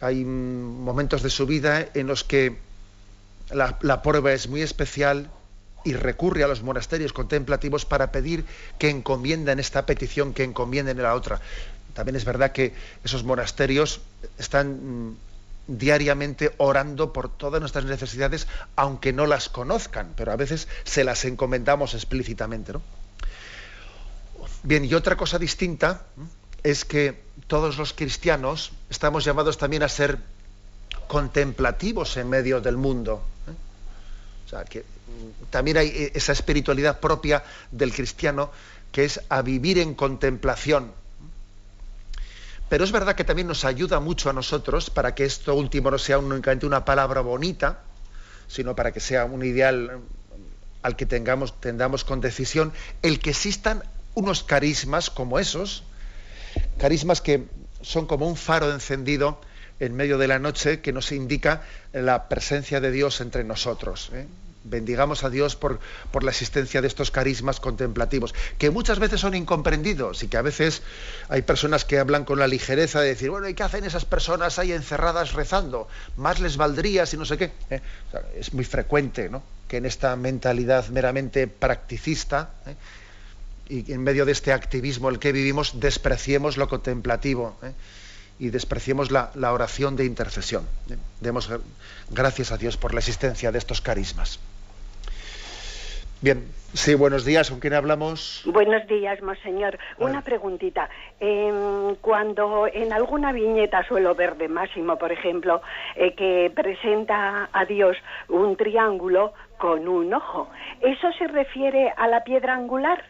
hay 0.00 0.24
momentos 0.24 1.22
de 1.22 1.30
su 1.30 1.46
vida 1.46 1.88
en 1.94 2.08
los 2.08 2.24
que 2.24 2.56
la 3.52 4.02
prueba 4.02 4.32
es 4.32 4.48
muy 4.48 4.62
especial, 4.62 5.30
y 5.84 5.94
recurre 5.94 6.44
a 6.44 6.48
los 6.48 6.62
monasterios 6.62 7.12
contemplativos 7.12 7.84
para 7.84 8.12
pedir 8.12 8.44
que 8.78 8.90
encomienden 8.90 9.58
esta 9.58 9.86
petición, 9.86 10.34
que 10.34 10.44
encomienden 10.44 11.02
la 11.02 11.14
otra. 11.14 11.40
También 11.94 12.16
es 12.16 12.24
verdad 12.24 12.52
que 12.52 12.74
esos 13.04 13.24
monasterios 13.24 14.00
están 14.38 15.08
mm, 15.08 15.16
diariamente 15.66 16.54
orando 16.58 17.12
por 17.12 17.28
todas 17.28 17.60
nuestras 17.60 17.84
necesidades, 17.84 18.46
aunque 18.76 19.12
no 19.12 19.26
las 19.26 19.48
conozcan, 19.48 20.12
pero 20.16 20.32
a 20.32 20.36
veces 20.36 20.68
se 20.84 21.04
las 21.04 21.24
encomendamos 21.24 21.94
explícitamente. 21.94 22.72
Bien, 24.62 24.84
y 24.84 24.94
otra 24.94 25.16
cosa 25.16 25.38
distinta 25.38 26.02
es 26.62 26.84
que 26.84 27.20
todos 27.46 27.76
los 27.78 27.92
cristianos 27.92 28.72
estamos 28.88 29.24
llamados 29.24 29.58
también 29.58 29.82
a 29.82 29.88
ser 29.88 30.18
contemplativos 31.08 32.16
en 32.16 32.28
medio 32.28 32.60
del 32.60 32.76
mundo. 32.76 33.22
¿eh? 33.48 33.52
O 34.46 34.48
sea, 34.48 34.64
que 34.64 34.84
también 35.50 35.76
hay 35.76 35.88
eh, 35.88 36.12
esa 36.14 36.32
espiritualidad 36.32 37.00
propia 37.00 37.44
del 37.70 37.92
cristiano 37.92 38.50
que 38.90 39.04
es 39.04 39.20
a 39.28 39.42
vivir 39.42 39.78
en 39.78 39.94
contemplación. 39.94 40.92
Pero 42.68 42.84
es 42.84 42.92
verdad 42.92 43.14
que 43.14 43.24
también 43.24 43.48
nos 43.48 43.64
ayuda 43.64 44.00
mucho 44.00 44.30
a 44.30 44.32
nosotros 44.32 44.90
para 44.90 45.14
que 45.14 45.24
esto 45.24 45.54
último 45.54 45.90
no 45.90 45.98
sea 45.98 46.18
únicamente 46.18 46.66
una 46.66 46.84
palabra 46.84 47.20
bonita, 47.20 47.80
sino 48.48 48.74
para 48.74 48.92
que 48.92 49.00
sea 49.00 49.24
un 49.24 49.44
ideal 49.44 50.00
al 50.82 50.96
que 50.96 51.06
tengamos, 51.06 51.60
tendamos 51.60 52.04
con 52.04 52.20
decisión, 52.20 52.72
el 53.02 53.20
que 53.20 53.30
existan 53.30 53.82
unos 54.14 54.42
carismas 54.42 55.10
como 55.10 55.38
esos, 55.38 55.84
carismas 56.78 57.20
que 57.20 57.44
son 57.82 58.06
como 58.06 58.26
un 58.26 58.36
faro 58.36 58.72
encendido 58.72 59.40
en 59.80 59.94
medio 59.94 60.16
de 60.18 60.28
la 60.28 60.38
noche 60.38 60.80
que 60.80 60.92
nos 60.92 61.12
indica 61.12 61.62
la 61.92 62.28
presencia 62.28 62.80
de 62.80 62.90
Dios 62.90 63.20
entre 63.20 63.44
nosotros. 63.44 64.10
¿eh? 64.12 64.26
Bendigamos 64.64 65.24
a 65.24 65.30
Dios 65.30 65.56
por, 65.56 65.80
por, 66.10 66.24
la 66.24 66.30
existencia 66.30 66.80
de 66.80 66.88
estos 66.88 67.10
carismas 67.10 67.60
contemplativos, 67.60 68.34
que 68.58 68.70
muchas 68.70 68.98
veces 68.98 69.20
son 69.20 69.34
incomprendidos 69.34 70.22
y 70.22 70.28
que 70.28 70.36
a 70.36 70.42
veces 70.42 70.82
hay 71.28 71.42
personas 71.42 71.84
que 71.84 71.98
hablan 71.98 72.24
con 72.24 72.38
la 72.38 72.46
ligereza 72.46 73.00
de 73.00 73.08
decir, 73.08 73.30
bueno, 73.30 73.48
¿y 73.48 73.54
qué 73.54 73.62
hacen 73.62 73.84
esas 73.84 74.04
personas 74.04 74.58
ahí 74.58 74.72
encerradas 74.72 75.32
rezando? 75.32 75.88
Más 76.16 76.40
les 76.40 76.56
valdría 76.56 77.06
si 77.06 77.16
no 77.16 77.24
sé 77.24 77.38
qué. 77.38 77.52
¿eh? 77.70 77.80
es 78.36 78.52
muy 78.54 78.64
frecuente 78.64 79.28
¿no? 79.28 79.42
que 79.68 79.78
en 79.78 79.86
esta 79.86 80.14
mentalidad 80.16 80.88
meramente 80.88 81.46
practicista 81.46 82.50
¿eh? 82.66 82.74
y 83.68 83.92
en 83.92 84.02
medio 84.02 84.24
de 84.26 84.32
este 84.32 84.52
activismo 84.52 85.08
el 85.08 85.18
que 85.18 85.32
vivimos 85.32 85.80
despreciemos 85.80 86.56
lo 86.56 86.68
contemplativo. 86.68 87.56
¿eh? 87.62 87.72
y 88.38 88.50
despreciemos 88.50 89.12
la, 89.12 89.30
oración 89.52 89.94
de 89.94 90.04
intercesión. 90.04 90.66
Demos 91.20 91.48
gracias 92.10 92.50
a 92.50 92.56
Dios 92.56 92.76
por 92.76 92.92
la 92.92 92.98
existencia 92.98 93.52
de 93.52 93.58
estos 93.58 93.80
carismas. 93.80 94.40
Bien, 96.22 96.46
sí, 96.72 96.94
buenos 96.94 97.24
días. 97.24 97.50
¿Con 97.50 97.58
quién 97.58 97.74
hablamos? 97.74 98.44
Buenos 98.46 98.86
días, 98.86 99.20
monseñor. 99.22 99.76
Una 99.98 100.22
preguntita. 100.22 100.88
Em, 101.18 101.96
cuando 101.96 102.68
en 102.72 102.92
alguna 102.92 103.32
viñeta 103.32 103.84
suelo 103.88 104.14
ver 104.14 104.36
de 104.36 104.46
Máximo, 104.46 104.96
por 104.98 105.10
ejemplo, 105.10 105.62
eh, 105.96 106.14
que 106.14 106.52
presenta 106.54 107.48
a 107.52 107.64
Dios 107.64 107.96
un 108.28 108.56
triángulo 108.56 109.32
con 109.58 109.88
un 109.88 110.14
ojo, 110.14 110.48
¿eso 110.80 111.12
se 111.18 111.26
refiere 111.26 111.92
a 111.96 112.06
la 112.06 112.22
piedra 112.22 112.54
angular? 112.54 113.02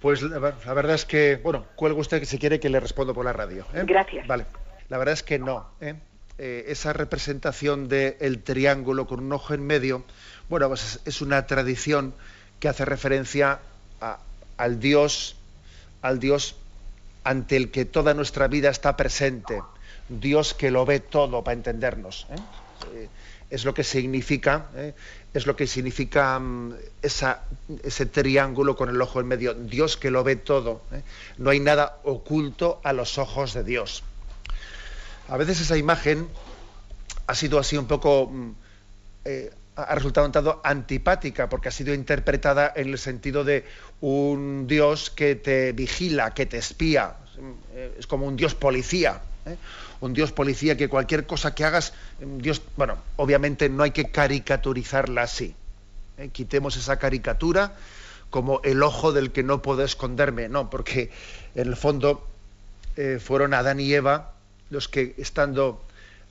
Pues 0.00 0.22
la, 0.22 0.38
verdad 0.38 0.94
es 0.94 1.04
que, 1.04 1.40
bueno, 1.42 1.64
cuelga 1.74 1.98
usted 1.98 2.20
que 2.20 2.26
si 2.26 2.38
quiere 2.38 2.60
que 2.60 2.68
le 2.68 2.78
respondo 2.78 3.14
por 3.14 3.24
la 3.24 3.32
radio. 3.32 3.64
¿eh? 3.74 3.82
Gracias. 3.84 4.28
Vale. 4.28 4.44
La 4.90 4.98
verdad 4.98 5.14
es 5.14 5.24
que 5.24 5.40
no. 5.40 5.70
¿eh? 5.80 5.94
Eh, 6.38 6.64
esa 6.68 6.92
representación 6.92 7.88
del 7.88 8.42
triángulo 8.42 9.06
con 9.06 9.20
un 9.20 9.32
ojo 9.32 9.54
en 9.54 9.64
medio, 9.66 10.04
bueno, 10.48 10.68
pues 10.68 11.00
es, 11.04 11.20
una 11.22 11.46
tradición 11.46 12.12
que 12.58 12.68
hace 12.68 12.84
referencia 12.84 13.60
al 14.56 14.80
Dios, 14.80 15.36
al 16.02 16.18
Dios 16.18 16.56
ante 17.22 17.56
el 17.56 17.70
que 17.70 17.84
toda 17.84 18.14
nuestra 18.14 18.48
vida 18.48 18.70
está 18.70 18.96
presente, 18.96 19.62
Dios 20.08 20.54
que 20.54 20.70
lo 20.70 20.84
ve 20.84 21.00
todo 21.00 21.44
para 21.44 21.54
entendernos. 21.54 22.26
es 23.50 23.64
lo 23.64 23.72
que 23.72 23.84
significa 23.84 24.66
es 25.34 25.46
lo 25.46 25.56
que 25.56 25.66
significa 25.66 26.38
mm, 26.38 26.74
ese 27.02 28.06
triángulo 28.06 28.76
con 28.76 28.88
el 28.88 29.02
ojo 29.02 29.20
en 29.20 29.26
medio. 29.26 29.52
Dios 29.52 29.96
que 29.96 30.10
lo 30.10 30.22
ve 30.22 30.36
todo. 30.36 30.82
¿eh? 30.92 31.02
No 31.38 31.50
hay 31.50 31.58
nada 31.58 31.98
oculto 32.04 32.80
a 32.84 32.92
los 32.92 33.18
ojos 33.18 33.52
de 33.52 33.64
Dios. 33.64 34.04
A 35.28 35.36
veces 35.36 35.60
esa 35.60 35.76
imagen 35.76 36.28
ha 37.26 37.34
sido 37.34 37.58
así 37.58 37.76
un 37.76 37.86
poco... 37.86 38.28
Mm, 38.30 38.50
eh, 39.24 39.52
ha 39.76 39.94
resultado 39.96 40.24
un 40.24 40.32
tanto 40.32 40.60
antipática 40.62 41.48
porque 41.48 41.68
ha 41.68 41.72
sido 41.72 41.94
interpretada 41.94 42.72
en 42.76 42.90
el 42.90 42.98
sentido 42.98 43.42
de 43.42 43.64
un 44.00 44.68
Dios 44.68 45.10
que 45.10 45.34
te 45.34 45.72
vigila, 45.72 46.32
que 46.32 46.46
te 46.46 46.58
espía. 46.58 47.16
Es 47.98 48.06
como 48.06 48.26
un 48.26 48.36
Dios 48.36 48.54
policía. 48.54 49.20
¿eh? 49.46 49.56
un 50.00 50.12
Dios 50.12 50.30
policía 50.30 50.76
que 50.76 50.88
cualquier 50.88 51.26
cosa 51.26 51.56
que 51.56 51.64
hagas, 51.64 51.92
Dios, 52.20 52.62
bueno, 52.76 52.98
obviamente 53.16 53.68
no 53.68 53.82
hay 53.82 53.90
que 53.90 54.12
caricaturizarla 54.12 55.22
así. 55.22 55.56
¿eh? 56.18 56.28
Quitemos 56.28 56.76
esa 56.76 57.00
caricatura 57.00 57.74
como 58.30 58.60
el 58.62 58.80
ojo 58.80 59.12
del 59.12 59.32
que 59.32 59.42
no 59.42 59.60
puedo 59.60 59.82
esconderme, 59.82 60.48
no, 60.48 60.70
porque 60.70 61.10
en 61.56 61.66
el 61.66 61.76
fondo 61.76 62.28
fueron 63.18 63.54
Adán 63.54 63.80
y 63.80 63.92
Eva 63.92 64.33
los 64.74 64.88
que 64.88 65.14
estando 65.16 65.82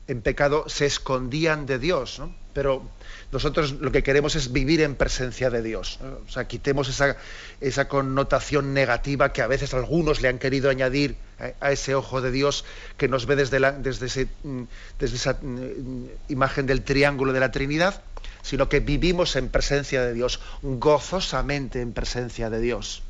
en 0.08 0.22
pecado 0.22 0.66
se 0.68 0.86
escondían 0.86 1.66
de 1.66 1.80
Dios, 1.80 2.20
¿no? 2.20 2.36
pero 2.54 2.84
nosotros 3.32 3.72
lo 3.80 3.92
que 3.92 4.04
queremos 4.04 4.36
es 4.36 4.52
vivir 4.52 4.82
en 4.82 4.96
presencia 4.96 5.50
de 5.50 5.64
Dios. 5.64 6.00
O 6.28 6.32
sea, 6.32 6.46
quitemos 6.46 6.88
esa, 6.88 7.16
esa, 7.62 7.88
connotación 7.88 8.74
negativa 8.74 9.34
que 9.34 9.42
a 9.42 9.48
veces 9.48 9.74
algunos 9.74 10.22
le 10.22 10.28
han 10.28 10.38
querido 10.38 10.70
añadir 10.70 11.16
a, 11.60 11.72
ese 11.72 11.96
ojo 11.96 12.22
de 12.22 12.32
Dios 12.32 12.64
que 12.98 13.08
nos 13.08 13.26
ve 13.26 13.36
desde, 13.36 13.60
la, 13.60 13.72
desde, 13.72 14.06
ese, 14.06 14.28
mm, 14.44 14.64
desde 15.00 15.16
esa 15.16 15.34
mm, 15.42 16.06
imagen 16.30 16.68
del 16.68 16.84
triángulo 16.84 17.34
de 17.34 17.40
la 17.40 17.52
Trinidad, 17.52 18.04
sino 18.44 18.70
que 18.70 18.82
vivimos 18.82 19.36
en 19.36 19.50
presencia 19.50 20.04
de 20.04 20.14
Dios, 20.14 20.40
gozosamente 20.62 21.82
en 21.82 21.94
presencia 21.94 22.50
de 22.50 22.60
Dios. 22.60 23.02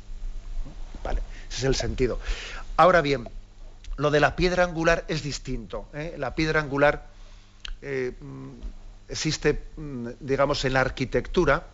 Vale, 1.02 1.20
ese 1.50 1.58
es 1.58 1.64
el 1.64 1.74
sentido. 1.74 2.18
Ahora 2.76 3.02
bien, 3.02 3.28
lo 3.96 4.10
de 4.10 4.20
la 4.20 4.36
piedra 4.36 4.64
angular 4.64 5.04
es 5.08 5.22
distinto. 5.22 5.88
¿eh? 5.94 6.14
La 6.18 6.34
piedra 6.34 6.60
angular 6.60 7.06
eh, 7.82 8.12
mm, 8.18 8.50
existe, 9.08 9.68
mm, 9.76 10.08
digamos, 10.20 10.64
en 10.64 10.72
la 10.72 10.80
arquitectura. 10.80 11.66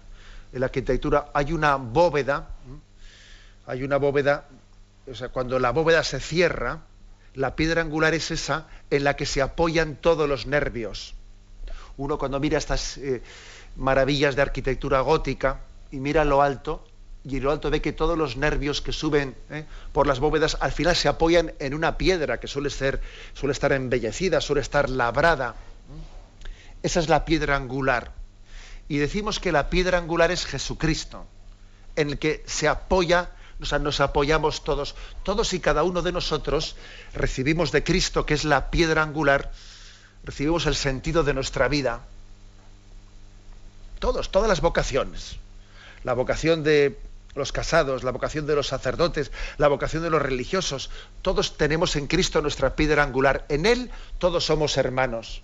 En 0.53 0.61
la 0.61 0.67
arquitectura 0.67 1.31
hay 1.33 1.53
una 1.53 1.77
bóveda, 1.77 2.51
hay 3.67 3.83
una 3.83 3.97
bóveda, 3.97 4.49
o 5.11 5.15
sea, 5.15 5.29
cuando 5.29 5.59
la 5.59 5.71
bóveda 5.71 6.03
se 6.03 6.21
cierra, 6.21 6.81
la 7.35 7.55
piedra 7.55 7.83
angular 7.83 8.15
es 8.15 8.31
esa 8.31 8.67
en 8.91 9.05
la 9.05 9.15
que 9.15 9.27
se 9.27 9.41
apoyan 9.43 9.97
todos 9.97 10.29
los 10.29 10.47
nervios. 10.47 11.15
Uno 11.97 12.19
cuando 12.19 12.41
mira 12.41 12.59
estas 12.59 12.99
eh, 12.99 13.23
maravillas 13.77 14.35
de 14.35 14.43
arquitectura 14.43 15.01
gótica 15.01 15.61
y 15.93 16.01
mira 16.01 16.25
lo 16.25 16.43
alto, 16.43 16.85
y 17.25 17.41
lo 17.41 17.51
alto 17.51 17.71
ve 17.71 17.83
que 17.83 17.93
todos 17.93 18.17
los 18.17 18.37
nervios 18.37 18.81
que 18.81 18.93
suben 18.93 19.37
¿eh? 19.51 19.65
por 19.93 20.07
las 20.07 20.21
bóvedas 20.21 20.57
al 20.61 20.73
final 20.73 20.97
se 20.97 21.09
apoyan 21.09 21.53
en 21.59 21.75
una 21.75 21.99
piedra 21.99 22.41
que 22.41 22.47
suele 22.47 22.71
ser, 22.71 23.01
suele 23.35 23.53
estar 23.53 23.73
embellecida, 23.73 24.41
suele 24.41 24.63
estar 24.63 24.89
labrada. 24.89 25.55
Esa 26.83 27.01
es 27.01 27.09
la 27.09 27.27
piedra 27.27 27.57
angular. 27.57 28.13
Y 28.89 28.97
decimos 28.97 29.39
que 29.39 29.53
la 29.53 29.69
piedra 29.69 29.99
angular 29.99 30.31
es 30.31 30.47
Jesucristo, 30.47 31.27
en 31.95 32.11
el 32.11 32.19
que 32.19 32.43
se 32.47 32.69
apoya, 32.69 33.31
o 33.61 33.67
sea, 33.67 33.79
nos 33.79 34.01
apoyamos 34.01 34.65
todos. 34.65 34.95
Todos 35.23 35.53
y 35.53 35.61
cada 35.61 35.83
uno 35.83 36.01
de 36.01 36.13
nosotros 36.13 36.75
recibimos 37.13 37.71
de 37.71 37.85
Cristo, 37.85 38.25
que 38.25 38.35
es 38.35 38.45
la 38.45 38.71
piedra 38.71 39.03
angular, 39.03 39.53
recibimos 40.25 40.65
el 40.65 40.75
sentido 40.75 41.23
de 41.23 41.35
nuestra 41.35 41.69
vida. 41.69 42.01
Todos, 43.99 44.31
todas 44.31 44.49
las 44.49 44.63
vocaciones. 44.63 45.37
La 46.03 46.15
vocación 46.15 46.65
de 46.65 46.99
los 47.35 47.53
casados, 47.53 48.03
la 48.03 48.11
vocación 48.11 48.47
de 48.47 48.55
los 48.55 48.69
sacerdotes, 48.69 49.31
la 49.59 49.69
vocación 49.69 50.03
de 50.03 50.11
los 50.11 50.23
religiosos. 50.23 50.91
Todos 51.23 51.57
tenemos 51.57 51.97
en 51.97 52.07
Cristo 52.07 52.43
nuestra 52.43 52.75
piedra 52.75 53.03
angular. 53.03 53.45
En 53.49 53.67
Él 53.67 53.91
todos 54.19 54.45
somos 54.45 54.77
hermanos. 54.77 55.43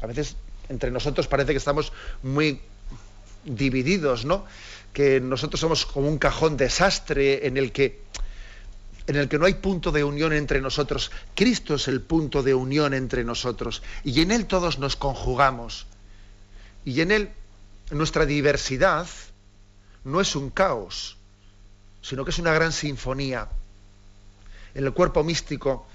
A 0.00 0.06
veces 0.06 0.36
entre 0.68 0.90
nosotros 0.90 1.26
parece 1.26 1.52
que 1.52 1.58
estamos 1.58 1.92
muy 2.22 2.60
divididos, 3.44 4.24
¿no? 4.24 4.44
Que 4.92 5.20
nosotros 5.20 5.60
somos 5.60 5.86
como 5.86 6.08
un 6.08 6.18
cajón 6.18 6.56
desastre 6.56 7.46
en 7.46 7.56
el 7.56 7.72
que 7.72 8.04
en 9.06 9.14
el 9.14 9.28
que 9.28 9.38
no 9.38 9.46
hay 9.46 9.54
punto 9.54 9.92
de 9.92 10.02
unión 10.02 10.32
entre 10.32 10.60
nosotros. 10.60 11.12
Cristo 11.36 11.76
es 11.76 11.86
el 11.86 12.00
punto 12.00 12.42
de 12.42 12.54
unión 12.54 12.92
entre 12.92 13.22
nosotros 13.22 13.82
y 14.02 14.20
en 14.20 14.32
él 14.32 14.46
todos 14.46 14.78
nos 14.78 14.96
conjugamos. 14.96 15.86
Y 16.84 17.00
en 17.00 17.12
él 17.12 17.30
nuestra 17.90 18.26
diversidad 18.26 19.06
no 20.06 20.20
es 20.20 20.36
un 20.36 20.50
caos, 20.50 21.16
sino 22.00 22.24
que 22.24 22.30
es 22.30 22.38
una 22.38 22.52
gran 22.52 22.72
sinfonía. 22.72 23.48
En 24.74 24.84
el 24.84 24.92
cuerpo 24.92 25.24
místico 25.24 25.86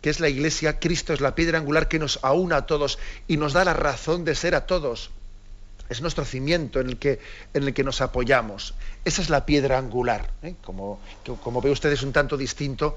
que 0.00 0.10
es 0.10 0.20
la 0.20 0.28
Iglesia, 0.28 0.78
Cristo 0.78 1.12
es 1.12 1.20
la 1.20 1.34
piedra 1.34 1.58
angular 1.58 1.88
que 1.88 1.98
nos 1.98 2.20
aúna 2.22 2.56
a 2.56 2.66
todos 2.66 2.98
y 3.26 3.36
nos 3.36 3.52
da 3.52 3.64
la 3.64 3.74
razón 3.74 4.24
de 4.24 4.34
ser 4.34 4.54
a 4.54 4.64
todos. 4.64 5.10
Es 5.88 6.00
nuestro 6.00 6.24
cimiento 6.24 6.80
en 6.80 6.88
el 6.88 6.98
que, 6.98 7.18
en 7.52 7.64
el 7.64 7.74
que 7.74 7.82
nos 7.82 8.00
apoyamos. 8.00 8.74
Esa 9.04 9.22
es 9.22 9.28
la 9.28 9.44
piedra 9.44 9.76
angular. 9.76 10.30
¿eh? 10.42 10.54
Como, 10.62 11.00
como 11.42 11.60
ve 11.60 11.70
usted 11.70 11.90
es 11.90 12.02
un 12.02 12.12
tanto 12.12 12.36
distinto 12.36 12.96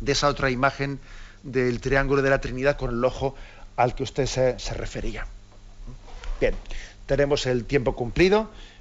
de 0.00 0.12
esa 0.12 0.28
otra 0.28 0.50
imagen 0.50 1.00
del 1.42 1.80
triángulo 1.80 2.22
de 2.22 2.30
la 2.30 2.40
Trinidad 2.40 2.76
con 2.76 2.90
el 2.90 3.04
ojo 3.04 3.34
al 3.76 3.94
que 3.94 4.04
usted 4.04 4.26
se, 4.26 4.58
se 4.58 4.74
refería. 4.74 5.26
Bien, 6.40 6.54
tenemos 7.06 7.44
el 7.46 7.64
tiempo 7.64 7.96
cumplido. 7.96 8.50